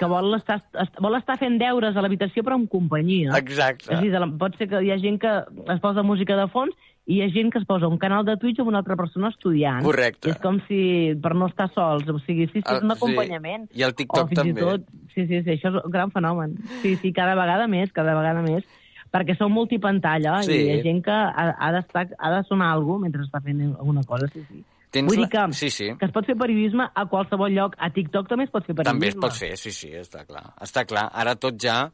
que 0.00 0.06
vol 0.08 0.32
estar, 0.34 0.62
est- 0.80 0.96
vol 0.98 1.14
estar 1.18 1.36
fent 1.36 1.58
deures 1.60 1.94
a 1.94 2.00
l'habitació 2.00 2.42
però 2.42 2.54
amb 2.56 2.70
companyia. 2.72 3.36
Exacte. 3.36 3.92
És 3.92 3.98
a 3.98 4.00
dir, 4.00 4.38
pot 4.40 4.56
ser 4.56 4.66
que 4.70 4.80
hi 4.82 4.90
ha 4.90 4.96
gent 4.98 5.18
que 5.20 5.28
es 5.74 5.80
posa 5.82 6.02
música 6.02 6.36
de 6.40 6.48
fons 6.48 6.72
i 7.10 7.16
hi 7.18 7.22
ha 7.24 7.28
gent 7.34 7.50
que 7.50 7.58
es 7.58 7.64
posa 7.66 7.88
un 7.90 7.98
canal 7.98 8.24
de 8.24 8.36
Twitch 8.38 8.60
amb 8.62 8.70
una 8.70 8.78
altra 8.84 8.94
persona 8.98 9.32
estudiant. 9.32 9.82
Correcte. 9.82 10.30
És 10.30 10.38
com 10.42 10.60
si, 10.68 10.80
per 11.22 11.32
no 11.34 11.48
estar 11.50 11.66
sols, 11.74 12.06
o 12.08 12.18
sigui, 12.22 12.46
sí, 12.52 12.60
sí, 12.60 12.64
és 12.64 12.82
un 12.84 12.92
Ah, 12.92 12.94
sí. 12.94 12.98
acompanyament. 13.00 13.68
I 13.74 13.82
el 13.88 13.94
TikTok 13.98 14.30
també. 14.38 14.60
Tot, 14.60 14.84
sí, 15.14 15.26
sí, 15.26 15.40
sí, 15.42 15.56
això 15.56 15.72
és 15.74 15.80
un 15.84 15.90
gran 15.90 16.12
fenomen. 16.14 16.54
Sí, 16.82 16.94
sí, 17.02 17.12
cada 17.16 17.34
vegada 17.34 17.66
més, 17.66 17.90
cada 17.92 18.14
vegada 18.14 18.42
més, 18.46 18.62
perquè 19.10 19.34
són 19.36 19.50
multipantalla 19.50 20.42
Sí. 20.46 20.52
i 20.54 20.68
hi 20.68 20.70
ha 20.78 20.82
gent 20.84 21.02
que 21.02 21.10
ha, 21.10 21.48
ha, 21.58 21.84
ha 22.18 22.30
de 22.36 22.44
sonar 22.46 22.70
alguna 22.72 23.00
cosa 23.00 23.02
mentre 23.08 23.22
està 23.26 23.40
fent 23.42 23.60
alguna 23.74 24.04
cosa, 24.06 24.28
sí, 24.28 24.44
sí. 24.48 24.62
Tens 24.90 25.06
Vull 25.06 25.20
la- 25.20 25.26
dir 25.26 25.30
que, 25.30 25.52
Sí, 25.54 25.70
sí. 25.70 25.86
que 25.98 26.04
es 26.06 26.10
pot 26.12 26.26
fer 26.26 26.34
periodisme 26.36 26.88
a 26.94 27.04
qualsevol 27.06 27.52
lloc. 27.54 27.76
A 27.78 27.90
TikTok 27.94 28.26
també 28.28 28.44
es 28.44 28.50
pot 28.50 28.64
fer 28.66 28.74
periodisme. 28.74 28.90
També 28.92 29.08
es 29.08 29.14
pot 29.14 29.32
fer, 29.32 29.56
sí, 29.56 29.70
sí, 29.70 29.92
està 29.94 30.24
clar. 30.26 30.52
Està 30.60 30.84
clar. 30.84 31.08
Ara 31.14 31.36
tot 31.36 31.54
ja... 31.62 31.90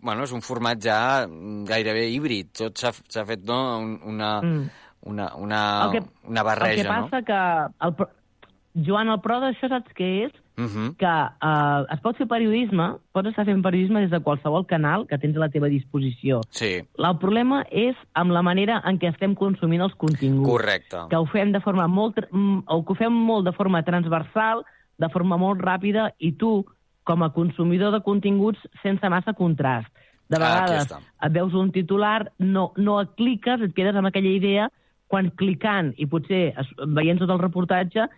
Bueno, 0.00 0.22
és 0.24 0.32
un 0.32 0.40
format 0.40 0.80
ja 0.80 1.26
gairebé 1.68 2.06
híbrid. 2.10 2.48
Tot 2.56 2.76
s'ha 2.78 3.24
fet 3.26 3.44
no, 3.44 3.78
un- 3.80 4.00
una, 4.04 4.40
Mm. 4.42 4.70
una, 5.12 5.34
una, 5.36 5.88
que- 5.92 6.02
una 6.28 6.42
barreja, 6.42 6.80
el 6.80 6.86
que 6.86 6.88
passa 6.88 7.22
que... 7.22 7.38
El, 7.86 8.84
Joan, 8.86 9.08
el 9.12 9.20
pro 9.20 9.38
d'això 9.40 9.68
saps 9.68 9.92
què 9.92 10.26
és? 10.26 10.32
Uh 10.64 10.68
-huh. 10.70 10.96
Que 10.96 11.06
eh, 11.06 11.94
es 11.94 12.00
pot 12.00 12.16
fer 12.16 12.26
periodisme, 12.26 12.96
pots 13.12 13.28
estar 13.28 13.44
fent 13.44 13.62
periodisme 13.62 14.00
des 14.00 14.10
de 14.10 14.20
qualsevol 14.20 14.66
canal 14.66 15.06
que 15.06 15.18
tens 15.18 15.36
a 15.36 15.40
la 15.40 15.48
teva 15.48 15.68
disposició. 15.68 16.40
Sí, 16.50 16.80
El 16.98 17.18
problema 17.18 17.64
és 17.70 17.96
amb 18.14 18.30
la 18.30 18.42
manera 18.42 18.82
en 18.84 18.98
què 18.98 19.08
estem 19.10 19.34
consumint 19.34 19.82
els 19.82 19.94
continguts. 19.94 20.48
correcte. 20.48 20.96
que 21.10 21.16
ho 21.16 21.26
fem 21.26 21.52
de 21.52 21.60
forma 21.60 21.86
molt, 21.88 22.16
mm, 22.30 22.62
o 22.66 22.84
que 22.84 22.92
ho 22.92 22.96
fem 22.96 23.12
molt 23.12 23.44
de 23.44 23.52
forma 23.52 23.82
transversal, 23.82 24.64
de 24.98 25.08
forma 25.08 25.36
molt 25.36 25.60
ràpida, 25.60 26.10
i 26.18 26.32
tu, 26.32 26.64
com 27.04 27.22
a 27.22 27.30
consumidor 27.32 27.92
de 27.92 28.00
continguts, 28.00 28.58
sense 28.82 29.08
massa 29.08 29.32
contrast. 29.32 29.88
De 30.28 30.36
Ah, 30.36 30.64
vegades 30.64 30.86
està. 30.88 30.98
et 31.26 31.32
veus 31.32 31.52
un 31.54 31.70
titular, 31.72 32.30
no, 32.38 32.72
no 32.76 33.00
et 33.00 33.08
cliques, 33.16 33.60
et 33.60 33.74
quedes 33.74 33.94
amb 33.96 34.06
aquella 34.06 34.28
idea, 34.30 34.68
quan 35.08 35.30
clicant, 35.30 35.92
i 35.98 36.06
potser 36.06 36.54
veient 36.86 37.18
tot 37.18 37.28
el 37.30 37.38
reportatge, 37.38 38.00
eh, 38.00 38.08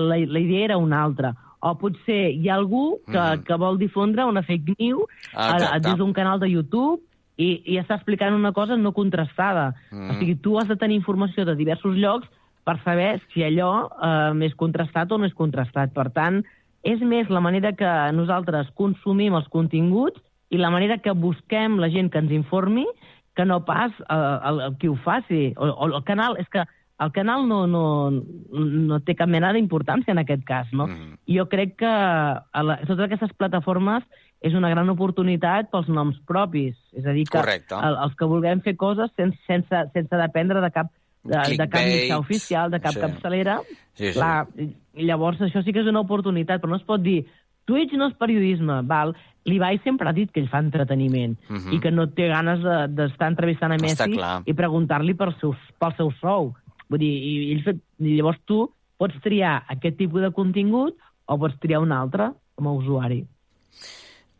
la, 0.00 0.16
la 0.18 0.38
idea 0.38 0.64
era 0.64 0.76
una 0.76 1.02
altra. 1.02 1.34
O 1.62 1.76
potser 1.78 2.32
hi 2.34 2.48
ha 2.50 2.56
algú 2.58 2.98
que, 3.06 3.14
Mhm. 3.18 3.44
que 3.46 3.54
vol 3.54 3.78
difondre 3.78 4.24
una 4.26 4.42
fake 4.42 4.74
news 4.78 5.06
Ah, 5.34 5.52
a- 5.56 5.74
a- 5.76 5.78
des 5.78 5.96
d'un 5.96 6.12
canal 6.12 6.40
de 6.40 6.48
YouTube 6.50 7.00
i, 7.38 7.62
i 7.64 7.78
està 7.78 7.94
explicant 7.96 8.34
una 8.34 8.52
cosa 8.52 8.76
no 8.76 8.92
contrastada. 8.92 9.74
Mm. 9.90 10.10
O 10.10 10.14
sigui, 10.18 10.34
tu 10.36 10.58
has 10.58 10.68
de 10.68 10.76
tenir 10.76 10.96
informació 10.96 11.44
de 11.44 11.54
diversos 11.56 11.96
llocs 11.96 12.28
per 12.64 12.82
saber 12.82 13.20
si 13.32 13.42
allò 13.42 13.88
eh, 14.02 14.44
és 14.46 14.54
contrastat 14.54 15.10
o 15.12 15.18
no 15.18 15.24
és 15.24 15.34
contrastat. 15.34 15.92
Per 15.94 16.10
tant, 16.10 16.44
és 16.82 17.00
més 17.00 17.30
la 17.30 17.40
manera 17.40 17.72
que 17.72 18.12
nosaltres 18.12 18.70
consumim 18.74 19.34
els 19.34 19.48
continguts 19.48 20.20
i 20.50 20.58
la 20.58 20.70
manera 20.70 20.98
que 20.98 21.12
busquem 21.12 21.78
la 21.78 21.88
gent 21.88 22.10
que 22.10 22.18
ens 22.18 22.30
informi 22.32 22.86
que 23.34 23.44
no 23.46 23.64
pas 23.64 23.92
eh, 24.10 24.38
el, 24.48 24.60
el 24.60 24.76
qui 24.78 24.88
ho 24.88 24.96
faci. 24.96 25.54
O, 25.56 25.66
o 25.66 25.86
el 25.96 26.02
canal, 26.04 26.36
és 26.38 26.48
que 26.48 26.64
el 27.04 27.12
canal 27.12 27.46
no, 27.48 27.66
no, 27.66 28.10
no 28.10 29.00
té 29.00 29.14
cap 29.18 29.28
mena 29.28 29.52
d'importància 29.52 30.12
en 30.12 30.18
aquest 30.22 30.44
cas, 30.48 30.68
no? 30.72 30.86
Mm. 30.86 31.16
Jo 31.36 31.46
crec 31.50 31.76
que 31.80 31.86
a 31.88 32.62
la, 32.62 32.76
totes 32.86 33.04
aquestes 33.06 33.32
plataformes 33.38 34.04
és 34.42 34.54
una 34.58 34.70
gran 34.72 34.88
oportunitat 34.90 35.70
pels 35.70 35.88
noms 35.88 36.16
propis. 36.26 36.74
És 36.92 37.06
a 37.06 37.12
dir, 37.14 37.26
que 37.28 37.38
Correcte. 37.38 37.74
el, 37.78 37.96
els 38.06 38.14
que 38.18 38.26
vulguem 38.26 38.60
fer 38.64 38.76
coses 38.76 39.10
sense, 39.16 39.38
sense, 39.46 39.84
sense 39.94 40.16
dependre 40.18 40.60
de 40.60 40.70
cap, 40.74 40.90
de, 41.22 41.38
de 41.56 41.68
cap 41.70 41.80
mitjà 41.86 42.18
oficial, 42.18 42.70
de 42.70 42.80
cap 42.82 42.92
Sí. 42.96 43.00
capçalera, 43.00 43.60
Sí, 43.94 44.08
sí. 44.08 44.12
clar, 44.18 44.48
llavors 44.94 45.40
això 45.40 45.62
sí 45.62 45.72
que 45.72 45.80
és 45.80 45.86
una 45.86 46.00
oportunitat, 46.02 46.60
però 46.60 46.70
no 46.74 46.76
es 46.80 46.82
pot 46.88 47.00
dir 47.02 47.24
Twitch 47.64 47.92
no 47.94 48.08
és 48.10 48.14
periodisme, 48.18 48.80
val? 48.82 49.12
L'Ibai 49.46 49.78
sempre 49.84 50.08
ha 50.08 50.12
dit 50.12 50.32
que 50.34 50.40
ell 50.40 50.48
fa 50.50 50.58
entreteniment 50.58 51.36
Mhm. 51.48 51.72
i 51.74 51.78
que 51.78 51.92
no 51.92 52.08
té 52.10 52.26
ganes 52.26 52.58
de- 52.60 52.88
d'estar 52.88 53.28
entrevistant 53.30 53.72
a 53.72 53.76
Messi 53.78 54.18
i 54.46 54.52
preguntar-li 54.54 55.14
per 55.14 55.32
seus, 55.38 55.56
pel 55.78 55.94
seu 55.96 56.10
sou. 56.20 56.54
Vull 56.92 57.00
dir, 57.00 57.08
i, 57.16 57.34
ell, 57.56 57.62
fet- 57.64 57.82
i 58.04 58.16
llavors 58.18 58.38
tu 58.44 58.66
pots 59.00 59.16
triar 59.24 59.62
aquest 59.72 59.96
tipus 59.98 60.20
de 60.22 60.30
contingut 60.36 60.98
o 61.26 61.38
pots 61.40 61.56
triar 61.62 61.80
un 61.82 61.92
altre 61.96 62.30
com 62.54 62.68
a 62.68 62.74
usuari. 62.76 63.22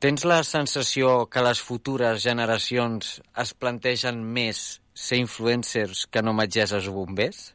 Tens 0.02 0.24
la 0.26 0.40
sensació 0.44 1.24
que 1.30 1.40
les 1.46 1.60
futures 1.62 2.20
generacions 2.22 3.20
es 3.38 3.52
plantegen 3.54 4.20
més 4.34 4.80
ser 4.92 5.18
influencers 5.22 6.04
que 6.12 6.22
no 6.26 6.34
metgesses 6.36 6.88
o 6.90 6.94
bombers? 6.96 7.54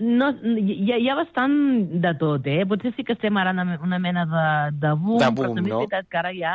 No, 0.00 0.28
hi, 0.46 0.92
ha- 0.94 0.98
hi 1.02 1.08
ha 1.10 1.16
bastant 1.18 1.54
de 2.04 2.12
tot, 2.20 2.46
eh? 2.46 2.62
Potser 2.70 2.92
sí 2.94 3.02
que 3.04 3.16
estem 3.16 3.36
ara 3.40 3.50
en 3.50 3.72
una 3.82 3.98
mena 3.98 4.22
de, 4.30 4.44
de 4.78 4.92
boom, 4.94 5.18
De 5.18 5.26
però 5.34 5.48
boom, 5.50 5.56
també 5.58 5.72
no? 5.72 5.80
és 5.80 5.88
veritat 5.88 6.06
que 6.08 6.20
ara 6.22 6.30
hi 6.32 6.44
ha... 6.46 6.54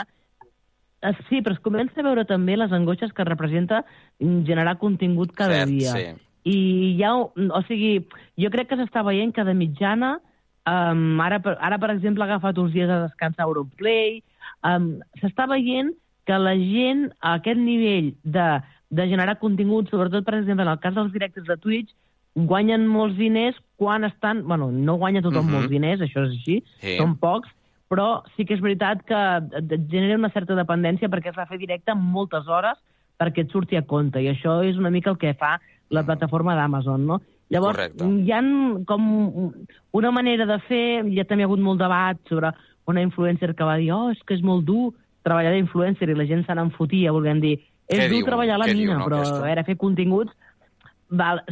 Eh, 1.01 1.13
Sí, 1.29 1.41
però 1.41 1.53
es 1.53 1.59
comença 1.61 1.99
a 1.99 2.03
veure 2.03 2.25
també 2.25 2.55
les 2.57 2.71
angoixes 2.71 3.11
que 3.13 3.23
representa 3.27 3.83
mm, 4.19 4.43
generar 4.47 4.77
contingut 4.77 5.33
cada 5.33 5.65
Cert, 5.65 5.69
dia. 5.69 5.91
sí. 5.91 6.05
I 6.45 6.57
hi 6.95 7.03
ha... 7.03 7.13
O 7.17 7.61
sigui, 7.67 8.05
jo 8.37 8.49
crec 8.53 8.69
que 8.69 8.77
s'està 8.77 9.03
veient 9.03 9.33
que 9.33 9.43
de 9.43 9.53
mitjana, 9.57 10.19
um, 10.65 11.19
ara, 11.21 11.39
ara, 11.59 11.77
per 11.81 11.89
exemple, 11.91 12.23
ha 12.23 12.27
agafat 12.27 12.57
uns 12.61 12.71
dies 12.73 12.89
a 12.89 13.01
descansar 13.07 13.45
Europlay, 13.47 14.21
um, 14.63 14.99
s'està 15.21 15.47
veient 15.49 15.91
que 16.25 16.37
la 16.41 16.55
gent 16.57 17.11
a 17.21 17.35
aquest 17.39 17.57
nivell 17.59 18.13
de, 18.23 18.45
de 18.89 19.07
generar 19.09 19.37
contingut, 19.39 19.89
sobretot, 19.89 20.23
per 20.25 20.35
exemple, 20.39 20.63
en 20.65 20.71
el 20.71 20.79
cas 20.79 20.93
dels 20.95 21.11
directes 21.13 21.45
de 21.45 21.57
Twitch, 21.57 21.91
guanyen 22.35 22.85
molts 22.87 23.17
diners 23.17 23.55
quan 23.77 24.03
estan... 24.05 24.43
Bueno, 24.47 24.71
no 24.71 24.95
guanya 24.97 25.21
tothom 25.21 25.45
Mhm. 25.45 25.51
molts 25.53 25.69
diners, 25.69 26.01
això 26.01 26.25
és 26.25 26.31
així, 26.37 26.63
Sí. 26.81 26.97
són 26.97 27.15
pocs, 27.17 27.49
però 27.91 28.23
sí 28.35 28.45
que 28.45 28.55
és 28.57 28.63
veritat 28.63 29.03
que 29.05 29.21
et 29.61 29.75
genera 29.91 30.17
una 30.17 30.31
certa 30.33 30.57
dependència 30.57 31.09
perquè 31.11 31.31
es 31.31 31.37
va 31.37 31.47
fer 31.49 31.59
directe 31.61 31.95
moltes 31.95 32.47
hores 32.47 32.79
perquè 33.19 33.45
et 33.45 33.53
surti 33.53 33.77
a 33.79 33.85
compte, 33.87 34.19
i 34.19 34.27
això 34.31 34.59
és 34.67 34.77
una 34.77 34.91
mica 34.91 35.11
el 35.13 35.19
que 35.21 35.35
fa 35.39 35.55
la 35.93 36.03
plataforma 36.03 36.55
d'Amazon, 36.57 37.05
no? 37.05 37.21
Llavors, 37.53 37.77
Correcte. 37.77 38.07
hi 38.25 38.31
ha 38.33 38.41
com 38.89 39.53
una 39.93 40.11
manera 40.11 40.47
de 40.49 40.57
fer, 40.65 41.05
ja 41.13 41.23
també 41.29 41.43
hi 41.43 41.45
ha 41.45 41.49
hagut 41.51 41.61
molt 41.61 41.79
debat 41.79 42.17
sobre 42.27 42.51
una 42.89 43.03
influencer 43.05 43.53
que 43.55 43.67
va 43.67 43.77
dir 43.77 43.91
oh, 43.93 44.09
és 44.11 44.21
que 44.25 44.33
és 44.35 44.43
molt 44.43 44.65
dur 44.65 44.91
treballar 45.25 45.53
d'influencer 45.53 46.09
i 46.09 46.17
la 46.17 46.25
gent 46.29 46.43
se 46.45 46.55
n'enfotia, 46.57 47.13
volguem 47.13 47.39
dir 47.41 47.55
és 47.85 47.99
Què 47.99 48.09
dur 48.09 48.17
diu? 48.17 48.25
treballar 48.25 48.57
a 48.57 48.63
la 48.63 48.67
Què 48.69 48.73
diu, 48.73 48.89
mina, 48.89 48.99
no, 48.99 49.05
però 49.07 49.21
aquesta? 49.21 49.37
a 49.37 49.45
veure, 49.45 49.63
fer 49.69 49.77
continguts 49.77 50.33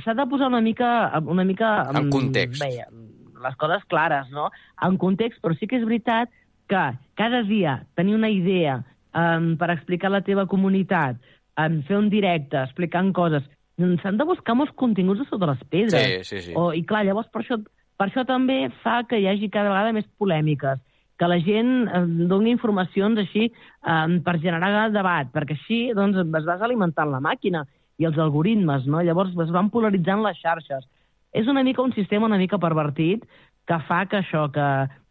s'ha 0.04 0.16
de 0.18 0.26
posar 0.30 0.50
una 0.50 0.62
mica, 0.62 0.90
una 1.30 1.44
mica 1.46 1.90
En 1.94 2.08
mm, 2.08 2.10
context. 2.10 2.62
Bé, 2.62 2.86
les 3.44 3.58
coses 3.62 3.84
clares, 3.92 4.30
no? 4.32 4.50
En 4.82 4.98
context, 5.02 5.42
però 5.44 5.56
sí 5.58 5.68
que 5.70 5.80
és 5.80 5.86
veritat 5.88 6.32
que 6.72 6.84
cada 7.20 7.44
dia 7.44 7.82
tenir 7.96 8.16
una 8.16 8.32
idea 8.32 8.80
um, 9.14 9.54
per 9.60 9.72
explicar 9.74 10.10
a 10.10 10.18
la 10.18 10.24
teva 10.26 10.48
comunitat, 10.50 11.20
um, 11.60 11.82
fer 11.88 12.00
un 12.00 12.10
directe, 12.14 12.62
explicant 12.64 13.12
coses, 13.16 13.46
mm, 13.78 14.02
s'han 14.02 14.18
de 14.18 14.28
buscar 14.28 14.56
molts 14.58 14.74
continguts 14.80 15.22
de 15.22 15.28
sota 15.30 15.52
les 15.52 15.64
pedres. 15.70 15.94
Sí, 15.94 16.24
sí, 16.24 16.42
sí. 16.48 16.56
O, 16.56 16.72
I 16.74 16.84
clar, 16.88 17.04
llavors 17.06 17.30
per 17.34 17.44
això, 17.44 17.60
per 17.98 18.10
això 18.10 18.26
també 18.28 18.66
fa 18.84 19.02
que 19.10 19.20
hi 19.20 19.30
hagi 19.30 19.52
cada 19.54 19.72
vegada 19.74 19.94
més 19.94 20.10
polèmiques, 20.18 20.82
que 21.20 21.30
la 21.30 21.40
gent 21.46 21.88
eh, 21.88 22.04
doni 22.32 22.52
informacions 22.56 23.20
així 23.22 23.48
eh, 23.52 24.20
per 24.26 24.40
generar 24.42 24.90
debat, 24.92 25.30
perquè 25.34 25.58
així 25.60 25.86
doncs, 25.96 26.18
es 26.18 26.50
vas 26.50 26.62
alimentant 26.62 27.12
la 27.12 27.22
màquina 27.24 27.66
i 28.02 28.08
els 28.10 28.18
algoritmes, 28.18 28.88
no? 28.90 29.04
Llavors 29.06 29.36
es 29.38 29.54
van 29.54 29.70
polaritzant 29.70 30.24
les 30.26 30.40
xarxes. 30.42 30.88
És 31.34 31.48
una 31.50 31.64
mica 31.66 31.82
un 31.82 31.94
sistema 31.94 32.30
una 32.30 32.38
mica 32.38 32.60
pervertit 32.62 33.26
que 33.68 33.80
fa 33.88 34.04
que 34.10 34.20
això, 34.20 34.48
que, 34.54 34.68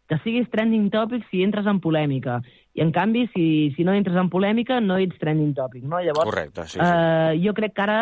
que 0.09 0.19
siguis 0.23 0.49
trending 0.53 0.89
topic 0.93 1.25
si 1.29 1.43
entres 1.43 1.67
en 1.69 1.79
polèmica. 1.83 2.41
I, 2.73 2.81
en 2.85 2.91
canvi, 2.93 3.27
si, 3.33 3.45
si 3.75 3.85
no 3.85 3.93
entres 3.93 4.17
en 4.17 4.29
polèmica, 4.33 4.79
no 4.81 4.97
ets 5.01 5.19
trending 5.21 5.53
topic, 5.57 5.83
no? 5.85 5.99
Llavors, 6.01 6.29
Correcte, 6.29 6.65
sí, 6.67 6.77
sí. 6.77 6.85
Eh, 6.85 7.41
jo 7.43 7.53
crec 7.57 7.75
que 7.77 7.83
ara, 7.85 7.99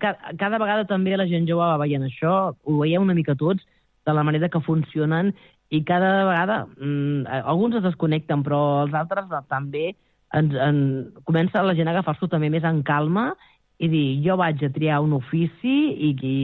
ca, 0.00 0.14
cada 0.40 0.60
vegada 0.60 0.86
també 0.88 1.16
la 1.16 1.28
gent 1.28 1.48
jove 1.48 1.66
va 1.66 1.80
veient 1.80 2.06
això, 2.06 2.34
ho 2.54 2.78
veiem 2.80 3.04
una 3.04 3.16
mica 3.16 3.36
tots, 3.36 3.64
de 4.04 4.12
la 4.12 4.24
manera 4.24 4.50
que 4.52 4.60
funcionen, 4.64 5.32
i 5.72 5.80
cada 5.84 6.24
vegada, 6.28 6.58
mm, 6.76 7.24
alguns 7.42 7.78
es 7.80 7.84
desconnecten, 7.86 8.44
però 8.44 8.84
els 8.84 8.94
altres 8.96 9.30
també 9.48 9.94
ens, 10.34 10.54
en, 10.54 10.78
comença 11.24 11.62
la 11.64 11.74
gent 11.74 11.88
a 11.88 11.94
agafar-s'ho 11.96 12.28
també 12.28 12.50
més 12.52 12.64
en 12.68 12.82
calma 12.86 13.32
i 13.78 13.88
dir, 13.90 14.06
jo 14.24 14.36
vaig 14.38 14.62
a 14.62 14.70
triar 14.74 15.00
un 15.02 15.16
ofici 15.16 15.76
i, 15.94 16.12
i 16.14 16.34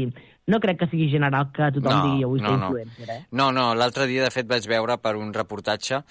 no 0.51 0.61
crec 0.61 0.79
que 0.83 0.89
sigui 0.91 1.09
general 1.13 1.49
que 1.55 1.71
tothom 1.77 1.95
No, 1.97 2.03
digui, 2.05 2.25
avui 2.27 2.43
no, 2.43 2.53
no. 2.59 2.69
influencer, 2.69 3.09
eh? 3.17 3.21
No, 3.41 3.51
no, 3.57 3.71
l'altre 3.79 4.07
dia, 4.11 4.25
de 4.27 4.31
fet, 4.35 4.49
vaig 4.51 4.67
veure 4.71 4.99
per 5.01 5.15
un 5.17 5.33
reportatge, 5.35 6.03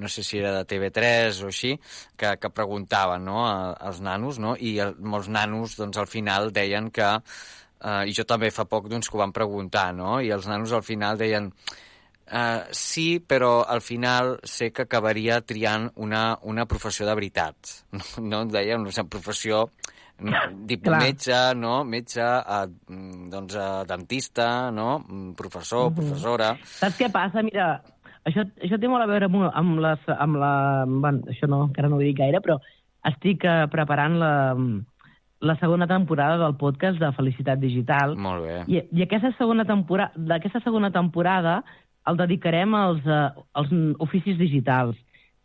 no 0.00 0.08
sé 0.08 0.22
si 0.24 0.38
era 0.38 0.52
de 0.54 0.64
TV3 0.70 1.42
o 1.44 1.50
així, 1.50 1.74
que, 2.16 2.36
que 2.40 2.50
preguntaven 2.54 3.24
no, 3.26 3.42
a- 3.48 3.72
als 3.74 4.00
nanos, 4.00 4.38
no? 4.38 4.54
i 4.58 4.76
el, 4.80 4.94
molts 5.02 5.28
nanos 5.28 5.76
doncs, 5.76 5.98
al 5.98 6.06
final 6.10 6.52
deien 6.54 6.90
que, 6.94 7.10
eh, 7.82 8.02
i 8.06 8.14
jo 8.16 8.24
també 8.24 8.52
fa 8.54 8.64
poc 8.70 8.88
doncs, 8.88 9.10
que 9.10 9.18
ho 9.18 9.24
van 9.24 9.32
preguntar, 9.36 9.90
no? 9.94 10.20
i 10.22 10.30
els 10.30 10.46
nanos 10.48 10.72
al 10.72 10.86
final 10.86 11.18
deien 11.20 11.52
Uh, 12.30 12.62
sí, 12.70 13.18
però 13.18 13.64
al 13.66 13.80
final 13.82 14.36
sé 14.46 14.68
que 14.70 14.84
acabaria 14.84 15.40
triant 15.42 15.88
una, 15.98 16.36
una 16.46 16.62
professió 16.70 17.02
de 17.08 17.14
veritat. 17.18 17.56
No, 17.90 18.04
no 18.22 18.44
deien 18.46 18.84
una 18.86 19.02
professió 19.10 19.64
Clar. 20.20 21.00
metge, 21.00 21.38
no? 21.56 21.84
metge, 21.84 22.20
uh, 22.22 22.66
doncs, 23.30 23.56
uh, 23.56 23.84
dentista, 23.88 24.70
no? 24.70 24.98
Mm, 25.08 25.32
professor, 25.38 25.90
Mhm. 25.90 25.96
professora... 25.96 26.52
Saps 26.62 26.98
què 27.00 27.10
passa? 27.10 27.42
Mira, 27.42 27.82
això, 28.24 28.44
això 28.60 28.78
té 28.80 28.88
molt 28.88 29.02
a 29.02 29.06
veure 29.06 29.26
amb, 29.26 29.50
amb, 29.52 29.78
les, 29.80 29.98
amb 30.18 30.36
la... 30.36 30.84
Bueno, 30.86 31.22
això 31.32 31.48
no, 31.48 31.64
encara 31.68 31.88
no 31.88 31.96
ho 31.96 32.04
dic 32.04 32.18
gaire, 32.18 32.40
però 32.44 32.58
estic 33.08 33.44
eh, 33.48 33.66
preparant 33.72 34.18
la, 34.20 34.32
la 35.40 35.56
segona 35.56 35.86
temporada 35.88 36.36
del 36.36 36.56
podcast 36.60 36.98
de 37.00 37.12
Felicitat 37.16 37.58
Digital. 37.58 38.16
Molt 38.16 38.44
bé. 38.44 38.58
I, 38.68 38.82
i 38.92 39.02
aquesta 39.06 39.32
segona 39.38 39.64
temporada, 39.64 40.12
d'aquesta 40.16 40.60
segona 40.60 40.90
temporada 40.92 41.62
el 42.08 42.16
dedicarem 42.16 42.74
als, 42.74 43.04
uh, 43.06 43.32
als 43.52 43.72
oficis 44.00 44.38
digitals. 44.38 44.96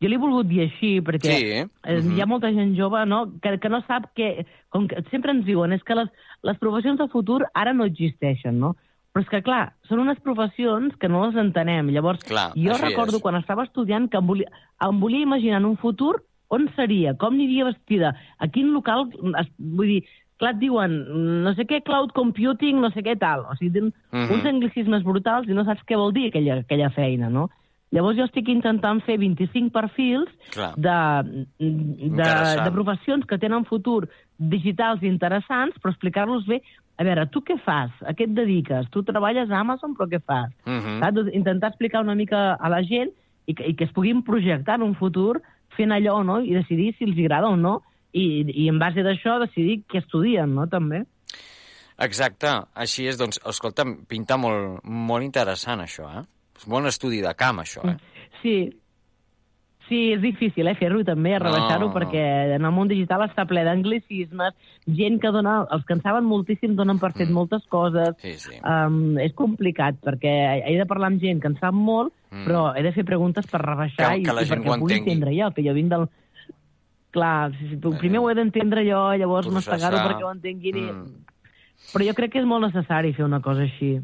Jo 0.03 0.09
l'he 0.11 0.17
volgut 0.19 0.47
dir 0.49 0.61
així 0.65 0.99
perquè 1.01 1.35
Sí, 1.37 1.51
eh, 1.55 1.67
mhm. 2.01 2.11
hi 2.17 2.21
ha 2.21 2.25
molta 2.27 2.51
gent 2.51 2.73
jove 2.75 3.05
no? 3.07 3.31
que, 3.41 3.57
que 3.59 3.69
no 3.69 3.81
sap 3.87 4.09
que... 4.15 4.45
Com 4.69 4.89
que 4.91 4.99
sempre 5.09 5.31
ens 5.31 5.45
diuen 5.47 5.71
és 5.71 5.83
que 5.87 5.95
les, 5.95 6.09
les 6.43 6.57
professions 6.59 6.99
de 6.99 7.07
futur 7.07 7.45
ara 7.53 7.71
no 7.73 7.85
existeixen, 7.87 8.59
no? 8.59 8.73
Però 9.15 9.23
és 9.23 9.29
que, 9.31 9.39
clar, 9.41 9.69
són 9.87 10.01
unes 10.03 10.19
professions 10.19 10.93
que 10.99 11.07
no 11.07 11.21
les 11.25 11.37
entenem. 11.39 11.87
Llavors, 11.95 12.19
Clar, 12.27 12.49
jo 12.59 12.75
recordo 12.81 13.21
és. 13.21 13.23
quan 13.23 13.37
estava 13.39 13.63
estudiant 13.63 14.09
que 14.11 14.19
em 14.19 14.27
volia, 14.27 14.49
em 14.83 14.99
volia 14.99 15.23
imaginar 15.23 15.61
en 15.63 15.69
un 15.71 15.77
futur 15.79 16.17
on 16.51 16.67
seria, 16.75 17.13
com 17.15 17.31
aniria 17.33 17.63
vestida, 17.71 18.11
a 18.37 18.47
quin 18.51 18.73
local... 18.73 19.07
Es, 19.39 19.47
vull 19.57 19.87
dir, 19.87 20.01
clar, 20.37 20.51
et 20.57 20.59
diuen 20.59 20.97
no 21.45 21.53
sé 21.55 21.63
què, 21.65 21.79
cloud 21.87 22.11
computing, 22.11 22.81
no 22.83 22.91
sé 22.91 22.99
què 23.07 23.15
tal. 23.17 23.45
O 23.47 23.55
sigui, 23.55 23.71
tenen 23.79 23.93
Mhm. 24.11 24.33
uns 24.35 24.45
anglicismes 24.51 25.03
brutals 25.07 25.47
i 25.47 25.55
no 25.55 25.63
saps 25.63 25.87
què 25.87 25.95
vol 25.95 26.11
dir 26.11 26.27
aquella, 26.27 26.59
aquella 26.67 26.91
feina, 26.91 27.29
no? 27.31 27.47
Llavors 27.93 28.17
jo 28.17 28.25
estic 28.25 28.49
intentant 28.51 28.99
fer 29.05 29.17
25 29.21 29.69
perfils 29.73 30.31
Clar. 30.55 30.71
de, 30.75 30.95
de, 31.59 32.29
de 32.59 32.71
professions 32.73 33.27
que 33.29 33.37
tenen 33.39 33.67
futur 33.69 34.07
digitals 34.37 35.03
interessants, 35.05 35.77
però 35.79 35.93
explicar-los 35.93 36.47
bé. 36.49 36.59
A 36.97 37.05
veure, 37.07 37.25
tu 37.31 37.43
què 37.45 37.57
fas? 37.63 37.91
A 38.07 38.15
què 38.15 38.25
et 38.27 38.33
dediques? 38.35 38.87
Tu 38.91 39.03
treballes 39.07 39.51
a 39.51 39.61
Amazon, 39.61 39.95
però 39.95 40.07
què 40.11 40.21
fas? 40.23 40.51
Mhm. 40.65 40.99
Saps? 41.03 41.15
Doncs 41.19 41.33
Intentar 41.35 41.71
explicar 41.73 42.01
una 42.03 42.15
mica 42.15 42.53
a 42.55 42.71
la 42.71 42.81
gent 42.83 43.11
i 43.45 43.53
que, 43.53 43.67
i 43.67 43.75
que 43.75 43.85
es 43.85 43.93
puguin 43.95 44.23
projectar 44.23 44.79
en 44.79 44.87
un 44.89 44.95
futur 44.95 45.41
fent 45.75 45.91
allò, 45.91 46.21
no? 46.23 46.39
I 46.41 46.55
decidir 46.55 46.93
si 46.95 47.05
els 47.05 47.19
agrada 47.19 47.51
o 47.51 47.59
no. 47.59 47.81
I, 48.15 48.45
i 48.47 48.69
en 48.71 48.79
base 48.79 49.03
d'això 49.03 49.39
decidir 49.41 49.81
què 49.91 49.99
estudien, 49.99 50.53
no? 50.55 50.69
També. 50.71 51.03
Exacte, 51.99 52.51
així 52.75 53.07
és, 53.07 53.19
doncs, 53.19 53.39
escolta'm, 53.47 54.05
pinta 54.07 54.37
molt, 54.39 54.81
molt 54.83 55.23
interessant 55.23 55.83
això, 55.83 56.07
eh? 56.19 56.23
És 56.55 56.65
bon 56.67 56.85
estudi 56.87 57.21
de 57.21 57.33
camp, 57.35 57.59
això, 57.63 57.83
eh? 57.89 57.97
Sí, 58.41 58.55
sí, 59.89 59.99
és 60.15 60.21
difícil, 60.21 60.67
eh, 60.67 60.75
fer-ho 60.79 61.03
també, 61.05 61.35
rebaixar-ho, 61.37 61.87
No, 61.89 61.93
perquè 61.93 62.55
en 62.55 62.65
el 62.65 62.71
món 62.73 62.87
digital 62.89 63.21
està 63.27 63.45
ple 63.45 63.63
d'anglicismes, 63.67 64.53
gent 64.87 65.19
que 65.21 65.31
dona, 65.31 65.67
els 65.71 65.85
que 65.85 65.93
en 65.93 66.01
saben 66.01 66.25
moltíssim 66.25 66.75
donen 66.75 66.97
per 66.99 67.11
fet 67.13 67.29
moltes 67.29 67.65
coses. 67.69 68.15
Mm. 68.15 68.21
Sí, 68.21 68.33
sí. 68.39 68.59
Um, 68.63 69.17
és 69.21 69.33
complicat, 69.33 69.99
perquè 70.01 70.63
he 70.65 70.77
de 70.79 70.85
parlar 70.89 71.11
amb 71.11 71.21
gent 71.21 71.41
que 71.41 71.47
en 71.53 71.57
sap 71.59 71.73
molt, 71.73 72.13
Mm. 72.31 72.43
però 72.47 72.61
he 72.75 72.81
de 72.83 72.91
fer 72.91 73.05
preguntes 73.05 73.45
per 73.47 73.61
rebaixar 73.61 74.09
Que- 74.09 74.19
i, 74.19 74.23
que 74.23 74.33
la 74.33 74.41
i 74.41 74.45
gent 74.45 74.59
perquè 74.63 74.73
ho 74.73 74.79
pugui 74.79 74.93
entendre 74.97 75.31
jo, 75.37 75.51
que 75.53 75.63
jo 75.63 75.73
vinc 75.73 75.89
del... 75.89 76.07
Clar, 77.15 77.51
sí, 77.55 77.69
sí, 77.69 77.77
primer 77.77 78.19
ho 78.19 78.29
he 78.29 78.33
d'entendre 78.35 78.81
jo, 78.83 79.13
llavors 79.15 79.47
mastegar-ho 79.47 80.01
perquè 80.03 80.23
ho 80.25 80.31
entenguin. 80.33 80.75
I... 80.75 81.34
Però 81.93 82.05
jo 82.07 82.15
crec 82.17 82.33
que 82.33 82.41
és 82.41 82.47
molt 82.49 82.65
necessari 82.67 83.13
fer 83.15 83.25
una 83.25 83.41
cosa 83.45 83.65
així. 83.65 83.95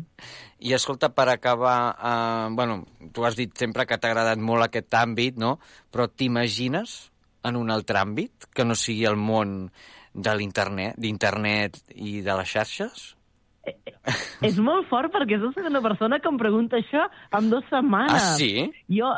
I 0.61 0.76
escolta, 0.78 1.09
per 1.15 1.28
acabar, 1.32 1.95
eh, 1.97 2.47
bueno, 2.55 2.86
tu 3.13 3.26
has 3.26 3.36
dit 3.39 3.51
sempre 3.57 3.88
que 3.89 3.97
t'ha 3.97 4.11
agradat 4.11 4.39
molt 4.39 4.67
aquest 4.67 4.93
àmbit, 4.93 5.39
no? 5.41 5.57
Però 5.91 6.07
t'imagines 6.07 7.11
en 7.43 7.57
un 7.57 7.74
altre 7.74 7.99
àmbit 7.99 8.47
que 8.53 8.65
no 8.65 8.78
sigui 8.78 9.07
el 9.09 9.17
món 9.17 9.72
de 10.13 10.36
l'internet, 10.36 10.99
i 11.95 12.22
de 12.22 12.38
les 12.38 12.53
xarxes? 12.53 13.15
És 14.41 14.55
molt 14.57 14.88
fort 14.89 15.12
perquè 15.14 15.36
és 15.38 15.43
la 15.43 15.51
segona 15.53 15.82
persona 15.86 16.18
que 16.22 16.30
em 16.32 16.38
pregunta 16.41 16.80
això 16.80 17.03
en 17.38 17.49
dues 17.51 17.68
setmanes. 17.70 18.16
Ah, 18.18 18.36
sí? 18.39 18.66
Jo, 18.89 19.12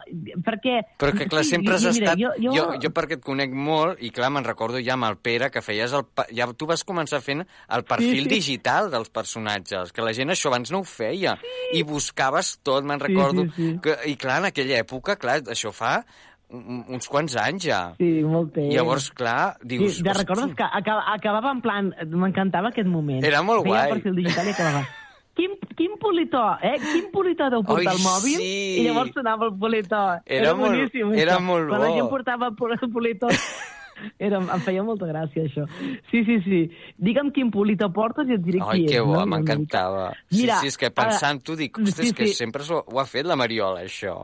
perquè... 0.43 0.81
Però 0.99 1.13
que, 1.15 1.27
clar, 1.31 1.45
sí, 1.47 1.55
sempre 1.55 1.77
has 1.77 1.85
mira, 1.87 1.93
estat... 2.11 2.19
Jo, 2.19 2.33
jo... 2.43 2.55
Jo, 2.57 2.65
jo 2.83 2.91
perquè 2.95 3.17
et 3.19 3.23
conec 3.23 3.55
molt, 3.55 4.01
i 4.03 4.11
clar, 4.15 4.31
me'n 4.35 4.47
recordo 4.47 4.81
ja 4.83 4.97
amb 4.97 5.07
el 5.07 5.17
Pere, 5.23 5.49
que 5.53 5.63
feies 5.63 5.95
el... 5.95 6.03
Ja 6.35 6.49
tu 6.57 6.67
vas 6.69 6.83
començar 6.87 7.21
fent 7.23 7.45
el 7.45 7.87
perfil 7.87 8.25
Sí, 8.25 8.27
sí. 8.27 8.33
digital 8.35 8.91
dels 8.91 9.09
personatges, 9.13 9.93
que 9.95 10.03
la 10.05 10.13
gent 10.13 10.35
això 10.35 10.51
abans 10.51 10.73
no 10.75 10.83
ho 10.83 10.87
feia. 10.87 11.37
I 11.73 11.85
buscaves 11.87 12.57
tot, 12.63 12.83
me'n 12.85 13.01
recordo. 13.01 13.47
sí, 13.55 13.71
sí. 13.71 13.79
Que, 13.83 13.95
I 14.11 14.17
clar, 14.19 14.41
en 14.43 14.51
aquella 14.51 14.83
època, 14.83 15.15
clar, 15.21 15.39
això 15.55 15.71
fa 15.73 16.01
uns 16.53 17.07
quants 17.09 17.35
anys 17.41 17.65
ja. 17.65 17.79
Sí, 17.97 18.09
molt 18.23 18.51
temps. 18.53 18.69
I 18.69 18.77
llavors, 18.77 19.07
clar, 19.17 19.55
dius... 19.65 19.97
Sí, 19.97 20.03
de 20.05 20.13
recordes 20.13 20.53
que 20.55 20.63
acaba, 20.63 21.03
acabava 21.13 21.51
en 21.51 21.61
plan... 21.65 21.93
M'encantava 22.13 22.69
aquest 22.69 22.87
moment. 22.87 23.23
Era 23.25 23.41
molt 23.41 23.63
Feia 23.65 23.73
guai. 23.87 23.95
perfil 23.97 24.19
digital 24.21 24.47
i 24.51 24.53
acabava... 24.53 24.83
Quin, 25.33 25.55
quin 25.73 25.95
politó, 25.97 26.43
eh? 26.61 26.75
Quin 26.77 27.07
politó 27.09 27.47
deu 27.49 27.63
portar 27.65 27.89
Ai, 27.89 27.95
al 27.97 28.03
mòbil? 28.05 28.35
sí. 28.37 28.49
I 28.77 28.83
llavors 28.85 29.15
sonava 29.15 29.47
el 29.49 29.55
politó. 29.57 30.01
Era 30.29 30.51
molt- 30.53 30.75
boníssim, 30.75 31.13
era 31.17 31.39
això. 31.39 31.45
molt 31.47 31.71
Quan 31.71 31.81
la 31.81 31.87
bo. 31.89 31.95
gent 31.97 32.09
portava 32.11 32.51
pol- 32.53 32.77
politó... 32.93 33.31
Era, 34.19 34.39
em 34.41 34.61
feia 34.65 34.83
molta 34.83 35.05
gràcia, 35.07 35.45
això. 35.47 35.63
Sí, 36.11 36.23
sí, 36.27 36.35
sí. 36.43 36.59
Digue'm 37.01 37.29
quin 37.33 37.49
politó 37.53 37.87
portes 37.93 38.27
i 38.29 38.33
et 38.35 38.41
diré 38.45 38.59
Ai, 38.65 38.81
qui 38.83 38.87
que 38.91 38.97
és. 38.99 39.05
bo, 39.05 39.15
no? 39.21 39.25
m'encantava. 39.33 40.09
Sí, 40.29 40.43
sí, 40.49 40.67
és 40.69 40.77
que 40.81 40.89
pensant-ho 40.91 41.55
dic, 41.57 41.77
ostres, 41.81 42.09
sí, 42.09 42.13
que 42.17 42.27
sí. 42.27 42.33
sempre 42.43 42.65
s'ho- 42.67 42.83
ho 42.85 42.99
ha 43.01 43.05
fet 43.09 43.25
la 43.29 43.37
Mariola, 43.39 43.85
això. 43.85 44.15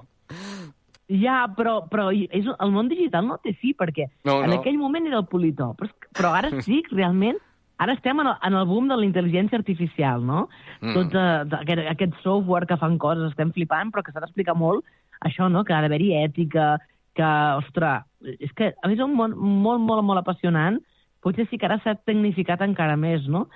Ja, 1.09 1.47
però, 1.57 1.79
però 1.89 2.11
és, 2.13 2.45
el 2.45 2.73
món 2.73 2.89
digital 2.91 3.25
no 3.25 3.39
té 3.41 3.55
fi, 3.57 3.73
perquè 3.73 4.05
No, 4.29 4.43
en 4.43 4.51
no. 4.53 4.59
aquell 4.59 4.77
moment 4.77 5.07
era 5.09 5.17
el 5.17 5.29
politó. 5.29 5.71
Però, 5.79 5.89
però 6.13 6.33
ara 6.37 6.51
sí, 6.61 6.83
realment, 6.93 7.39
ara 7.81 7.95
estem 7.97 8.19
en 8.21 8.29
el, 8.29 8.35
en 8.45 8.57
el 8.59 8.67
boom 8.69 8.91
de 8.91 8.97
la 8.99 9.07
intel·ligència 9.07 9.57
artificial, 9.57 10.21
no? 10.25 10.47
Mm. 10.83 10.93
Tot 10.93 11.17
uh, 11.17 11.61
aquest, 11.63 11.81
aquest 11.95 12.19
software 12.21 12.69
que 12.69 12.77
fan 12.77 12.99
coses, 13.01 13.31
estem 13.31 13.53
flipant, 13.55 13.89
però 13.89 14.03
que 14.05 14.13
s'ha 14.13 14.21
d'explicar 14.21 14.53
molt 14.59 14.85
això, 15.25 15.49
no? 15.49 15.63
Que 15.65 15.73
ha 15.73 15.81
d'haver-hi 15.81 16.11
ètica, 16.19 16.75
que, 17.17 17.31
ostres, 17.63 18.05
és 18.37 18.53
que 18.55 18.73
a 18.75 18.91
més 18.91 18.99
és 18.99 19.03
un 19.03 19.17
món 19.17 19.33
molt, 19.33 19.81
molt, 19.81 20.05
molt 20.05 20.21
apassionant, 20.21 20.77
potser 21.23 21.47
sí 21.49 21.57
que 21.57 21.67
ara 21.67 21.79
s'ha 21.83 21.97
tecnificat 22.07 22.61
encara 22.63 22.99
més, 22.99 23.25
no? 23.27 23.47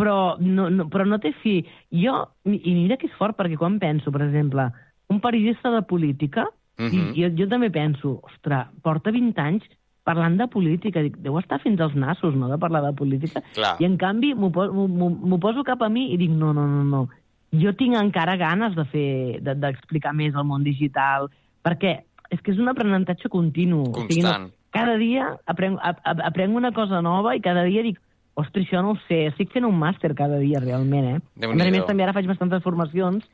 Però 0.00 0.38
no, 0.40 0.68
no, 0.72 0.86
però 0.92 1.04
no 1.04 1.18
té 1.20 1.34
fi. 1.42 1.58
Jo, 1.92 2.22
i 2.46 2.72
mira 2.72 2.96
que 2.96 3.10
és 3.10 3.18
fort, 3.18 3.36
perquè 3.36 3.58
quan 3.60 3.76
penso, 3.82 4.14
per 4.14 4.22
exemple, 4.24 4.70
un 5.12 5.18
periodista 5.20 5.74
de 5.74 5.82
política, 5.90 6.46
Mhm. 6.78 7.12
i 7.14 7.22
jo, 7.22 7.28
jo 7.36 7.48
també 7.48 7.70
penso, 7.70 8.20
ostres, 8.22 8.66
porta 8.82 9.10
20 9.10 9.38
anys 9.40 9.62
parlant 10.02 10.38
de 10.38 10.46
política, 10.48 11.02
dic, 11.02 11.16
deu 11.18 11.38
estar 11.38 11.60
fins 11.60 11.78
als 11.80 11.94
nassos, 11.94 12.34
no?, 12.34 12.48
de 12.48 12.56
parlar 12.58 12.82
de 12.82 12.92
política. 12.96 13.42
Clar. 13.54 13.76
I 13.78 13.84
en 13.84 13.96
canvi 13.98 14.34
m'ho 14.34 14.50
po- 14.50 14.72
m'ho- 14.72 14.88
m'ho 14.88 15.10
m'ho 15.10 15.38
poso 15.38 15.62
cap 15.62 15.82
a 15.82 15.88
mi 15.88 16.12
i 16.14 16.16
dic, 16.16 16.30
no, 16.30 16.52
no, 16.54 16.66
no, 16.66 16.82
no. 16.84 17.08
Jo 17.52 17.74
tinc 17.74 17.94
encara 17.96 18.36
ganes 18.36 18.74
de 18.74 18.84
fer, 18.86 19.42
de- 19.42 19.54
d'explicar 19.54 20.14
més 20.14 20.34
el 20.34 20.44
món 20.44 20.64
digital, 20.64 21.28
perquè 21.62 22.00
és 22.30 22.40
que 22.40 22.52
és 22.52 22.58
un 22.58 22.68
aprenentatge 22.68 23.28
continu. 23.28 23.82
O 23.82 24.06
sigui, 24.06 24.22
Constant. 24.22 24.46
no, 24.48 24.50
cada 24.70 24.96
dia 24.96 25.36
aprenc, 25.46 25.78
ap, 25.82 25.98
ap- 26.04 26.20
aprenc 26.24 26.56
una 26.56 26.72
cosa 26.72 27.02
nova 27.02 27.34
i 27.36 27.40
cada 27.40 27.64
dia 27.64 27.82
dic, 27.82 27.98
ostres, 28.34 28.66
això 28.66 28.80
no 28.82 28.92
ho 28.92 28.98
sé, 29.08 29.26
estic 29.26 29.50
fent 29.52 29.64
un 29.66 29.76
màster 29.78 30.14
cada 30.14 30.38
dia, 30.38 30.60
realment, 30.60 31.04
eh? 31.04 31.20
A 31.44 31.52
més 31.54 31.66
a 31.66 31.70
més, 31.70 31.84
també 31.86 32.04
ara 32.04 32.12
faig 32.14 32.26
bastantes 32.26 32.62
formacions 32.62 33.24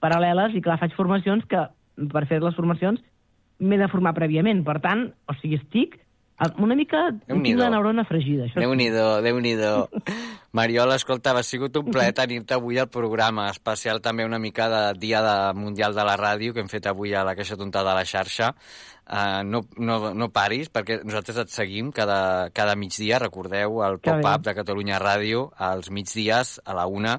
paral·leles 0.00 0.54
i, 0.54 0.60
clar, 0.62 0.78
faig 0.78 0.92
formacions 0.94 1.44
que, 1.44 1.66
per 2.12 2.24
fer 2.30 2.40
les 2.42 2.56
formacions, 2.56 3.02
m'he 3.62 3.78
de 3.78 3.90
formar 3.92 4.14
prèviament. 4.16 4.64
Per 4.66 4.80
tant, 4.84 5.08
o 5.30 5.36
sigui, 5.40 5.60
estic 5.62 6.00
una 6.58 6.74
mica... 6.74 7.12
Tinc 7.28 7.58
la 7.58 7.70
neurona 7.70 8.04
fregida. 8.08 8.48
Això. 8.48 8.58
Déu-n'hi-do, 8.58 9.06
déu-n'hi-do. 9.22 9.74
Mariola, 10.58 10.96
escolta, 10.98 11.34
ha 11.34 11.42
sigut 11.46 11.76
un 11.78 11.92
plaer 11.94 12.14
tenir-te 12.14 12.56
avui 12.56 12.78
al 12.78 12.90
programa, 12.90 13.46
especial 13.50 14.00
també 14.02 14.26
una 14.26 14.40
mica 14.42 14.68
de 14.70 14.82
Dia 14.98 15.22
de 15.22 15.36
Mundial 15.58 15.94
de 15.94 16.04
la 16.06 16.16
Ràdio, 16.18 16.54
que 16.54 16.62
hem 16.62 16.70
fet 16.70 16.86
avui 16.90 17.14
a 17.14 17.24
la 17.26 17.36
Caixa 17.38 17.58
Tonta 17.58 17.84
de 17.86 17.94
la 17.94 18.04
xarxa. 18.04 18.52
Uh, 19.04 19.42
no, 19.44 19.60
no, 19.76 19.98
no 20.16 20.30
paris, 20.32 20.70
perquè 20.72 21.02
nosaltres 21.04 21.42
et 21.42 21.50
seguim 21.52 21.90
cada, 21.92 22.50
cada 22.56 22.74
migdia, 22.74 23.20
recordeu, 23.22 23.82
el 23.86 24.00
pop-up 24.02 24.46
de 24.46 24.54
Catalunya 24.56 25.02
Ràdio, 25.02 25.50
als 25.54 25.90
migdies, 25.92 26.56
a 26.64 26.74
la 26.74 26.86
una. 26.90 27.18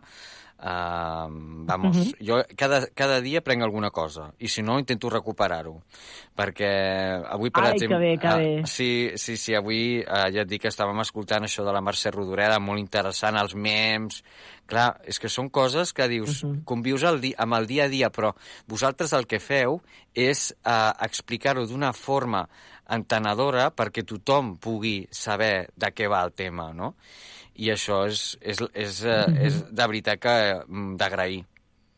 Uh, 0.58 1.28
vamos, 1.68 1.98
Mhm. 1.98 2.14
jo 2.26 2.38
cada, 2.56 2.88
cada 2.96 3.20
dia 3.22 3.42
prenc 3.44 3.62
alguna 3.62 3.92
cosa, 3.92 4.34
i 4.40 4.48
si 4.48 4.64
no, 4.64 4.80
intento 4.80 5.10
recuperar-ho. 5.10 5.84
Perquè 6.36 6.70
avui, 7.28 7.52
per 7.52 7.64
Ai, 7.64 7.70
que 7.70 7.76
exemple... 7.76 8.00
bé, 8.00 8.18
que 8.18 8.28
ah, 8.28 8.38
bé. 8.38 8.62
Sí, 8.66 9.12
sí, 9.16 9.36
sí, 9.38 9.54
avui 9.54 10.00
eh, 10.00 10.32
ja 10.32 10.42
et 10.42 10.48
dic 10.48 10.62
que 10.64 10.72
estàvem 10.72 11.00
escoltant 11.04 11.44
això 11.44 11.66
de 11.66 11.74
la 11.76 11.82
Mercè 11.84 12.12
Rodoreda, 12.12 12.60
molt 12.60 12.80
interessant, 12.80 13.38
els 13.38 13.56
memes... 13.56 14.24
Clar, 14.66 14.96
és 15.06 15.20
que 15.22 15.30
són 15.30 15.52
coses 15.54 15.92
que 15.94 16.08
dius, 16.10 16.42
uh 16.44 16.50
-huh. 16.50 16.64
convius 16.66 17.04
el 17.04 17.20
di 17.22 17.36
amb 17.38 17.54
el 17.54 17.68
dia 17.68 17.84
a 17.84 17.88
dia, 17.88 18.10
però 18.10 18.34
vosaltres 18.66 19.14
el 19.14 19.28
que 19.28 19.40
feu 19.40 19.80
és 20.16 20.56
eh, 20.66 20.92
explicar-ho 21.02 21.68
d'una 21.68 21.94
forma 21.94 22.48
entenedora 22.90 23.70
perquè 23.76 24.04
tothom 24.04 24.58
pugui 24.58 25.08
saber 25.12 25.70
de 25.76 25.94
què 25.94 26.10
va 26.10 26.24
el 26.24 26.34
tema, 26.34 26.74
no? 26.74 26.96
I 27.56 27.72
això 27.72 28.04
és, 28.10 28.24
és, 28.42 28.60
és, 28.74 29.00
eh, 29.08 29.24
és 29.48 29.62
de 29.72 29.88
veritat 29.88 30.20
que 30.20 30.36
mm, 30.66 30.98
d'agrair, 31.00 31.46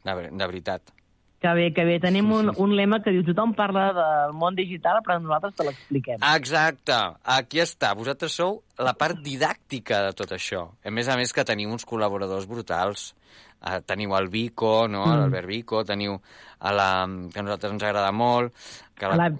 de, 0.05 0.15
de 0.29 0.45
veritat. 0.45 0.93
Que 1.37 1.51
bé, 1.53 1.67
que 1.73 1.83
bé. 1.85 1.99
Tenim 2.01 2.31
un, 2.33 2.49
un 2.57 2.71
lema 2.73 2.97
que 3.05 3.13
diu 3.13 3.21
tothom 3.25 3.51
parla 3.57 3.91
del 3.93 4.33
món 4.37 4.55
digital, 4.57 5.03
però 5.05 5.19
nosaltres 5.21 5.53
te 5.57 5.67
l'expliquem. 5.67 6.23
Exacte, 6.33 6.97
aquí 7.37 7.61
està. 7.61 7.91
Vosaltres 7.97 8.33
sou 8.39 8.63
la 8.81 8.95
part 8.97 9.21
didàctica 9.21 10.01
de 10.07 10.15
tot 10.17 10.33
això. 10.33 10.63
A 10.81 10.93
més 10.93 11.09
a 11.09 11.17
més 11.19 11.33
que 11.33 11.45
teniu 11.45 11.69
uns 11.73 11.85
col·laboradors 11.85 12.49
brutals. 12.49 13.11
Uh, 13.59 13.79
teniu 13.85 14.13
el 14.15 14.27
Vico, 14.29 14.87
no? 14.87 15.05
Mm. 15.05 15.15
l'Albert 15.17 15.47
Vico, 15.47 15.83
teniu 15.83 16.19
a 16.59 16.71
la, 16.71 16.89
que 17.33 17.39
a 17.39 17.43
nosaltres 17.43 17.71
ens 17.73 17.83
agrada 17.83 18.11
molt, 18.11 18.53
que, 18.95 19.07
la- 19.09 19.31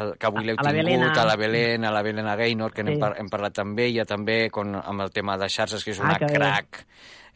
el, 0.00 0.14
que 0.18 0.26
avui 0.26 0.44
l'heu 0.44 0.56
tingut, 0.56 0.72
Belén. 0.74 1.02
a 1.04 1.24
la 1.26 1.36
Belén, 1.36 1.84
a 1.84 1.90
la 1.92 2.02
Belén 2.02 2.24
Gaynor, 2.24 2.72
que 2.72 2.82
Sí. 2.82 2.88
n'hem 2.88 2.98
par 2.98 3.14
hem 3.20 3.28
parlat 3.28 3.58
amb 3.58 3.78
ella 3.78 4.04
també, 4.04 4.50
con, 4.50 4.74
amb 4.74 5.00
el 5.02 5.10
tema 5.12 5.36
de 5.36 5.48
xarxes, 5.48 5.84
que 5.84 5.90
és 5.92 6.00
Ah, 6.00 6.04
una 6.04 6.14
que 6.18 6.24
bé. 6.26 6.34
crac. 6.34 6.86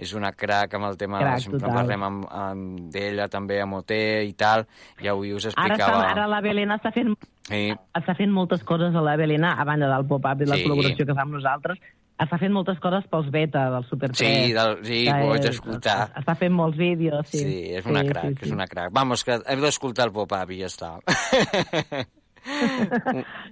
És 0.00 0.14
una 0.14 0.32
crac 0.32 0.72
amb 0.74 0.86
el 0.86 0.96
tema, 0.96 1.18
Crac, 1.18 1.40
sempre 1.40 1.60
total. 1.60 1.74
parlem 1.76 2.02
amb, 2.02 2.24
amb 2.32 2.90
d'ella 2.90 3.28
també, 3.28 3.60
amb 3.60 3.74
OT 3.74 4.24
i 4.24 4.32
tal, 4.32 4.66
i 4.98 5.08
avui 5.08 5.34
us 5.34 5.44
Ara, 5.44 5.52
explicava... 5.74 5.98
està, 6.06 6.10
ara 6.12 6.26
la 6.26 6.40
Belena 6.40 6.78
està 6.78 6.90
fent, 6.90 7.14
Sí. 7.50 7.68
està 7.92 8.16
fent 8.16 8.32
moltes 8.32 8.64
coses 8.64 8.94
a 8.94 9.02
la 9.02 9.16
Belena, 9.16 9.52
a 9.60 9.64
banda 9.64 9.86
del 9.94 10.06
pop-up 10.06 10.40
i 10.40 10.46
la 10.46 10.56
Sí. 10.56 10.64
col·laboració 10.64 11.04
que 11.04 11.14
fa 11.14 11.20
amb 11.20 11.34
nosaltres, 11.34 11.78
està 12.20 12.38
fent 12.40 12.52
moltes 12.52 12.78
coses 12.82 13.06
pels 13.10 13.30
beta 13.32 13.66
del 13.72 13.86
Super 13.88 14.10
3. 14.12 14.20
Sí, 14.20 14.52
del, 14.56 14.76
sí, 14.84 15.02
Que 15.08 15.16
ho 15.16 15.32
vaig 15.32 15.46
escoltar. 15.50 15.98
Està 16.20 16.36
fent 16.38 16.54
molts 16.54 16.78
vídeos, 16.80 17.26
sí. 17.32 17.42
Sí, 17.42 17.58
és 17.80 17.86
una 17.88 18.04
crac, 18.06 18.28
sí, 18.28 18.38
sí. 18.38 18.48
és 18.48 18.56
una 18.56 18.68
crac. 18.70 18.92
Vamos, 18.96 19.24
que 19.24 19.38
heu 19.40 19.62
d'escoltar 19.64 20.10
el 20.10 20.14
pop-up 20.16 20.52
i 20.52 20.60
ja 20.62 20.70
està. 20.70 20.96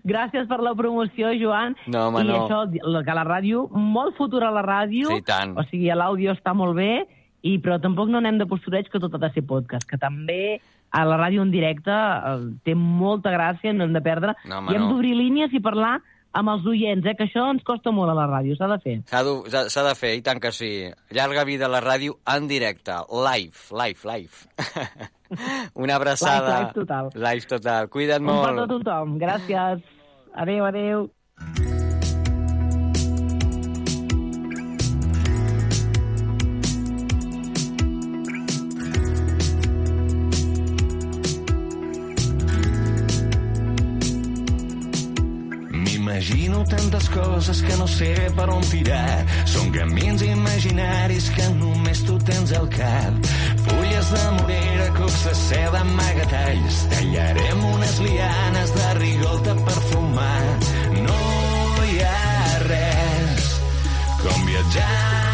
Gràcies 0.08 0.48
per 0.48 0.58
la 0.64 0.74
promoció, 0.76 1.30
Joan. 1.40 1.76
No, 1.86 2.08
home, 2.08 2.24
I 2.24 2.28
no. 2.28 2.42
això, 2.44 2.64
que 3.04 3.16
la 3.20 3.24
ràdio, 3.28 3.68
molt 3.72 4.16
futur 4.16 4.44
a 4.46 4.52
la 4.54 4.64
ràdio. 4.64 5.12
Sí, 5.12 5.24
tant. 5.26 5.56
O 5.58 5.64
sigui, 5.68 5.88
l'àudio 5.92 6.34
està 6.36 6.54
molt 6.56 6.76
bé, 6.78 6.92
i, 7.42 7.58
però 7.62 7.78
tampoc 7.80 8.10
no 8.10 8.20
anem 8.20 8.40
de 8.40 8.48
postureig 8.50 8.88
que 8.90 9.00
tot 9.00 9.14
ha 9.14 9.22
de 9.22 9.30
ser 9.34 9.44
podcast, 9.46 9.86
que 9.88 10.00
també 10.00 10.58
a 10.90 11.04
la 11.04 11.18
ràdio 11.20 11.44
en 11.44 11.50
directe 11.52 11.92
eh, 11.92 12.36
té 12.64 12.74
molta 12.74 13.32
gràcia, 13.34 13.74
no 13.76 13.84
hem 13.86 13.96
de 13.96 14.04
perdre. 14.04 14.34
No, 14.44 14.60
home, 14.60 14.72
I 14.72 14.78
hem 14.78 14.86
no. 14.86 14.94
d'obrir 14.94 15.14
línies 15.18 15.54
i 15.54 15.60
parlar 15.64 15.98
amb 16.32 16.48
els 16.52 16.66
oients, 16.66 17.06
eh, 17.06 17.14
que 17.16 17.24
això 17.28 17.46
ens 17.50 17.62
costa 17.64 17.90
molt 17.94 18.10
a 18.10 18.14
la 18.14 18.26
ràdio, 18.28 18.56
s'ha 18.58 18.68
de 18.68 18.78
fer. 18.84 18.96
S'ha 19.08 19.84
de 19.88 19.94
fer, 19.94 20.14
i 20.16 20.22
tant 20.22 20.40
que 20.40 20.52
sí. 20.52 20.90
Llarga 21.10 21.44
vida 21.44 21.66
a 21.66 21.72
la 21.72 21.80
ràdio 21.80 22.18
en 22.26 22.48
directe. 22.48 22.92
Live, 23.12 23.70
live, 23.72 24.04
live. 24.04 24.46
Una 25.74 25.96
abraçada. 25.96 26.48
Live, 26.48 26.60
live 26.60 26.74
total. 26.74 27.10
Live 27.14 27.46
total. 27.46 27.88
Cuida't 27.88 28.22
Un 28.22 28.28
petó 28.28 28.46
a 28.46 28.52
molt. 28.52 28.68
tothom. 28.76 29.18
Gràcies. 29.18 29.82
Adéu, 30.34 30.64
adéu. 30.64 31.77
Imagino 46.28 46.62
tantes 46.64 47.08
coses 47.08 47.62
que 47.62 47.74
no 47.78 47.86
sé 47.88 48.12
per 48.36 48.50
on 48.52 48.60
tirar. 48.68 49.24
Són 49.48 49.70
camins 49.72 50.20
imaginaris 50.26 51.30
que 51.32 51.46
només 51.56 52.02
tu 52.04 52.18
tens 52.20 52.52
al 52.52 52.68
cap. 52.68 53.30
Fulles 53.64 54.10
de 54.12 54.24
morera, 54.36 54.88
cucs 54.98 55.22
de 55.24 55.32
seda, 55.40 55.80
amagatalls. 55.80 56.82
Tallarem 56.92 57.64
unes 57.70 57.96
lianes 58.04 58.74
de 58.76 58.90
rigolta 58.98 59.56
per 59.70 59.78
fumar. 59.88 60.44
No 61.00 61.22
hi 61.86 61.96
ha 62.04 62.60
res 62.66 63.48
com 64.20 64.46
viatjar 64.52 65.27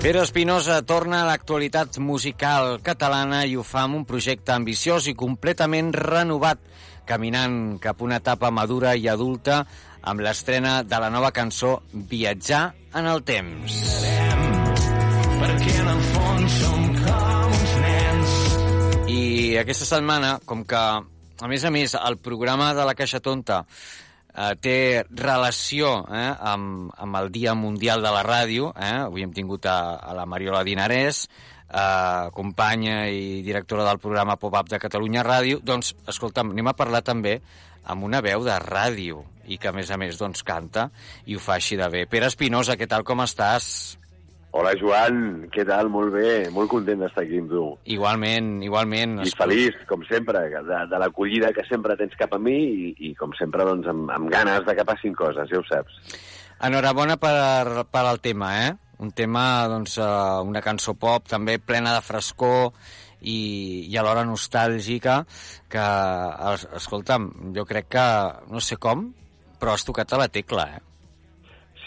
Pere 0.00 0.22
Espinosa 0.24 0.78
torna 0.80 1.18
a 1.20 1.26
l'actualitat 1.28 1.98
musical 2.00 2.78
catalana 2.80 3.42
i 3.44 3.52
ho 3.52 3.60
fa 3.60 3.82
amb 3.84 3.98
un 3.98 4.06
projecte 4.08 4.54
ambiciós 4.54 5.10
i 5.10 5.12
completament 5.12 5.90
renovat, 5.92 6.56
caminant 7.04 7.76
cap 7.84 8.00
a 8.00 8.06
una 8.06 8.16
etapa 8.22 8.48
madura 8.48 8.94
i 8.96 9.10
adulta 9.12 9.58
amb 10.00 10.24
l'estrena 10.24 10.78
de 10.88 11.02
la 11.04 11.12
nova 11.12 11.34
cançó 11.36 11.82
Viatjar 11.92 12.62
en 12.96 13.10
el 13.12 13.20
temps. 13.28 13.76
Perquè 15.36 15.78
en 15.84 15.92
el 15.92 16.02
fons 16.16 16.58
som 16.64 16.90
com 17.04 17.56
uns 17.60 17.78
nens. 17.84 18.38
I 19.12 19.22
aquesta 19.60 19.84
setmana, 19.98 20.38
com 20.48 20.64
que, 20.64 20.80
a 21.44 21.52
més 21.52 21.68
a 21.68 21.76
més, 21.76 21.92
el 22.00 22.16
programa 22.16 22.72
de 22.72 22.88
la 22.88 22.96
Caixa 22.96 23.20
Tonta 23.20 23.66
eh, 24.34 24.54
té 24.62 24.76
relació 25.10 26.00
eh, 26.08 26.26
amb, 26.52 26.90
amb 26.96 27.20
el 27.22 27.30
Dia 27.34 27.54
Mundial 27.54 28.02
de 28.02 28.12
la 28.14 28.24
Ràdio, 28.26 28.72
eh? 28.76 28.96
avui 29.06 29.26
hem 29.26 29.32
tingut 29.36 29.66
a, 29.66 29.96
a 30.00 30.14
la 30.16 30.26
Mariola 30.26 30.62
Dinarès, 30.66 31.26
eh, 31.70 32.30
companya 32.36 33.04
i 33.08 33.42
directora 33.46 33.86
del 33.88 34.02
programa 34.02 34.38
Pop-Up 34.40 34.70
de 34.70 34.80
Catalunya 34.82 35.24
Ràdio, 35.26 35.60
doncs, 35.62 35.94
escolta'm, 36.10 36.54
anem 36.54 36.72
a 36.72 36.76
parlar 36.78 37.02
també 37.06 37.38
amb 37.90 38.04
una 38.04 38.20
veu 38.20 38.44
de 38.44 38.56
ràdio 38.62 39.24
i 39.50 39.58
que, 39.58 39.70
a 39.70 39.74
més 39.74 39.90
a 39.90 39.98
més, 39.98 40.18
doncs, 40.20 40.44
canta 40.46 40.90
i 41.26 41.36
ho 41.36 41.42
fa 41.42 41.56
així 41.58 41.78
de 41.80 41.88
bé. 41.90 42.04
Pere 42.06 42.28
Espinosa, 42.30 42.76
què 42.78 42.86
tal, 42.90 43.06
com 43.06 43.24
estàs? 43.24 43.99
Hola, 44.50 44.72
Joan, 44.74 45.46
què 45.54 45.62
tal? 45.62 45.86
Molt 45.94 46.10
bé, 46.10 46.30
molt 46.50 46.72
content 46.72 47.04
d'estar 47.04 47.22
aquí 47.22 47.38
amb 47.38 47.52
tu. 47.52 47.62
Igualment, 47.94 48.48
igualment. 48.66 49.20
I 49.22 49.30
feliç, 49.38 49.76
com 49.86 50.02
sempre, 50.08 50.42
de, 50.50 50.80
de 50.90 50.98
l'acollida 50.98 51.52
que 51.54 51.62
sempre 51.68 51.94
tens 52.00 52.16
cap 52.18 52.34
a 52.34 52.40
mi 52.42 52.56
i, 52.58 52.88
i 53.06 53.12
com 53.18 53.30
sempre, 53.38 53.62
doncs, 53.68 53.86
amb, 53.92 54.10
amb 54.10 54.32
ganes 54.32 54.66
de 54.66 54.74
que 54.74 54.86
passin 54.88 55.14
coses, 55.14 55.46
ja 55.52 55.60
ho 55.60 55.62
saps. 55.68 56.00
Enhorabona 56.66 57.14
per, 57.22 57.86
per 57.94 58.02
al 58.02 58.18
tema, 58.24 58.50
eh? 58.66 58.74
Un 59.00 59.14
tema, 59.16 59.44
doncs, 59.70 60.00
eh, 60.02 60.10
una 60.50 60.64
cançó 60.66 60.96
pop 60.98 61.30
també 61.30 61.60
plena 61.62 61.94
de 61.94 62.02
frescor 62.04 62.74
i, 63.22 63.86
i 63.86 63.96
alhora 64.02 64.26
nostàlgica 64.26 65.22
que, 65.70 65.88
es, 66.56 66.66
escolta'm, 66.82 67.30
jo 67.54 67.68
crec 67.70 67.92
que, 67.94 68.06
no 68.50 68.58
sé 68.58 68.82
com, 68.82 69.12
però 69.62 69.78
has 69.78 69.86
tocat 69.86 70.10
a 70.10 70.24
la 70.26 70.32
tecla, 70.32 70.72
eh? 70.74 70.89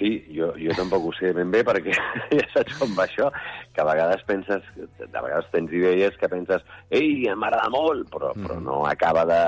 Sí, 0.03 0.17
jo, 0.35 0.49
jo 0.59 0.73
tampoc 0.75 1.05
ho 1.07 1.11
sé 1.15 1.29
ben 1.31 1.47
bé 1.53 1.61
perquè 1.63 1.93
ja 2.35 2.47
saps 2.51 2.75
com 2.81 2.91
va 2.97 3.05
això, 3.07 3.29
que 3.71 3.79
a 3.79 3.85
vegades 3.87 4.23
penses, 4.27 4.65
de 4.75 5.07
vegades 5.15 5.47
tens 5.53 5.71
idees 5.71 6.17
que 6.19 6.27
penses 6.27 6.65
ei, 6.91 7.23
m'agrada 7.39 7.69
molt, 7.71 8.09
però, 8.11 8.33
però 8.35 8.59
no 8.59 8.81
acaba 8.89 9.23
de... 9.29 9.39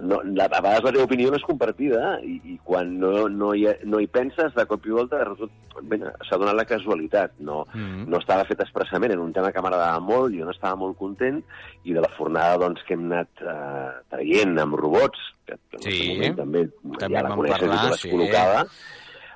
No, 0.00 0.20
la, 0.24 0.46
a 0.46 0.60
vegades 0.62 0.84
la 0.86 0.92
teva 0.94 1.04
opinió 1.04 1.28
no 1.28 1.36
és 1.36 1.42
compartida 1.44 2.14
i, 2.24 2.38
i 2.54 2.54
quan 2.64 2.94
no, 3.02 3.26
no, 3.28 3.50
hi, 3.52 3.66
no 3.84 3.98
hi 4.00 4.06
penses, 4.08 4.54
de 4.56 4.64
cop 4.70 4.86
i 4.88 4.94
volta 4.94 5.18
s'ha 5.34 6.38
donat 6.40 6.54
la 6.56 6.64
casualitat. 6.70 7.34
No, 7.44 7.64
Mm. 7.74 8.06
no 8.08 8.20
estava 8.22 8.46
fet 8.48 8.62
expressament, 8.64 9.12
era 9.12 9.20
un 9.20 9.34
tema 9.36 9.50
que 9.52 9.60
m'agradava 9.60 10.00
molt, 10.00 10.32
jo 10.32 10.46
no 10.46 10.54
estava 10.54 10.78
molt 10.80 10.96
content, 10.98 11.42
i 11.84 11.92
de 11.92 12.00
la 12.00 12.08
fornada 12.16 12.56
doncs, 12.62 12.80
que 12.86 12.96
hem 12.96 13.04
anat 13.10 13.42
eh, 13.44 13.90
traient 14.14 14.56
amb 14.62 14.78
robots, 14.80 15.20
que, 15.44 15.58
en 15.58 15.84
Sí, 15.84 16.14
moment 16.14 16.38
també, 16.38 16.64
també 16.96 17.18
ja 17.18 17.26
la 17.26 17.34
coneixes 17.36 17.58
parlar, 17.60 17.76
i 17.76 17.84
tu 17.84 17.90
l'has 17.92 18.00
sí. 18.06 18.10
col·locada, 18.14 18.64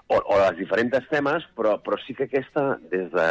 o, 0.08 0.16
o 0.18 0.36
els 0.44 0.58
diferents 0.58 1.06
temes, 1.10 1.44
però, 1.56 1.78
però 1.82 1.96
sí 2.04 2.14
que 2.14 2.26
aquesta, 2.28 2.78
des 2.92 3.06
de 3.12 3.26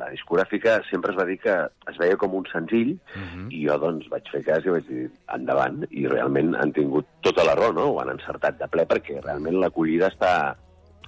la 0.00 0.10
discogràfica, 0.12 0.80
sempre 0.90 1.12
es 1.14 1.18
va 1.18 1.24
dir 1.24 1.38
que 1.40 1.54
es 1.90 1.96
veia 1.98 2.16
com 2.20 2.34
un 2.34 2.44
senzill, 2.52 2.98
Mhm. 3.16 3.46
i 3.50 3.62
jo 3.66 3.78
doncs 3.78 4.08
vaig 4.12 4.28
fer 4.30 4.42
cas 4.44 4.64
i 4.66 4.74
vaig 4.74 4.86
dir 4.86 5.06
endavant, 5.34 5.84
i 5.90 6.06
realment 6.06 6.54
han 6.60 6.72
tingut 6.76 7.06
tota 7.22 7.44
la 7.44 7.54
raó, 7.54 7.72
no? 7.72 7.88
Ho 7.94 8.00
han 8.00 8.10
encertat 8.10 8.58
de 8.58 8.68
ple, 8.68 8.86
perquè 8.86 9.20
realment 9.24 9.56
l'acollida 9.60 10.10
està, 10.12 10.54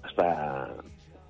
està 0.08 0.28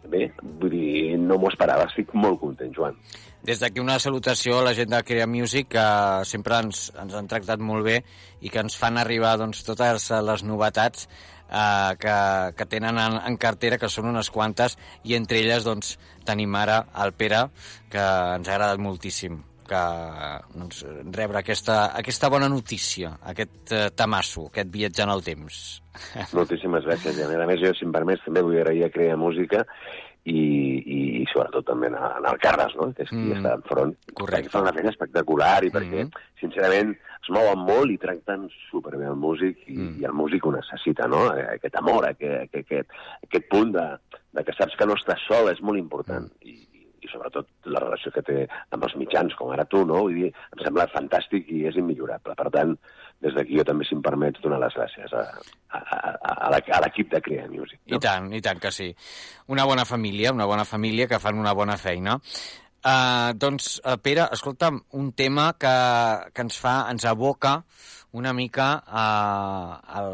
bé, 0.09 0.31
vull 0.43 0.71
dir, 0.71 1.19
no 1.19 1.39
m'ho 1.39 1.49
esperava, 1.51 1.85
estic 1.91 2.15
molt 2.15 2.41
content, 2.41 2.73
Joan. 2.75 2.97
Des 3.43 3.59
d'aquí 3.59 3.83
una 3.83 3.99
salutació 3.99 4.61
a 4.61 4.67
la 4.69 4.73
gent 4.79 4.93
de 4.93 5.03
Crea 5.03 5.27
Music, 5.27 5.73
que 5.75 5.85
sempre 6.31 6.61
ens, 6.63 6.85
ens 7.03 7.15
han 7.19 7.27
tractat 7.31 7.59
molt 7.59 7.83
bé 7.89 7.97
i 8.41 8.53
que 8.55 8.63
ens 8.63 8.77
fan 8.79 9.01
arribar 9.01 9.35
doncs, 9.41 9.65
totes 9.67 10.11
les 10.15 10.45
novetats 10.47 11.09
eh, 11.51 11.93
que, 11.99 12.17
que 12.55 12.67
tenen 12.71 13.01
en, 13.03 13.19
en 13.19 13.39
cartera, 13.43 13.81
que 13.83 13.91
són 13.91 14.13
unes 14.13 14.31
quantes, 14.31 14.79
i 15.03 15.19
entre 15.19 15.43
elles 15.43 15.67
doncs, 15.67 15.97
tenim 16.29 16.55
ara 16.55 16.85
el 17.03 17.17
Pere, 17.19 17.49
que 17.91 18.05
ens 18.37 18.47
ha 18.47 18.55
agradat 18.55 18.83
moltíssim 18.83 19.43
que 19.73 19.83
doncs, 20.53 20.83
rebre 21.15 21.41
aquesta, 21.41 21.77
aquesta 21.99 22.29
bona 22.31 22.49
notícia, 22.51 23.17
aquest 23.31 23.75
eh, 23.75 23.89
tamasso, 23.97 24.47
aquest 24.51 24.71
viatge 24.71 25.03
en 25.03 25.13
el 25.15 25.23
temps. 25.27 25.61
Moltíssimes 26.39 26.87
gràcies. 26.87 27.19
I 27.19 27.27
a 27.27 27.47
més 27.49 27.63
jo, 27.63 27.75
si 27.75 27.87
em 27.87 27.95
permets, 27.95 28.23
també 28.27 28.43
vull 28.45 28.59
agrair 28.61 28.87
a 28.87 28.93
Crea 28.93 29.19
Música 29.19 29.63
i, 30.25 30.39
i, 30.39 30.99
i 31.23 31.25
sobretot 31.33 31.67
també 31.67 31.89
en, 31.91 31.97
en 31.99 32.27
el 32.31 32.39
Carles, 32.43 32.75
no? 32.79 32.93
que 32.95 33.03
és 33.03 33.11
qui 33.11 33.17
Mm. 33.17 33.39
està 33.41 33.55
enfront. 33.59 33.95
Correcte. 34.15 34.47
Perquè 34.49 34.53
fa 34.53 34.63
una 34.63 34.73
feina 34.77 34.91
espectacular 34.91 35.65
i 35.67 35.71
perquè, 35.75 36.05
Mm. 36.07 36.27
sincerament, 36.41 36.93
es 37.23 37.31
mouen 37.31 37.59
molt 37.67 37.91
i 37.91 37.99
tracten 37.99 38.49
superbé 38.71 39.07
el 39.07 39.17
músic 39.17 39.59
i, 39.69 39.77
mm. 39.77 40.01
i 40.01 40.05
el 40.07 40.13
músic 40.13 40.47
ho 40.47 40.53
necessita, 40.53 41.07
no? 41.11 41.25
Aquest 41.31 41.77
amor, 41.77 42.07
aquest, 42.09 42.55
aquest, 42.63 42.91
aquest 43.27 43.49
punt 43.51 43.73
de, 43.75 43.87
de 44.33 44.45
que 44.45 44.53
saps 44.59 44.77
que 44.79 44.87
no 44.87 44.95
estàs 44.99 45.23
sol 45.27 45.51
és 45.51 45.61
molt 45.63 45.79
important. 45.79 46.31
Mm. 46.43 46.49
I, 46.51 46.69
i 47.03 47.09
sobretot 47.11 47.49
la 47.67 47.81
relació 47.83 48.13
que 48.15 48.23
té 48.23 48.49
amb 48.71 48.85
els 48.87 48.95
mitjans, 48.95 49.35
com 49.35 49.51
ara 49.51 49.65
tu, 49.67 49.85
no? 49.85 50.05
Vull 50.07 50.15
dir, 50.21 50.29
em 50.55 50.61
sembla 50.63 50.87
fantàstic 50.95 51.49
i 51.51 51.65
és 51.67 51.75
immillorable. 51.77 52.35
Per 52.39 52.51
tant, 52.55 52.77
des 53.23 53.35
d'aquí 53.37 53.59
jo 53.59 53.65
també, 53.67 53.87
si 53.87 53.95
em 53.95 54.03
permets, 54.03 54.41
donar 54.43 54.59
les 54.63 54.75
gràcies 54.75 55.13
a, 55.15 55.23
a, 55.71 55.79
a, 55.79 56.01
a, 56.27 56.49
a 56.51 56.81
l'equip 56.85 57.13
de 57.13 57.21
Crea 57.23 57.47
Music. 57.51 57.79
I 57.87 58.01
tant, 58.03 58.33
i 58.35 58.43
tant 58.45 58.59
que 58.63 58.73
sí. 58.75 58.91
Una 59.55 59.67
bona 59.69 59.87
família, 59.87 60.35
una 60.35 60.49
bona 60.51 60.67
família 60.67 61.07
que 61.11 61.21
fan 61.23 61.39
una 61.39 61.55
bona 61.55 61.79
feina. 61.79 62.19
Uh, 62.83 63.31
doncs, 63.39 63.77
uh, 63.87 63.95
Pere, 64.03 64.27
escolta'm, 64.35 64.81
un 64.99 65.13
tema 65.15 65.53
que, 65.55 65.75
que 66.35 66.43
ens 66.43 66.59
fa, 66.59 66.81
ens 66.91 67.07
aboca 67.07 67.61
una 68.19 68.33
mica 68.35 68.73
uh, 68.83 69.77
al, 70.01 70.11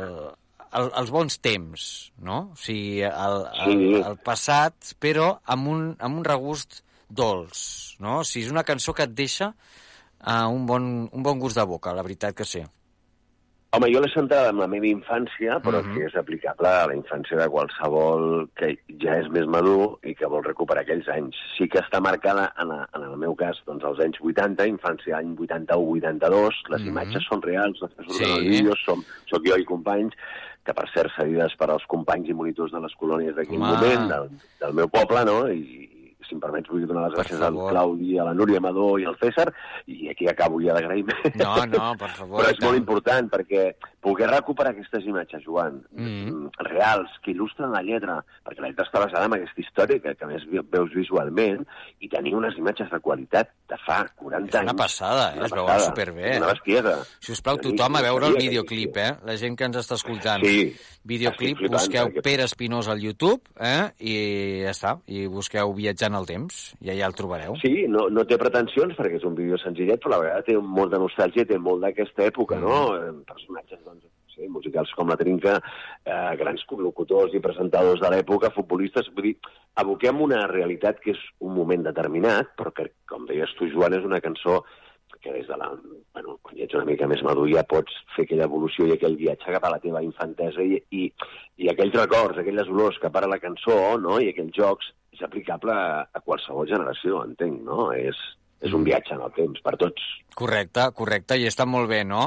al, 0.68 0.90
als 1.00 1.12
bons 1.14 1.40
temps, 1.40 1.88
no? 2.20 2.42
O 2.52 2.61
sigui, 2.61 3.00
el, 3.09 3.40
el, 3.64 3.84
el 4.02 4.20
passat, 4.20 4.92
però 5.00 5.32
amb 5.48 5.72
un, 5.72 5.84
amb 5.96 6.20
un 6.20 6.28
regust 6.28 6.82
dolç, 7.09 7.96
no? 8.04 8.20
O 8.20 8.26
sigui, 8.28 8.44
és 8.50 8.52
una 8.52 8.68
cançó 8.68 8.92
que 8.92 9.09
et 9.09 9.16
deixa 9.16 9.54
uh, 9.54 10.44
un, 10.52 10.66
bon, 10.68 11.09
un 11.09 11.24
bon 11.24 11.40
gust 11.40 11.56
de 11.56 11.64
boca, 11.64 11.96
la 11.96 12.04
veritat 12.04 12.36
que 12.36 12.44
sí. 12.44 12.68
Home, 13.76 13.90
jo 13.92 14.00
l'he 14.00 14.08
centrada 14.08 14.48
en 14.48 14.56
la 14.62 14.66
meva 14.66 14.86
infància, 14.88 15.58
però 15.60 15.82
Mhm. 15.84 15.94
que 15.94 16.06
és 16.06 16.14
aplicable 16.16 16.66
a 16.68 16.86
la 16.86 16.94
infància 16.94 17.36
de 17.36 17.48
qualsevol 17.50 18.48
que 18.56 18.78
ja 18.98 19.18
és 19.20 19.28
més 19.28 19.46
madur 19.46 19.98
i 20.02 20.14
que 20.14 20.24
vol 20.26 20.42
recuperar 20.42 20.82
aquells 20.84 21.06
anys. 21.08 21.36
Sí 21.58 21.68
que 21.68 21.78
està 21.80 22.00
marcada, 22.00 22.50
en, 22.58 22.70
a, 22.72 22.88
en 22.94 23.02
el 23.02 23.16
meu 23.18 23.34
cas, 23.36 23.60
doncs, 23.66 23.84
als 23.84 24.00
anys 24.00 24.16
80, 24.22 24.66
infància 24.66 25.18
any 25.18 25.36
81-82, 25.36 26.54
les 26.70 26.80
Mhm. 26.80 26.88
imatges 26.88 27.24
són 27.28 27.42
reals, 27.42 27.78
les 27.82 27.92
que 27.92 28.04
surten 28.04 28.26
Sí. 28.26 28.32
als 28.32 28.48
vídeos, 28.48 28.82
som, 28.86 29.04
soc 29.26 29.44
jo 29.46 29.54
i 29.58 29.64
companys, 29.66 30.14
que 30.64 30.72
per 30.72 30.88
cert 30.94 31.10
cedides 31.14 31.54
per 31.56 31.70
als 31.70 31.84
companys 31.86 32.26
i 32.28 32.32
monitors 32.32 32.72
de 32.72 32.80
les 32.80 32.94
colònies 32.94 33.34
d'aquell 33.36 33.58
moment, 33.58 34.08
del, 34.08 34.30
del 34.60 34.72
meu 34.72 34.88
poble, 34.88 35.24
no?, 35.26 35.46
i 35.50 35.90
si 36.29 36.35
em 36.37 36.41
permets 36.41 36.68
vull 36.68 36.87
donar 36.87 37.07
les 37.09 37.14
Per 37.16 37.24
gràcies 37.24 37.41
al 37.41 37.55
favor. 37.55 37.70
Claudi, 37.72 38.18
a 38.18 38.24
la 38.29 38.35
Núria 38.35 38.59
Amador 38.59 39.01
i 39.01 39.05
al 39.09 39.16
César, 39.18 39.49
i 39.87 40.09
aquí 40.12 40.29
acabo 40.29 40.61
ja 40.61 40.74
d'agraïment. 40.76 41.35
No, 41.41 41.55
no, 41.66 41.95
per 41.97 42.11
favor. 42.11 42.43
Però 42.43 42.51
és 42.53 42.59
tant. 42.59 42.68
molt 42.68 42.79
important 42.79 43.31
perquè 43.33 43.74
poder 44.01 44.29
recuperar 44.31 44.72
aquestes 44.72 45.05
imatges, 45.09 45.43
Joan, 45.45 45.83
Mhm. 45.93 46.51
reals, 46.68 47.11
que 47.24 47.33
il·lustren 47.33 47.72
la 47.72 47.83
lletra, 47.83 48.18
perquè 48.45 48.61
la 48.61 48.68
lletra 48.68 48.85
està 48.87 49.01
basada 49.05 49.24
en 49.26 49.35
aquesta 49.35 49.61
història 49.61 49.99
que, 50.01 50.14
que 50.14 50.26
més 50.26 50.43
veus 50.70 50.91
visualment, 50.95 51.64
i 52.01 52.09
tenir 52.09 52.35
unes 52.35 52.57
imatges 52.59 52.91
de 52.91 53.01
qualitat 53.01 53.51
de 53.68 53.76
fa 53.87 54.05
40 54.16 54.49
És 54.49 54.55
anys. 54.62 54.70
una 54.72 54.76
passada, 54.79 55.35
eh? 55.35 55.45
Es 55.45 55.51
veuen 55.53 55.81
superbé. 55.81 56.37
Una 56.39 56.53
bestiesa. 56.53 56.95
Si 57.20 57.33
us 57.33 57.41
plau, 57.43 57.57
tothom 57.59 57.97
a 57.97 58.03
veure 58.03 58.26
el 58.29 58.37
videoclip, 58.37 58.97
eh? 58.97 59.11
La 59.24 59.37
gent 59.37 59.57
que 59.59 59.64
ens 59.64 59.76
està 59.76 59.95
escoltant. 59.99 60.45
Sí. 60.45 60.74
Videoclip, 61.05 61.57
flipant, 61.59 61.79
busqueu 61.81 62.07
perquè- 62.09 62.22
Pere 62.22 62.43
Espinosa 62.45 62.93
al 62.93 63.01
YouTube, 63.01 63.41
eh? 63.59 63.91
I 64.01 64.62
ja 64.64 64.70
està. 64.70 64.99
I 65.07 65.26
busqueu 65.26 65.72
Viatjant 65.74 66.14
al 66.18 66.28
temps, 66.28 66.60
i 66.84 66.92
allà 66.92 67.08
el 67.10 67.16
trobareu. 67.18 67.56
Sí, 67.62 67.86
no, 67.90 68.08
no 68.12 68.26
té 68.28 68.38
pretensions 68.40 68.96
perquè 68.98 69.20
és 69.20 69.26
un 69.28 69.38
vídeo 69.38 69.58
senzillet, 69.62 70.00
però 70.02 70.14
a 70.14 70.16
la 70.16 70.22
vegada 70.26 70.46
té 70.46 70.56
molt 70.78 70.94
de 70.94 71.02
nostàlgia, 71.02 71.46
té 71.48 71.58
molt 71.62 71.84
d'aquesta 71.84 72.26
època, 72.28 72.60
no? 72.62 72.78
Mm. 72.92 73.20
Eh, 73.22 73.28
Personatges, 73.28 73.82
doncs, 73.86 74.06
sí, 74.34 74.48
musicals 74.52 74.92
com 74.96 75.10
la 75.10 75.18
Trinca, 75.20 75.58
eh, 76.04 76.34
grans 76.40 76.64
locutors 76.78 77.34
i 77.34 77.42
presentadors 77.44 78.02
de 78.02 78.10
l'època, 78.14 78.52
futbolistes, 78.54 79.10
vull 79.14 79.30
dir, 79.30 79.36
aboquem 79.82 80.20
una 80.22 80.46
realitat 80.50 81.00
que 81.04 81.14
és 81.16 81.24
un 81.40 81.54
moment 81.56 81.82
determinat, 81.86 82.54
però 82.58 82.74
que, 82.74 82.90
com 83.08 83.26
deies 83.26 83.54
tu, 83.58 83.70
Joan, 83.72 83.98
és 83.98 84.06
una 84.06 84.22
cançó 84.24 84.62
que 85.22 85.34
des 85.34 85.48
de 85.48 85.58
la... 85.60 85.70
Bueno, 86.14 86.38
quan 86.42 86.56
ja 86.58 86.66
ets 86.66 86.78
una 86.78 86.88
mica 86.88 87.08
més 87.10 87.22
madur 87.26 87.46
ja 87.50 87.66
pots 87.68 87.94
fer 88.14 88.26
aquella 88.26 88.48
evolució 88.48 88.88
i 88.88 88.94
aquell 88.96 89.18
viatge 89.20 89.54
cap 89.54 89.66
a 89.68 89.72
la 89.74 89.82
teva 89.82 90.02
infantesa 90.04 90.64
i, 90.64 90.80
i, 90.90 91.06
i 91.62 91.70
aquells 91.70 91.98
records, 92.00 92.40
aquelles 92.40 92.72
olors 92.72 92.98
que 93.02 93.12
para 93.14 93.30
la 93.30 93.40
cançó, 93.42 93.78
no?, 94.02 94.18
i 94.22 94.32
aquells 94.32 94.56
jocs, 94.56 94.92
és 95.14 95.22
aplicable 95.26 95.74
a, 95.74 96.02
a 96.12 96.24
qualsevol 96.24 96.68
generació, 96.70 97.22
entenc, 97.26 97.62
no? 97.66 97.90
És, 97.96 98.18
És 98.58 98.72
un 98.74 98.82
viatge 98.82 99.14
en 99.14 99.20
el 99.22 99.30
temps, 99.36 99.60
per 99.62 99.76
tots. 99.78 100.02
Correcte, 100.38 100.88
correcte, 100.98 101.36
i 101.38 101.46
està 101.46 101.62
molt 101.66 101.86
bé, 101.90 102.00
no? 102.06 102.24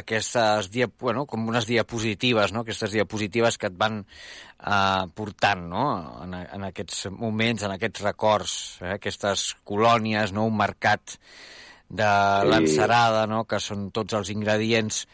Aquestes, 0.00 0.70
dia, 0.74 0.88
bueno, 1.00 1.24
com 1.30 1.46
unes 1.50 1.68
diapositives, 1.68 2.52
no? 2.54 2.64
Aquestes 2.66 2.96
diapositives 2.96 3.58
que 3.58 3.70
et 3.70 3.76
van 3.78 4.00
eh, 4.02 5.04
portant, 5.14 5.62
no? 5.70 5.84
En, 6.24 6.34
en 6.40 6.66
aquests 6.70 7.06
moments, 7.14 7.62
en 7.62 7.76
aquests 7.76 8.02
records, 8.08 8.56
eh? 8.82 8.96
aquestes 8.96 9.52
colònies, 9.70 10.34
no? 10.34 10.48
Un 10.50 10.58
mercat 10.58 11.14
de 11.88 12.04
Sí. 12.42 12.48
l'encerada, 12.50 13.26
no? 13.26 13.44
Que 13.44 13.58
són 13.58 13.90
tots 13.90 14.14
els 14.14 14.30
ingredients 14.30 15.06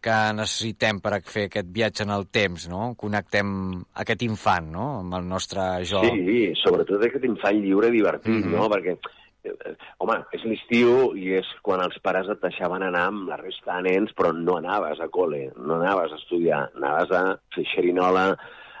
que 0.00 0.32
necessitem 0.32 1.00
per 1.00 1.20
fer 1.22 1.46
aquest 1.48 1.66
viatge 1.68 2.04
en 2.04 2.10
el 2.10 2.28
temps, 2.28 2.68
no? 2.68 2.94
Connectem 2.96 3.82
aquest 3.94 4.22
infant, 4.22 4.70
no?, 4.72 5.00
amb 5.00 5.14
el 5.14 5.28
nostre 5.28 5.60
jo. 5.84 6.00
Sí, 6.00 6.52
sobretot 6.62 7.02
aquest 7.04 7.24
infant 7.24 7.60
lliure 7.60 7.90
divertit, 7.90 8.32
Mhm. 8.44 8.50
no? 8.50 8.68
Perquè, 8.70 8.96
eh, 9.44 9.76
home, 9.98 10.24
és 10.32 10.42
l'estiu 10.44 11.14
i 11.16 11.34
és 11.34 11.46
quan 11.62 11.80
els 11.82 11.98
pares 11.98 12.28
et 12.30 12.40
deixaven 12.40 12.82
anar 12.82 13.08
amb 13.08 13.28
la 13.28 13.36
resta 13.36 13.76
de 13.76 13.90
nens, 13.90 14.10
però 14.16 14.32
no 14.32 14.56
anaves 14.56 15.00
a 15.00 15.08
col·le, 15.08 15.52
no 15.56 15.74
anaves 15.74 16.12
a 16.12 16.16
estudiar, 16.16 16.70
anaves 16.76 17.10
a 17.10 17.38
fer 17.54 17.64
xerinola, 17.74 18.38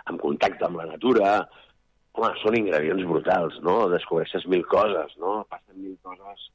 en 0.08 0.16
contacte 0.16 0.64
amb 0.64 0.76
la 0.78 0.86
natura. 0.86 1.48
Home, 2.12 2.32
són 2.42 2.56
ingredients 2.56 3.04
brutals, 3.06 3.60
no? 3.62 3.88
Descobreixes 3.88 4.46
mil 4.46 4.64
coses, 4.66 5.12
no? 5.18 5.46
Passen 5.50 5.80
mil 5.82 5.98
coses 6.02 6.50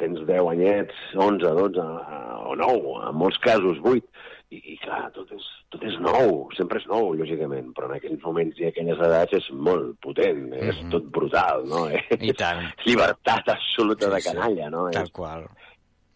tens 0.00 0.20
10 0.26 0.50
anyets, 0.52 0.94
11, 1.14 1.52
12 1.58 1.84
eh, 1.84 2.34
o 2.50 2.56
9, 2.58 2.96
en 3.08 3.18
molts 3.20 3.38
casos 3.44 3.80
8, 3.84 4.02
i, 4.48 4.60
i 4.72 4.76
clar, 4.80 5.10
tot 5.12 5.30
és, 5.36 5.46
tot 5.72 5.82
és 5.84 5.96
nou, 6.00 6.46
sempre 6.56 6.80
és 6.80 6.86
nou, 6.88 7.10
lògicament, 7.18 7.72
però 7.76 7.90
en 7.90 7.98
aquells 7.98 8.22
moments 8.24 8.60
i 8.60 8.68
aquelles 8.70 9.02
edats 9.08 9.36
és 9.36 9.48
molt 9.52 9.98
potent, 10.04 10.46
és 10.56 10.80
tot 10.92 11.10
brutal, 11.14 11.66
no? 11.68 11.84
I 11.92 12.32
tant. 12.42 12.64
És 12.70 12.88
llibertat 12.88 13.52
absoluta 13.56 14.08
de 14.14 14.22
canalla, 14.24 14.70
no? 14.72 14.86
Tal 14.94 15.10
És, 15.10 15.14
qual. 15.14 15.44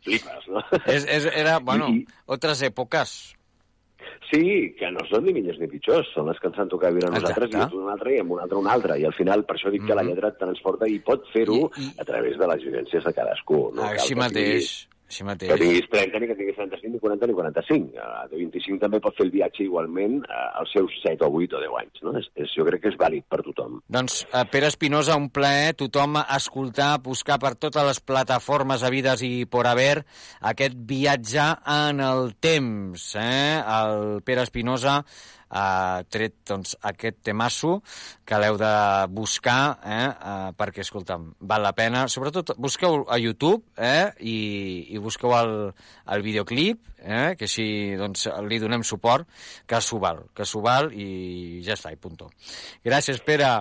flipes, 0.06 0.48
no? 0.48 0.64
És, 0.86 1.04
és, 1.04 1.28
era, 1.34 1.58
bueno, 1.60 1.92
otras 2.26 2.64
épocas. 2.66 3.34
Sí, 4.32 4.74
que 4.78 4.88
no 4.90 5.02
són 5.10 5.26
ni 5.26 5.32
millors 5.36 5.58
ni 5.60 5.66
pitjors, 5.68 6.08
són 6.14 6.26
les 6.30 6.38
que 6.40 6.48
ens 6.48 6.58
han 6.62 6.70
tocat 6.72 6.94
viure 6.96 7.10
a 7.10 7.12
nosaltres 7.12 7.50
Exacte. 7.50 7.76
i 7.76 7.80
un 7.82 7.90
altre 7.92 8.14
i 8.14 8.20
amb 8.22 8.32
un 8.32 8.40
altre 8.40 8.56
un 8.58 8.68
altre. 8.74 8.96
I 8.98 9.04
al 9.04 9.12
final, 9.12 9.44
per 9.44 9.56
això 9.58 9.70
dic 9.74 9.84
que 9.86 9.94
la 9.98 10.02
lletra 10.06 10.28
et 10.32 10.38
transporta 10.40 10.88
i 10.88 10.98
pot 11.04 11.26
fer-ho 11.34 11.66
a 11.98 12.04
través 12.08 12.38
de 12.40 12.46
les 12.48 12.64
vivències 12.64 13.04
de 13.04 13.12
cadascú. 13.12 13.60
No? 13.76 13.82
Així 13.90 14.14
mateix, 14.16 14.64
tinguis- 14.64 14.88
així 15.12 15.26
mateix. 15.28 15.52
Que 15.52 15.58
tinguis 15.60 15.88
30, 15.92 16.20
ni 16.22 16.28
que 16.30 16.36
tinguis 16.38 16.56
35, 16.56 16.92
ni 16.94 17.00
40, 17.02 17.28
ni 17.28 17.36
45. 17.36 18.00
A 18.02 18.24
de 18.30 18.40
25 18.40 18.80
també 18.82 19.00
pot 19.04 19.16
fer 19.18 19.26
el 19.26 19.32
viatge 19.34 19.64
igualment 19.66 20.18
eh, 20.24 20.40
als 20.62 20.72
seus 20.74 20.96
7 21.04 21.28
o 21.28 21.30
8 21.42 21.58
o 21.58 21.62
10 21.62 21.76
anys. 21.82 22.02
No? 22.06 22.14
És, 22.20 22.30
és, 22.40 22.54
jo 22.56 22.66
crec 22.68 22.84
que 22.84 22.92
és 22.92 22.98
vàlid 23.00 23.26
per 23.30 23.42
tothom. 23.44 23.78
Doncs, 23.92 24.22
eh, 24.30 24.44
Pere 24.52 24.70
Espinosa, 24.72 25.18
un 25.20 25.28
plaer 25.34 25.76
tothom 25.84 26.18
escoltar, 26.22 26.94
buscar 27.04 27.38
per 27.42 27.54
totes 27.60 27.86
les 27.90 28.00
plataformes 28.00 28.86
havides 28.86 29.24
i 29.26 29.44
por 29.44 29.68
haver 29.70 30.06
aquest 30.52 30.78
viatge 30.88 31.50
en 31.76 32.02
el 32.02 32.34
temps. 32.40 33.12
Eh? 33.20 33.60
El 33.60 34.22
Pere 34.26 34.48
Espinosa 34.48 35.02
ha 35.52 36.02
tret 36.08 36.34
doncs, 36.48 36.74
aquest 36.88 37.20
temasso 37.28 37.78
que 38.28 38.38
l'heu 38.40 38.56
de 38.60 38.72
buscar 39.12 39.76
eh? 39.84 40.06
eh, 40.08 40.50
perquè, 40.58 40.84
escolta'm, 40.86 41.28
val 41.48 41.64
la 41.66 41.74
pena. 41.76 42.06
Sobretot, 42.12 42.54
busqueu 42.62 43.02
a 43.08 43.18
YouTube 43.20 43.60
eh? 43.76 44.12
I, 44.18 44.38
i 44.96 45.02
busqueu 45.02 45.34
el, 45.36 45.54
el 46.16 46.24
videoclip, 46.24 46.80
eh? 47.02 47.34
que 47.38 47.48
així 47.50 47.66
doncs, 48.00 48.28
li 48.48 48.62
donem 48.62 48.86
suport, 48.86 49.28
que 49.68 49.82
s'ho 49.84 50.00
val, 50.02 50.24
que 50.34 50.48
s'ho 50.48 50.64
val 50.64 50.90
i 50.96 51.60
ja 51.66 51.76
està, 51.76 51.92
i 51.92 52.00
punto. 52.00 52.32
Gràcies, 52.86 53.20
Pere. 53.26 53.52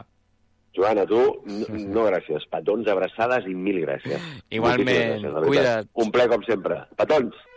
Joana, 0.71 1.03
tu, 1.03 1.19
no, 1.43 1.79
no 1.97 2.07
gràcies. 2.07 2.47
Petons, 2.51 2.87
abraçades 2.87 3.47
i 3.51 3.55
mil 3.55 3.81
gràcies. 3.83 4.27
Igualment, 4.55 5.25
gràcies, 5.25 5.47
cuida't. 5.49 5.89
Un 5.99 6.13
ple 6.15 6.27
com 6.31 6.45
sempre. 6.47 6.85
Petons! 6.95 7.47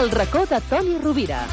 El 0.00 0.10
racó 0.10 0.46
de 0.46 0.58
Toni 0.62 0.96
Rovira. 0.96 1.46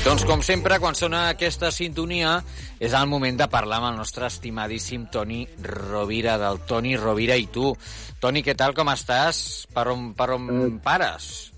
Doncs 0.00 0.24
com 0.24 0.40
sempre, 0.40 0.78
quan 0.80 0.96
sona 0.96 1.26
aquesta 1.28 1.68
sintonia, 1.74 2.38
és 2.80 2.94
el 2.96 3.06
moment 3.10 3.36
de 3.36 3.46
parlar 3.52 3.78
amb 3.82 3.90
el 3.90 3.98
nostre 4.00 4.26
estimadíssim 4.32 5.04
Toni 5.12 5.42
Rovira, 5.62 6.38
del 6.40 6.62
Toni 6.66 6.94
Rovira 6.96 7.36
i 7.36 7.44
tu. 7.52 7.74
Toni, 8.20 8.40
què 8.44 8.54
tal, 8.56 8.72
com 8.76 8.88
estàs? 8.92 9.42
Per 9.74 9.84
on, 9.92 10.10
per 10.16 10.30
on 10.38 10.48
Eh, 10.56 10.70
pares? 10.82 11.52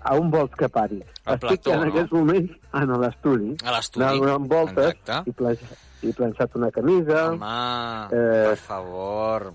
A 0.00 0.14
on 0.16 0.30
vols 0.32 0.54
que 0.56 0.68
pari? 0.72 1.02
Al 1.26 1.34
Estic 1.36 1.60
plató, 1.62 1.72
en 1.74 1.80
no? 1.80 1.88
aquests 1.92 2.12
moments 2.12 2.52
en 2.80 2.92
l'estudi. 3.02 3.50
A 3.64 3.72
l'estudi, 3.76 4.06
donant 4.20 4.48
voltes 4.48 4.94
exacte. 4.94 5.30
i, 5.30 5.32
planxa, 5.32 5.76
i 6.02 6.12
planxat 6.12 6.56
una 6.56 6.70
camisa. 6.70 7.26
Home, 7.32 8.06
Eh. 8.10 8.48
per 8.48 8.56
favor. 8.56 9.52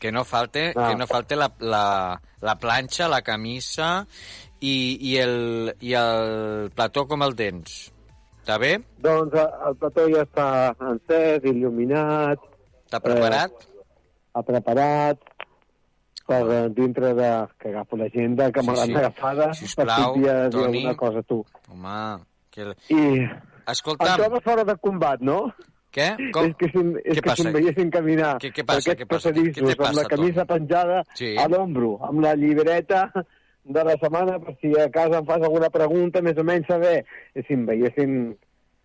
Que 0.00 0.10
no 0.10 0.24
falte, 0.24 0.72
Ah. 0.74 0.88
que 0.88 0.96
no 0.96 1.06
falte 1.06 1.36
la, 1.36 1.52
la, 1.60 2.20
la 2.40 2.54
planxa, 2.58 3.06
la 3.08 3.20
camisa 3.22 4.06
i, 4.62 4.74
i, 5.10 5.16
el, 5.18 5.36
i 5.82 5.92
el 5.98 6.70
plató 6.76 7.04
com 7.10 7.24
el 7.26 7.34
tens. 7.38 7.90
Està 8.42 8.56
bé? 8.62 8.76
Doncs 9.02 9.34
eh, 9.38 9.44
el 9.68 9.76
plató 9.80 10.06
ja 10.10 10.22
està 10.26 10.46
encès, 10.92 11.44
il·luminat. 11.50 12.42
Està 12.86 13.00
preparat? 13.04 13.52
Eh, 13.66 13.84
ha 14.38 14.42
preparat 14.46 15.20
per 16.26 16.40
eh, 16.46 16.60
dintre 16.74 17.12
de... 17.18 17.30
que 17.58 17.72
agafo 17.74 17.98
l'agenda, 18.00 18.50
que 18.54 18.62
me 18.62 18.74
Sí, 18.74 18.80
l'han 18.80 18.92
sí. 18.92 18.98
agafada, 19.02 19.46
per 19.50 19.58
Sisplau, 19.60 20.14
dir 20.16 20.30
Toni. 20.54 20.64
alguna 20.78 20.94
cosa 20.96 21.22
tu. 21.26 21.42
Home, 21.70 21.98
que... 22.54 22.70
I... 22.94 23.28
Escolta'm. 23.72 24.08
Et 24.10 24.18
trobes 24.24 24.42
fora 24.42 24.64
de 24.66 24.74
combat, 24.82 25.20
no? 25.22 25.36
Què? 25.94 26.08
Com? 26.34 26.48
És 26.48 26.54
que 26.58 26.68
si, 26.72 26.80
és 27.04 27.18
que 27.20 27.22
passa? 27.28 27.42
si 27.44 27.50
em 27.50 27.54
veiessin 27.54 27.90
caminar 27.92 28.30
Què- 28.42 28.48
què 28.56 28.64
passa? 28.66 28.90
per 28.94 29.02
Què 29.02 29.06
passa? 29.10 29.30
Què- 29.36 29.52
què 29.54 29.76
passa, 29.76 29.90
amb 29.92 29.98
la 30.00 30.04
camisa 30.10 30.44
penjada 30.48 31.02
Sí. 31.18 31.34
a 31.38 31.44
l'ombro, 31.52 31.92
amb 32.08 32.24
la 32.24 32.32
llibreta 32.34 33.04
de 33.64 33.84
la 33.84 33.94
setmana, 34.00 34.38
per 34.42 34.56
si 34.60 34.72
a 34.80 34.88
casa 34.90 35.20
em 35.20 35.26
fas 35.26 35.42
alguna 35.46 35.68
pregunta, 35.70 36.22
més 36.22 36.38
o 36.38 36.44
menys 36.44 36.66
saber 36.66 37.04
si 37.34 37.54
em 37.54 37.66
veiessin 37.68 38.16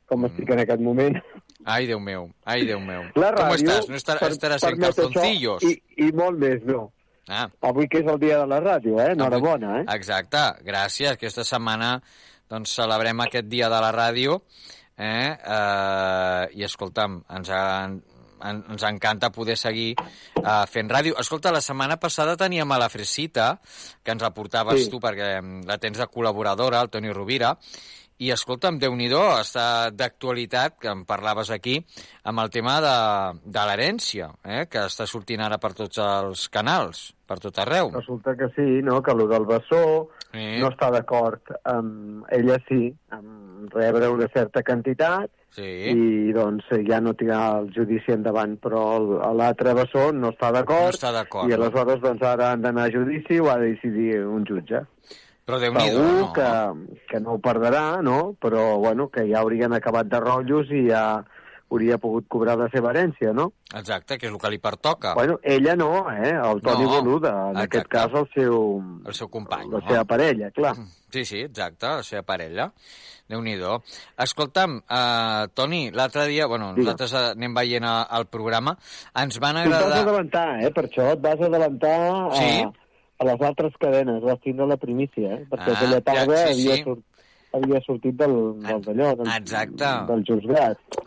com 0.08 0.24
estic 0.28 0.50
en 0.54 0.62
aquest 0.64 0.80
moment. 0.82 1.18
Ai, 1.66 1.88
Déu 1.90 2.00
meu, 2.00 2.30
ai, 2.46 2.62
Déu 2.66 2.80
meu. 2.80 3.02
La 3.20 3.32
Com 3.36 3.42
ràdio 3.50 3.58
estàs? 3.58 3.90
No 3.90 3.98
estar, 4.00 4.20
per- 4.22 4.32
estaràs 4.32 4.64
en 4.64 4.70
permet 4.78 4.90
això 4.94 5.08
calzoncillos? 5.10 5.64
I, 5.68 5.74
I 6.08 6.12
molt 6.16 6.40
més, 6.40 6.62
no. 6.64 6.92
Ah. 7.28 7.50
Avui 7.68 7.90
que 7.92 8.00
és 8.00 8.08
el 8.08 8.20
dia 8.22 8.38
de 8.40 8.46
la 8.48 8.62
ràdio, 8.64 8.96
eh? 9.04 9.12
Enhorabona, 9.18 9.82
eh? 9.82 9.86
Exacte, 9.98 10.46
gràcies. 10.64 11.12
Aquesta 11.18 11.44
setmana 11.44 11.98
doncs, 12.48 12.72
celebrem 12.78 13.20
aquest 13.26 13.50
dia 13.52 13.68
de 13.68 13.82
la 13.84 13.90
ràdio 13.92 14.38
eh? 14.96 15.36
Eh, 15.36 16.44
i 16.56 16.64
escolta'm, 16.64 17.18
ens, 17.36 17.50
en, 17.52 17.98
en, 18.44 18.64
ens 18.74 18.88
encanta 18.88 19.32
poder 19.32 19.58
seguir 19.58 19.94
eh, 19.98 20.64
fent 20.72 20.90
ràdio. 20.90 21.18
Escolta, 21.20 21.52
la 21.52 21.62
setmana 21.62 21.98
passada 22.02 22.38
teníem 22.38 22.72
a 22.72 22.80
la 22.82 22.90
Fresita, 22.90 23.60
que 24.04 24.12
ens 24.16 24.24
la 24.24 24.34
portaves 24.34 24.86
Sí. 24.86 24.90
tu 24.92 25.00
perquè 25.00 25.38
mm, 25.42 25.68
la 25.68 25.78
tens 25.78 25.98
de 25.98 26.08
col·laboradora, 26.08 26.82
el 26.82 26.90
Toni 26.90 27.12
Rovira, 27.14 27.56
i 28.18 28.32
escolta'm, 28.34 28.80
déu 28.82 28.96
nhi 28.98 29.08
està 29.14 29.92
d'actualitat, 29.94 30.80
que 30.82 30.90
em 30.90 31.04
parlaves 31.06 31.52
aquí, 31.54 31.78
amb 32.24 32.42
el 32.42 32.50
tema 32.50 32.80
de, 32.82 32.96
de 33.46 33.66
l'herència, 33.70 34.32
eh? 34.44 34.66
que 34.66 34.88
està 34.90 35.06
sortint 35.06 35.44
ara 35.46 35.60
per 35.62 35.74
tots 35.78 36.02
els 36.02 36.48
canals, 36.50 37.14
per 37.28 37.38
tot 37.40 37.60
arreu. 37.60 37.92
Resulta 37.94 38.36
que 38.36 38.50
sí, 38.56 38.82
no? 38.82 39.04
que 39.04 39.14
el 39.14 39.28
del 39.30 39.46
bessó 39.46 40.10
Sí. 40.38 40.60
no 40.62 40.70
està 40.70 40.92
d'acord 40.94 41.42
amb 41.66 42.30
ella 42.38 42.60
sí, 42.68 42.94
amb 43.10 43.74
rebre 43.74 44.08
una 44.14 44.30
certa 44.34 44.64
quantitat 44.64 45.32
Sí. 45.58 45.64
i 45.64 46.34
doncs 46.36 46.68
ja 46.86 47.00
no 47.02 47.14
tindrà 47.18 47.58
el 47.58 47.70
judici 47.74 48.12
endavant, 48.14 48.58
però 48.62 49.00
l'altre 49.34 49.74
bessó 49.74 50.12
no 50.14 50.30
està 50.36 50.52
No 50.52 50.60
d'acord 50.60 51.00
d'acord. 51.02 51.50
i 51.50 51.54
aleshores 51.56 52.02
doncs 52.04 52.22
ara 52.22 52.52
han 52.52 52.62
d'anar 52.62 52.84
a 52.86 52.92
judici 52.94 53.40
o 53.40 53.50
ha 53.50 53.58
de 53.58 53.72
decidir 53.72 54.20
un 54.28 54.46
jutge. 54.46 54.84
Però 55.48 55.58
déu 55.60 55.74
nhi 55.74 55.90
no? 55.96 56.34
que, 56.36 56.50
que 57.08 57.20
no 57.24 57.38
ho 57.38 57.40
perdrà, 57.40 58.02
no? 58.04 58.36
però 58.40 58.78
bueno, 58.78 59.08
que 59.10 59.24
ja 59.32 59.40
haurien 59.40 59.74
acabat 59.74 60.08
de 60.12 60.20
rotllos 60.20 60.70
i 60.70 60.90
ja 60.92 61.24
hauria 61.70 61.98
pogut 61.98 62.28
cobrar 62.32 62.56
la 62.58 62.70
seva 62.72 62.92
herència, 62.94 63.34
no? 63.36 63.50
Exacte, 63.76 64.18
que 64.18 64.28
és 64.28 64.32
el 64.32 64.40
que 64.40 64.50
li 64.54 64.58
pertoca. 64.64 65.14
Bueno, 65.18 65.40
ella 65.44 65.76
no, 65.76 65.90
eh? 66.12 66.32
El 66.32 66.62
Toni 66.62 66.86
No, 66.86 66.94
Boluda, 67.02 67.34
en 67.52 67.58
exacte. 67.58 67.64
aquest 67.66 67.88
cas 67.92 68.14
el 68.22 68.30
seu... 68.34 68.60
El 69.06 69.14
seu 69.14 69.28
company. 69.30 69.68
La 69.74 69.82
seva 69.88 70.06
parella, 70.06 70.50
clar. 70.52 70.76
Sí, 71.12 71.26
sí, 71.26 71.42
exacte, 71.42 71.86
la 71.88 72.04
seva 72.04 72.24
parella. 72.24 72.72
déu 73.28 73.42
nhi 73.44 73.58
Escolta'm, 74.24 74.78
uh, 74.88 75.48
Toni, 75.54 75.92
l'altre 75.92 76.26
dia, 76.28 76.46
bueno, 76.48 76.70
Digue'm. 76.74 76.86
nosaltres 76.86 77.12
eh, 77.14 77.32
anem 77.36 77.54
veient 77.54 77.84
a- 77.84 78.08
el 78.18 78.26
programa, 78.28 78.78
ens 79.14 79.38
van 79.40 79.56
Tu 79.56 79.62
et 79.64 79.70
vas 79.70 79.84
agradar... 79.84 80.02
adelantar, 80.08 80.64
eh? 80.64 80.72
Per 80.72 80.86
això 80.88 81.12
et 81.12 81.20
vas 81.22 81.42
adelantar 81.42 81.98
a, 82.00 82.32
Sí? 82.36 82.64
a 83.20 83.26
les 83.26 83.42
altres 83.42 83.74
cadenes, 83.80 84.22
vas 84.24 84.40
tindre 84.40 84.66
la 84.68 84.78
primícia, 84.78 85.34
eh? 85.34 85.46
Perquè 85.50 85.72
Ah, 85.74 85.76
aquella 85.76 86.00
tarda 86.02 86.36
ja, 86.38 86.48
sí, 86.48 86.54
havia, 86.54 86.76
sí. 86.76 86.84
Sort, 86.84 87.04
havia 87.58 87.82
sortit 87.86 88.16
del, 88.20 88.36
del 88.64 88.82
d'allò, 88.86 89.10
del, 89.20 89.32
Exacte. 89.36 89.92
del 90.10 90.24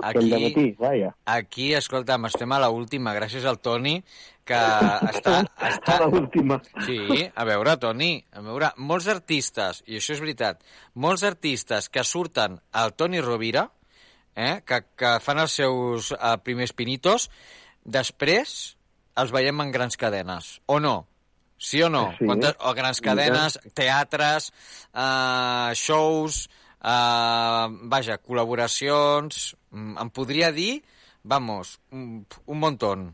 aquell 0.01 0.33
Aquí- 0.35 0.43
matí, 0.45 0.67
vaja. 0.79 1.15
Aquí, 1.25 1.73
escolta'm, 1.75 2.27
estem 2.31 2.53
a 2.53 2.61
la 2.63 2.71
última, 2.71 3.15
gràcies 3.17 3.45
al 3.45 3.59
Toni, 3.61 3.99
que 4.45 4.61
està... 5.11 5.37
està... 5.71 5.99
A 5.99 6.09
l'última. 6.09 6.61
Sí, 6.87 6.99
a 7.35 7.47
veure, 7.49 7.77
Toni, 7.83 8.13
a 8.33 8.43
veure, 8.45 8.73
molts 8.79 9.09
artistes, 9.13 9.83
i 9.87 10.01
això 10.01 10.17
és 10.17 10.23
veritat, 10.25 10.65
molts 10.95 11.25
artistes 11.27 11.89
que 11.93 12.05
surten 12.05 12.59
al 12.73 12.95
Toni 12.99 13.21
Rovira, 13.25 13.69
eh, 14.35 14.61
que, 14.67 14.83
que 14.97 15.15
fan 15.23 15.43
els 15.43 15.57
seus 15.61 16.13
eh, 16.17 16.35
primers 16.45 16.75
pinitos, 16.77 17.29
després 17.85 18.77
els 19.21 19.33
veiem 19.35 19.61
en 19.65 19.73
grans 19.75 19.97
cadenes, 20.01 20.59
o 20.67 20.81
no? 20.81 21.05
Sí 21.61 21.83
o 21.85 21.91
no? 21.93 22.07
Sí. 22.19 22.25
Quantes, 22.25 22.55
o 22.65 22.73
grans 22.73 23.03
cadenes, 23.05 23.59
teatres, 23.77 24.47
eh, 24.97 25.73
shows, 25.77 26.47
eh, 26.83 27.67
vaja, 27.93 28.17
col·laboracions... 28.25 29.55
mm, 29.71 29.99
Em 30.01 30.11
podria 30.11 30.49
dir, 30.57 30.83
vamos, 31.23 31.79
un, 31.93 32.25
un 32.47 32.59
montón. 32.59 33.11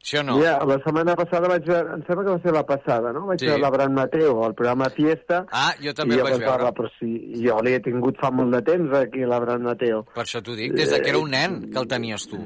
Sí 0.00 0.16
o 0.16 0.22
no? 0.22 0.36
Mira, 0.38 0.60
la 0.64 0.76
setmana 0.84 1.16
passada 1.18 1.48
vaig 1.50 1.66
veure, 1.66 1.96
em 1.98 2.04
sembla 2.06 2.22
que 2.24 2.30
va 2.36 2.38
ser 2.44 2.52
la 2.54 2.62
passada, 2.64 3.10
no? 3.12 3.24
Vaig 3.26 3.40
Sí. 3.42 3.44
sí. 3.44 3.50
veure 3.50 3.64
l'Abraham 3.66 3.96
Mateo, 3.98 4.36
al 4.46 4.54
programa 4.54 4.86
Fiesta. 4.94 5.42
Ah, 5.50 5.74
jo 5.82 5.92
també 5.92 6.14
el 6.14 6.22
vaig 6.22 6.38
veure. 6.38 6.70
Però 6.78 6.88
si 7.00 7.10
jo 7.42 7.58
l'he 7.66 7.80
tingut 7.84 8.16
fa 8.22 8.30
molt 8.30 8.54
de 8.54 8.62
temps, 8.70 8.94
aquí, 9.02 9.26
l'Abraham 9.26 9.66
Mateo. 9.72 10.04
Per 10.14 10.22
això 10.22 10.40
t'ho 10.40 10.54
dic, 10.56 10.72
des 10.78 10.88
de 10.94 11.02
que 11.02 11.10
era 11.10 11.18
un 11.18 11.34
nen 11.34 11.58
que 11.72 11.82
el 11.82 11.88
tenies 11.90 12.28
tu. 12.30 12.38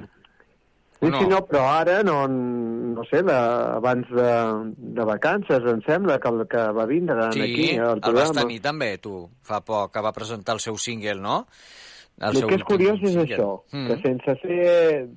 Sí, 1.03 1.11
no? 1.11 1.18
sí, 1.18 1.26
no, 1.26 1.38
però 1.50 1.64
ara, 1.66 2.03
no, 2.07 2.28
no 2.28 3.03
sé, 3.11 3.22
la, 3.26 3.74
abans 3.80 4.07
de, 4.14 4.26
de 4.94 5.05
vacances, 5.05 5.64
em 5.66 5.80
sembla, 5.82 6.20
que, 6.22 6.28
el- 6.30 6.46
que 6.46 6.62
va 6.76 6.86
vindre 6.86 7.16
Sí, 7.34 7.40
aquí 7.42 7.70
al 7.76 7.96
el 7.96 8.00
vas 8.00 8.30
programa. 8.30 8.40
tenir 8.44 8.61
també, 8.62 8.98
tu, 9.03 9.28
fa 9.42 9.59
poc, 9.66 9.90
que 9.92 10.00
va 10.05 10.12
presentar 10.14 10.55
el 10.55 10.61
seu 10.62 10.78
single, 10.78 11.16
no? 11.20 11.46
El, 12.22 12.38
que 12.46 12.55
és 12.55 12.62
curiós 12.62 13.00
és 13.03 13.09
single. 13.16 13.24
això, 13.26 13.48
Mm. 13.72 13.86
que 13.88 13.96
sense 14.05 14.34
ser... 14.42 15.09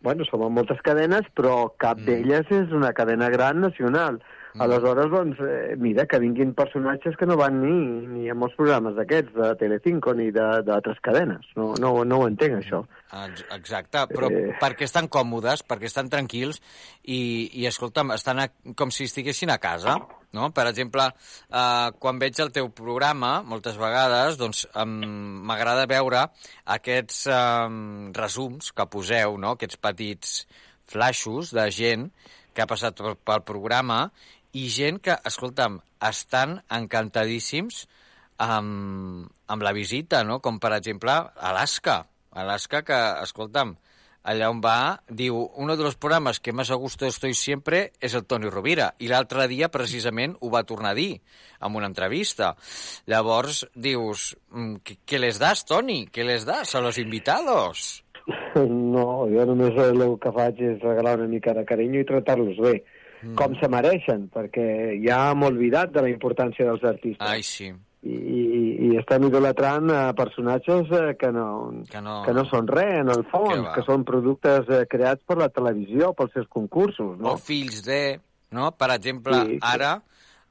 Bueno, 0.00 0.24
som 0.30 0.42
en 0.46 0.52
moltes 0.54 0.78
cadenes, 0.84 1.22
però 1.34 1.72
cap 1.76 1.98
Mm. 1.98 2.04
d'elles 2.04 2.46
és 2.52 2.70
una 2.70 2.92
cadena 2.92 3.28
gran 3.30 3.60
nacional. 3.60 4.22
Aleshores, 4.60 5.10
doncs, 5.10 5.38
eh, 5.40 5.74
mira, 5.80 6.04
que 6.06 6.18
vinguin 6.20 6.52
personatges 6.54 7.16
que 7.16 7.24
no 7.26 7.36
van 7.40 7.60
ni, 7.62 8.06
ni 8.06 8.28
a 8.28 8.34
molts 8.34 8.54
programes 8.58 8.94
d'aquests, 8.98 9.32
de 9.34 9.54
Telecinco, 9.56 10.12
ni 10.14 10.30
de- 10.30 10.62
d'altres 10.66 10.98
cadenes. 11.00 11.46
No, 11.56 11.72
no, 11.80 12.04
no 12.04 12.18
ho 12.20 12.26
entenc, 12.28 12.58
això. 12.60 12.82
Ex- 13.12 13.44
Exacte, 13.56 14.06
però 14.12 14.28
Eh. 14.30 14.52
perquè 14.60 14.84
estan 14.84 15.08
còmodes, 15.08 15.62
perquè 15.66 15.84
estan 15.88 16.08
tranquils 16.10 16.60
i, 17.04 17.48
i 17.62 17.66
escolta'm, 17.66 18.10
estan 18.12 18.40
a, 18.40 18.48
com 18.76 18.90
si 18.90 19.04
estiguessin 19.04 19.50
a 19.50 19.58
casa, 19.58 19.96
no? 20.32 20.50
Per 20.52 20.66
exemple, 20.66 21.06
eh, 21.50 21.88
quan 21.98 22.18
veig 22.18 22.38
el 22.40 22.52
teu 22.52 22.68
programa, 22.70 23.42
moltes 23.42 23.76
vegades, 23.76 24.36
doncs 24.38 24.66
m'agrada 24.84 25.86
veure 25.86 26.26
aquests 26.66 27.26
eh, 27.26 28.12
resums 28.16 28.72
que 28.72 28.86
poseu, 28.86 29.38
no? 29.38 29.52
Aquests 29.56 29.76
petits 29.80 30.46
flaixos 30.92 31.52
de 31.54 31.70
gent 31.70 32.10
que 32.52 32.60
ha 32.60 32.66
passat 32.68 32.96
pel, 32.98 33.14
pel 33.16 33.40
programa 33.48 34.10
i 34.52 34.68
gent 34.72 35.00
que, 35.04 35.16
escolta'm, 35.28 35.80
estan 36.08 36.58
encantadíssims 36.72 37.86
amb, 38.42 39.30
amb 39.46 39.64
la 39.64 39.72
visita, 39.76 40.22
no? 40.28 40.40
Com, 40.44 40.58
per 40.60 40.74
exemple, 40.76 41.14
Alaska. 41.52 42.02
Alaska, 42.32 42.82
que, 42.84 42.98
escolta'm, 43.22 43.74
allà 44.28 44.48
on 44.52 44.60
va, 44.64 45.02
diu, 45.08 45.38
uno 45.58 45.76
de 45.76 45.84
los 45.84 45.96
programas 45.96 46.40
que 46.40 46.52
más 46.52 46.70
a 46.70 46.78
gusto 46.80 47.06
estoy 47.06 47.34
siempre 47.34 47.92
es 48.00 48.14
el 48.14 48.24
Toni 48.24 48.48
Rovira. 48.48 48.94
I 48.98 49.10
l'altre 49.10 49.48
dia, 49.48 49.68
precisament, 49.72 50.36
ho 50.40 50.50
va 50.50 50.64
tornar 50.64 50.92
a 50.92 50.98
dir 50.98 51.20
en 51.60 51.76
una 51.76 51.90
entrevista. 51.90 52.54
Llavors, 53.06 53.66
dius, 53.74 54.36
mm, 54.50 54.76
¿qué, 54.84 54.98
qué 55.04 55.18
les 55.18 55.38
das, 55.38 55.64
Toni? 55.66 56.06
¿Qué 56.06 56.24
les 56.24 56.44
das 56.44 56.74
a 56.74 56.80
los 56.80 56.98
invitados? 56.98 58.04
No, 58.54 59.26
jo 59.26 59.44
només 59.48 59.74
el 59.80 60.02
que 60.22 60.30
faig 60.36 60.60
és 60.62 60.82
regalar 60.84 61.16
una 61.18 61.30
mica 61.30 61.54
de 61.56 61.64
carinyo 61.66 62.02
i 62.02 62.06
tractar-los 62.06 62.58
bé, 62.62 62.74
mm. 63.22 63.34
com 63.38 63.54
se 63.60 63.68
mereixen, 63.72 64.28
perquè 64.34 64.66
ja 65.04 65.30
hem 65.30 65.42
oblidat 65.48 65.92
de 65.94 66.02
la 66.04 66.10
importància 66.12 66.66
dels 66.68 66.84
artistes. 66.84 67.22
Ai, 67.26 67.42
sí. 67.42 67.70
I, 68.02 68.10
i, 68.18 68.62
i 68.88 68.96
estem 68.98 69.28
idolatrant 69.28 69.90
a 69.94 70.00
personatges 70.18 70.88
eh, 70.90 71.12
que, 71.20 71.28
no, 71.30 71.82
Que 71.88 72.00
no... 72.02 72.16
que 72.26 72.32
no 72.34 72.42
són 72.50 72.66
res, 72.66 72.96
en 72.98 73.12
el 73.14 73.22
Que 73.22 73.30
fons, 73.30 73.60
va. 73.62 73.74
que, 73.76 73.84
són 73.86 74.02
productes 74.04 74.66
eh, 74.74 74.80
creats 74.90 75.22
per 75.24 75.36
la 75.38 75.48
televisió, 75.54 76.10
pels 76.18 76.32
seus 76.34 76.48
concursos, 76.50 77.14
no? 77.20 77.36
o 77.36 77.38
fills 77.38 77.84
de... 77.86 78.18
No? 78.50 78.72
Per 78.76 78.90
exemple, 78.92 79.38
Sí, 79.46 79.54
sí, 79.54 79.60
sí. 79.60 79.60
ara 79.70 79.92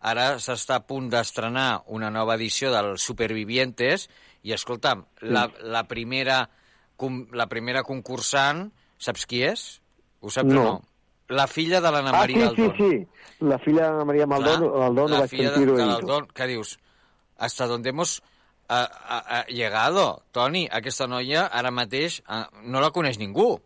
ara 0.01 0.23
s'està 0.41 0.79
a 0.79 0.85
punt 0.87 1.11
d'estrenar 1.13 1.83
una 1.93 2.07
nova 2.09 2.33
edició 2.39 2.71
del 2.73 2.95
Supervivientes 2.97 4.07
i, 4.41 4.53
escolta'm, 4.55 5.03
la, 5.29 5.43
la, 5.61 5.83
primera, 5.91 6.47
com- 6.97 7.27
la 7.37 7.45
primera 7.51 7.83
concursant, 7.85 8.69
saps 8.97 9.27
qui 9.29 9.43
és? 9.45 9.65
Ho 10.21 10.31
saps 10.33 10.49
No. 10.49 10.61
o 10.61 10.63
no? 10.63 10.81
La 11.31 11.47
filla 11.47 11.79
de 11.79 11.91
l'Anna 11.91 12.11
ah, 12.11 12.19
Maria 12.19 12.49
sí, 12.49 12.55
sí, 12.55 12.61
Aldón. 12.61 12.77
sí, 12.77 13.45
la 13.51 13.57
filla 13.59 13.91
de 13.95 14.05
Maria 14.05 14.27
Maldón, 14.27 14.63
Aldón, 14.83 15.05
ho 15.05 15.15
la 15.15 15.23
vaig 15.23 15.31
filla 15.31 15.49
de, 15.49 15.55
sentir-ho 15.55 15.77
de 15.77 15.83
ahir. 15.83 15.93
l'Aldón, 15.93 16.27
que 16.35 16.47
dius, 16.47 16.77
hasta 17.37 17.67
donde 17.67 17.89
hemos 17.89 18.21
a, 18.67 18.83
a, 18.83 19.39
a 19.39 19.45
llegado, 19.47 20.23
Toni, 20.31 20.67
aquesta 20.71 21.07
noia 21.07 21.47
ara 21.47 21.71
mateix 21.71 22.21
no 22.63 22.79
la 22.83 22.91
coneix 22.95 23.19
ningú. 23.19 23.59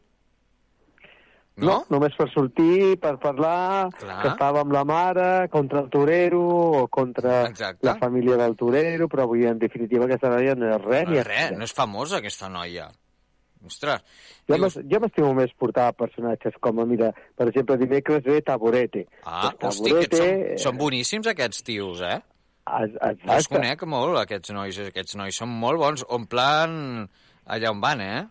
No? 1.55 1.68
no, 1.68 1.76
només 1.93 2.16
per 2.20 2.26
sortir, 2.34 2.97
per 2.99 3.13
parlar, 3.22 3.88
Clar. 3.95 4.18
que 4.22 4.32
estava 4.34 4.59
amb 4.66 4.74
la 4.76 4.84
mare, 4.84 5.28
contra 5.53 5.86
el 5.86 5.89
torero 5.89 6.41
o 6.82 6.88
contra 6.91 7.45
Exacte. 7.47 7.86
la 7.88 7.95
família 7.95 8.36
del 8.41 8.57
torero, 8.59 9.07
però 9.07 9.24
avui, 9.24 9.45
en 9.47 9.61
definitiva, 9.61 10.03
aquesta 10.03 10.34
noia 10.34 10.55
no 10.59 10.74
és 10.74 10.82
res. 10.84 11.07
No, 11.07 11.16
és 11.22 11.28
res, 11.28 11.53
no 11.55 11.63
és 11.63 11.76
famosa 11.78 12.20
aquesta 12.20 12.49
noia. 12.51 12.89
Ostres, 13.66 14.01
Jo 14.47 14.99
m'estimo 15.01 15.34
més 15.34 15.51
portar 15.57 15.91
personatges 15.97 16.53
com, 16.61 16.76
mira, 16.88 17.11
per 17.36 17.47
exemple, 17.49 17.78
dimecres 17.78 18.24
ve 18.24 18.41
Taborete. 18.41 19.07
ah, 19.26 19.51
Pues 19.59 19.76
hosti, 19.80 19.89
Taborete, 19.89 20.18
són, 20.18 20.57
són 20.57 20.78
boníssims 20.78 21.28
aquests 21.28 21.63
tios, 21.63 22.01
eh? 22.01 22.22
Jo 22.66 22.84
els 22.84 22.95
Exacte. 22.95 23.55
conec 23.55 23.84
molt, 23.84 24.18
aquests 24.18 24.49
nois, 24.53 24.78
aquests 24.80 25.16
nois 25.16 25.36
són 25.36 25.49
molt 25.49 25.78
bons, 25.78 26.05
omplen 26.09 27.09
allà 27.47 27.70
on 27.72 27.82
van, 27.82 28.01
eh? 28.01 28.28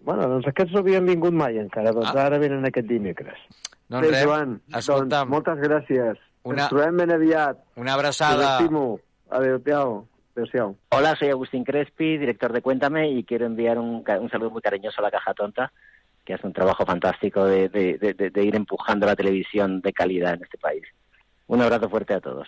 Bueno, 0.00 0.28
doncs 0.28 0.46
aquests 0.46 0.72
no 0.72 0.80
havien 0.80 1.04
vingut 1.06 1.32
mai 1.34 1.58
encara, 1.58 1.90
doncs 1.92 2.12
Ah. 2.14 2.26
ara 2.26 2.38
venen 2.38 2.64
aquest 2.64 2.86
dimecres. 2.86 3.38
Doncs 3.88 4.10
Bé, 4.10 4.22
Joan, 4.22 4.60
escolta'm. 4.72 5.08
doncs, 5.08 5.30
moltes 5.30 5.58
gràcies. 5.58 6.16
Una- 6.44 6.62
Ens 6.62 6.70
trobem 6.70 6.96
ben 6.96 7.10
aviat. 7.10 7.58
Una 7.76 7.94
abraçada. 7.94 8.58
Adéu-siau. 9.30 10.06
Hola, 10.90 11.16
soy 11.16 11.28
Agustín 11.28 11.64
Crespi, 11.64 12.18
director 12.18 12.52
de 12.52 12.62
Cuéntame, 12.62 13.10
y 13.10 13.24
quiero 13.24 13.46
enviar 13.46 13.78
un, 13.78 14.04
saludo 14.30 14.50
muy 14.50 14.62
cariñoso 14.62 15.00
a 15.00 15.04
la 15.04 15.10
Caja 15.10 15.34
Tonta, 15.34 15.72
que 16.24 16.34
hace 16.34 16.46
un 16.46 16.52
trabajo 16.52 16.84
fantástico 16.84 17.44
de- 17.44 17.68
de 17.68 18.44
ir 18.44 18.54
empujando 18.54 19.06
la 19.06 19.16
televisión 19.16 19.80
de 19.80 19.92
calidad 19.92 20.34
en 20.34 20.42
este 20.44 20.58
país. 20.58 20.84
Un 21.46 21.62
abrazo 21.62 21.88
fuerte 21.88 22.14
a 22.14 22.20
todos. 22.20 22.46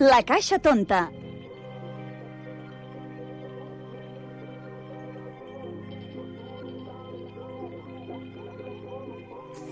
La 0.00 0.22
Caixa 0.22 0.60
Tonta. 0.60 1.08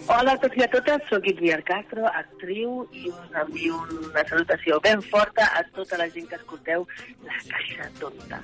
Hola 0.09 0.33
a 0.33 0.39
tots 0.43 0.57
i 0.59 0.65
a 0.65 0.67
totes, 0.73 1.05
sóc 1.07 1.29
Itziar 1.31 1.61
Castro, 1.67 2.09
actriu, 2.11 2.73
i 2.91 3.07
us 3.11 3.37
envio 3.39 3.79
una 3.95 4.25
salutació 4.27 4.81
ben 4.83 5.03
forta 5.03 5.47
a 5.47 5.63
tota 5.77 5.99
la 6.01 6.09
gent 6.11 6.27
que 6.31 6.41
escolteu 6.41 6.87
La 7.27 7.39
Caixa 7.47 7.87
Tonta. 8.01 8.41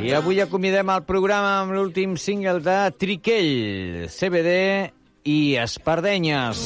I 0.00 0.16
avui 0.16 0.40
acomiadem 0.40 0.94
el 0.96 1.04
programa 1.04 1.52
amb 1.58 1.76
l'últim 1.76 2.16
single 2.16 2.64
de 2.64 2.78
Triquell, 2.96 4.08
CBD 4.08 4.56
i 5.24 5.56
Espardenyes. 5.60 6.60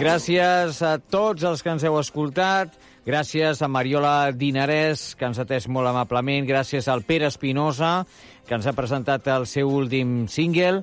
Gràcies 0.00 0.80
a 0.82 0.96
tots 0.98 1.44
els 1.46 1.62
que 1.62 1.72
ens 1.72 1.84
heu 1.86 1.98
escoltat. 2.00 2.74
Gràcies 3.04 3.60
a 3.60 3.68
Mariola 3.68 4.32
Dinarès, 4.32 5.12
que 5.18 5.28
ens 5.28 5.38
ha 5.38 5.44
atès 5.44 5.68
molt 5.68 5.90
amablement. 5.90 6.46
Gràcies 6.48 6.88
al 6.88 7.04
Pere 7.04 7.28
Espinosa, 7.28 8.06
que 8.48 8.56
ens 8.56 8.66
ha 8.66 8.76
presentat 8.76 9.28
el 9.34 9.46
seu 9.46 9.70
últim 9.70 10.24
single. 10.28 10.82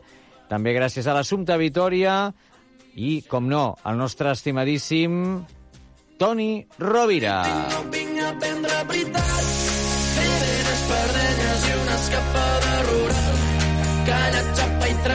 També 0.51 0.75
gràcies 0.75 1.07
a 1.07 1.15
l'Assumpta 1.17 1.57
Vitoria 1.57 2.31
i, 2.95 3.21
com 3.27 3.49
no, 3.49 3.65
al 3.83 3.97
nostre 3.97 4.33
estimadíssim 4.35 5.41
Toni 6.21 6.53
Rovira. 6.77 7.41
Vinc 7.91 8.21
a 8.21 8.33
prendre 8.37 8.81
veritat 8.91 9.30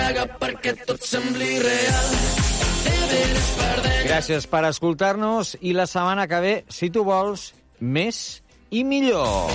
traga 0.07 0.27
perquè 0.39 0.73
tot 0.87 1.03
sembli 1.03 1.57
real 1.59 2.11
Gràcies 4.07 4.47
per 4.47 4.61
escoltar-nos 4.69 5.57
i 5.67 5.73
la 5.75 5.89
setmana 5.91 6.29
que 6.31 6.39
ve, 6.43 6.53
si 6.71 6.93
tu 6.95 7.03
vols, 7.07 7.49
més 7.81 8.41
i 8.71 8.85
millor. 8.87 9.51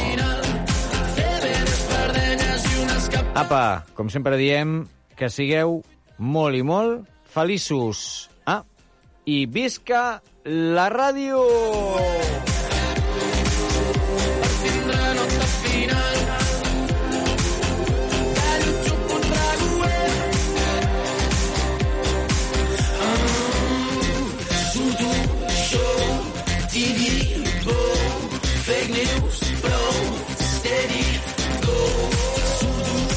Apa, 3.40 3.64
com 3.96 4.12
sempre 4.12 4.36
diem, 4.42 4.82
que 5.16 5.32
sigueu 5.32 5.80
molt 6.20 6.60
i 6.60 6.68
molt 6.68 7.08
feliços. 7.32 8.28
Ah, 8.44 8.62
i 9.24 9.46
visca 9.48 10.20
la 10.44 10.90
ràdio! 10.92 12.51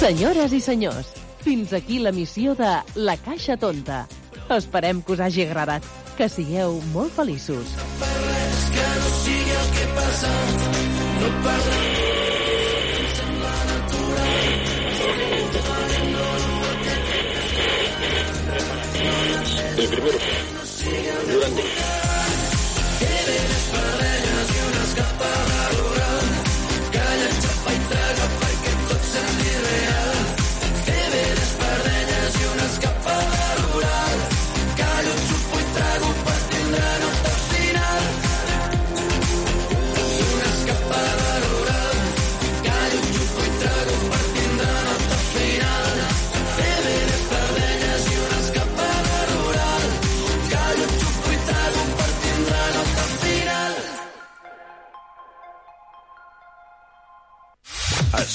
Senyores 0.04 0.52
i 0.52 0.58
senyors, 0.60 1.06
fins 1.40 1.70
aquí 1.72 1.96
la 1.98 2.10
missió 2.12 2.52
de 2.54 2.68
La 2.94 3.14
Caixa 3.16 3.54
Tonta. 3.56 4.02
Esperem 4.52 5.00
que 5.00 5.14
us 5.14 5.20
hagi 5.24 5.46
agradat. 5.46 5.86
Que 6.18 6.28
sigueu 6.28 6.76
molt 6.92 7.14
feliços. 7.16 7.72
res 8.02 8.66
que 8.74 8.84
no 9.00 9.08
sigui 9.22 9.56
el 9.62 9.70
que 9.78 9.86
passa 9.96 10.34
no 11.22 11.30
primero. 11.40 11.72
Durante. 21.32 21.64
Queden 23.00 23.56
espardenyes 23.56 24.52
i 24.52 24.62
una 24.68 24.82
escapada 24.84 25.83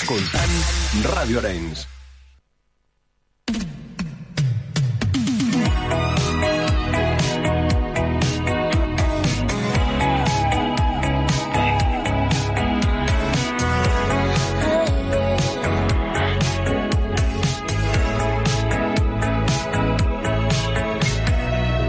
Escoltant 0.10 1.04
Ràdio 1.06 1.38
Arenys. 1.38 1.86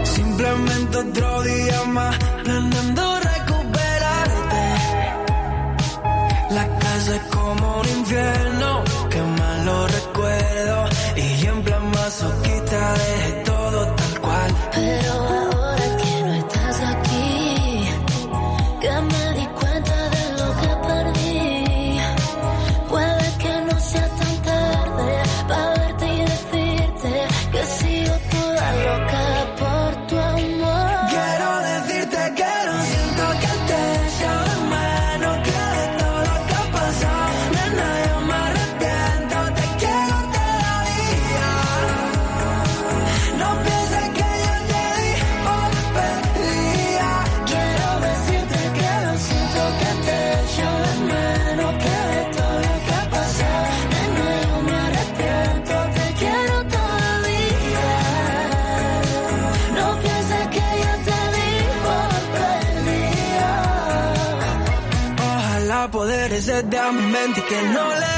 Simplemente 0.03 0.97
otro 0.99 1.41
día 1.41 1.83
más. 1.85 2.31
Que 67.51 67.63
no 67.63 67.93
le 67.99 68.10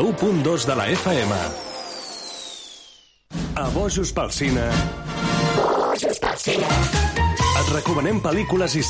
91.2 0.00 0.64
de 0.64 0.76
la 0.76 0.88
FM. 0.90 1.34
A 3.54 3.68
Bojos 3.68 4.12
pel 4.16 4.30
Cine 4.32 4.64
Bojos 5.76 6.18
pel 6.18 6.38
Cine. 6.38 6.68
et 7.60 7.68
recomanem 7.74 8.22
pel·lícules 8.24 8.72
i 8.78 8.78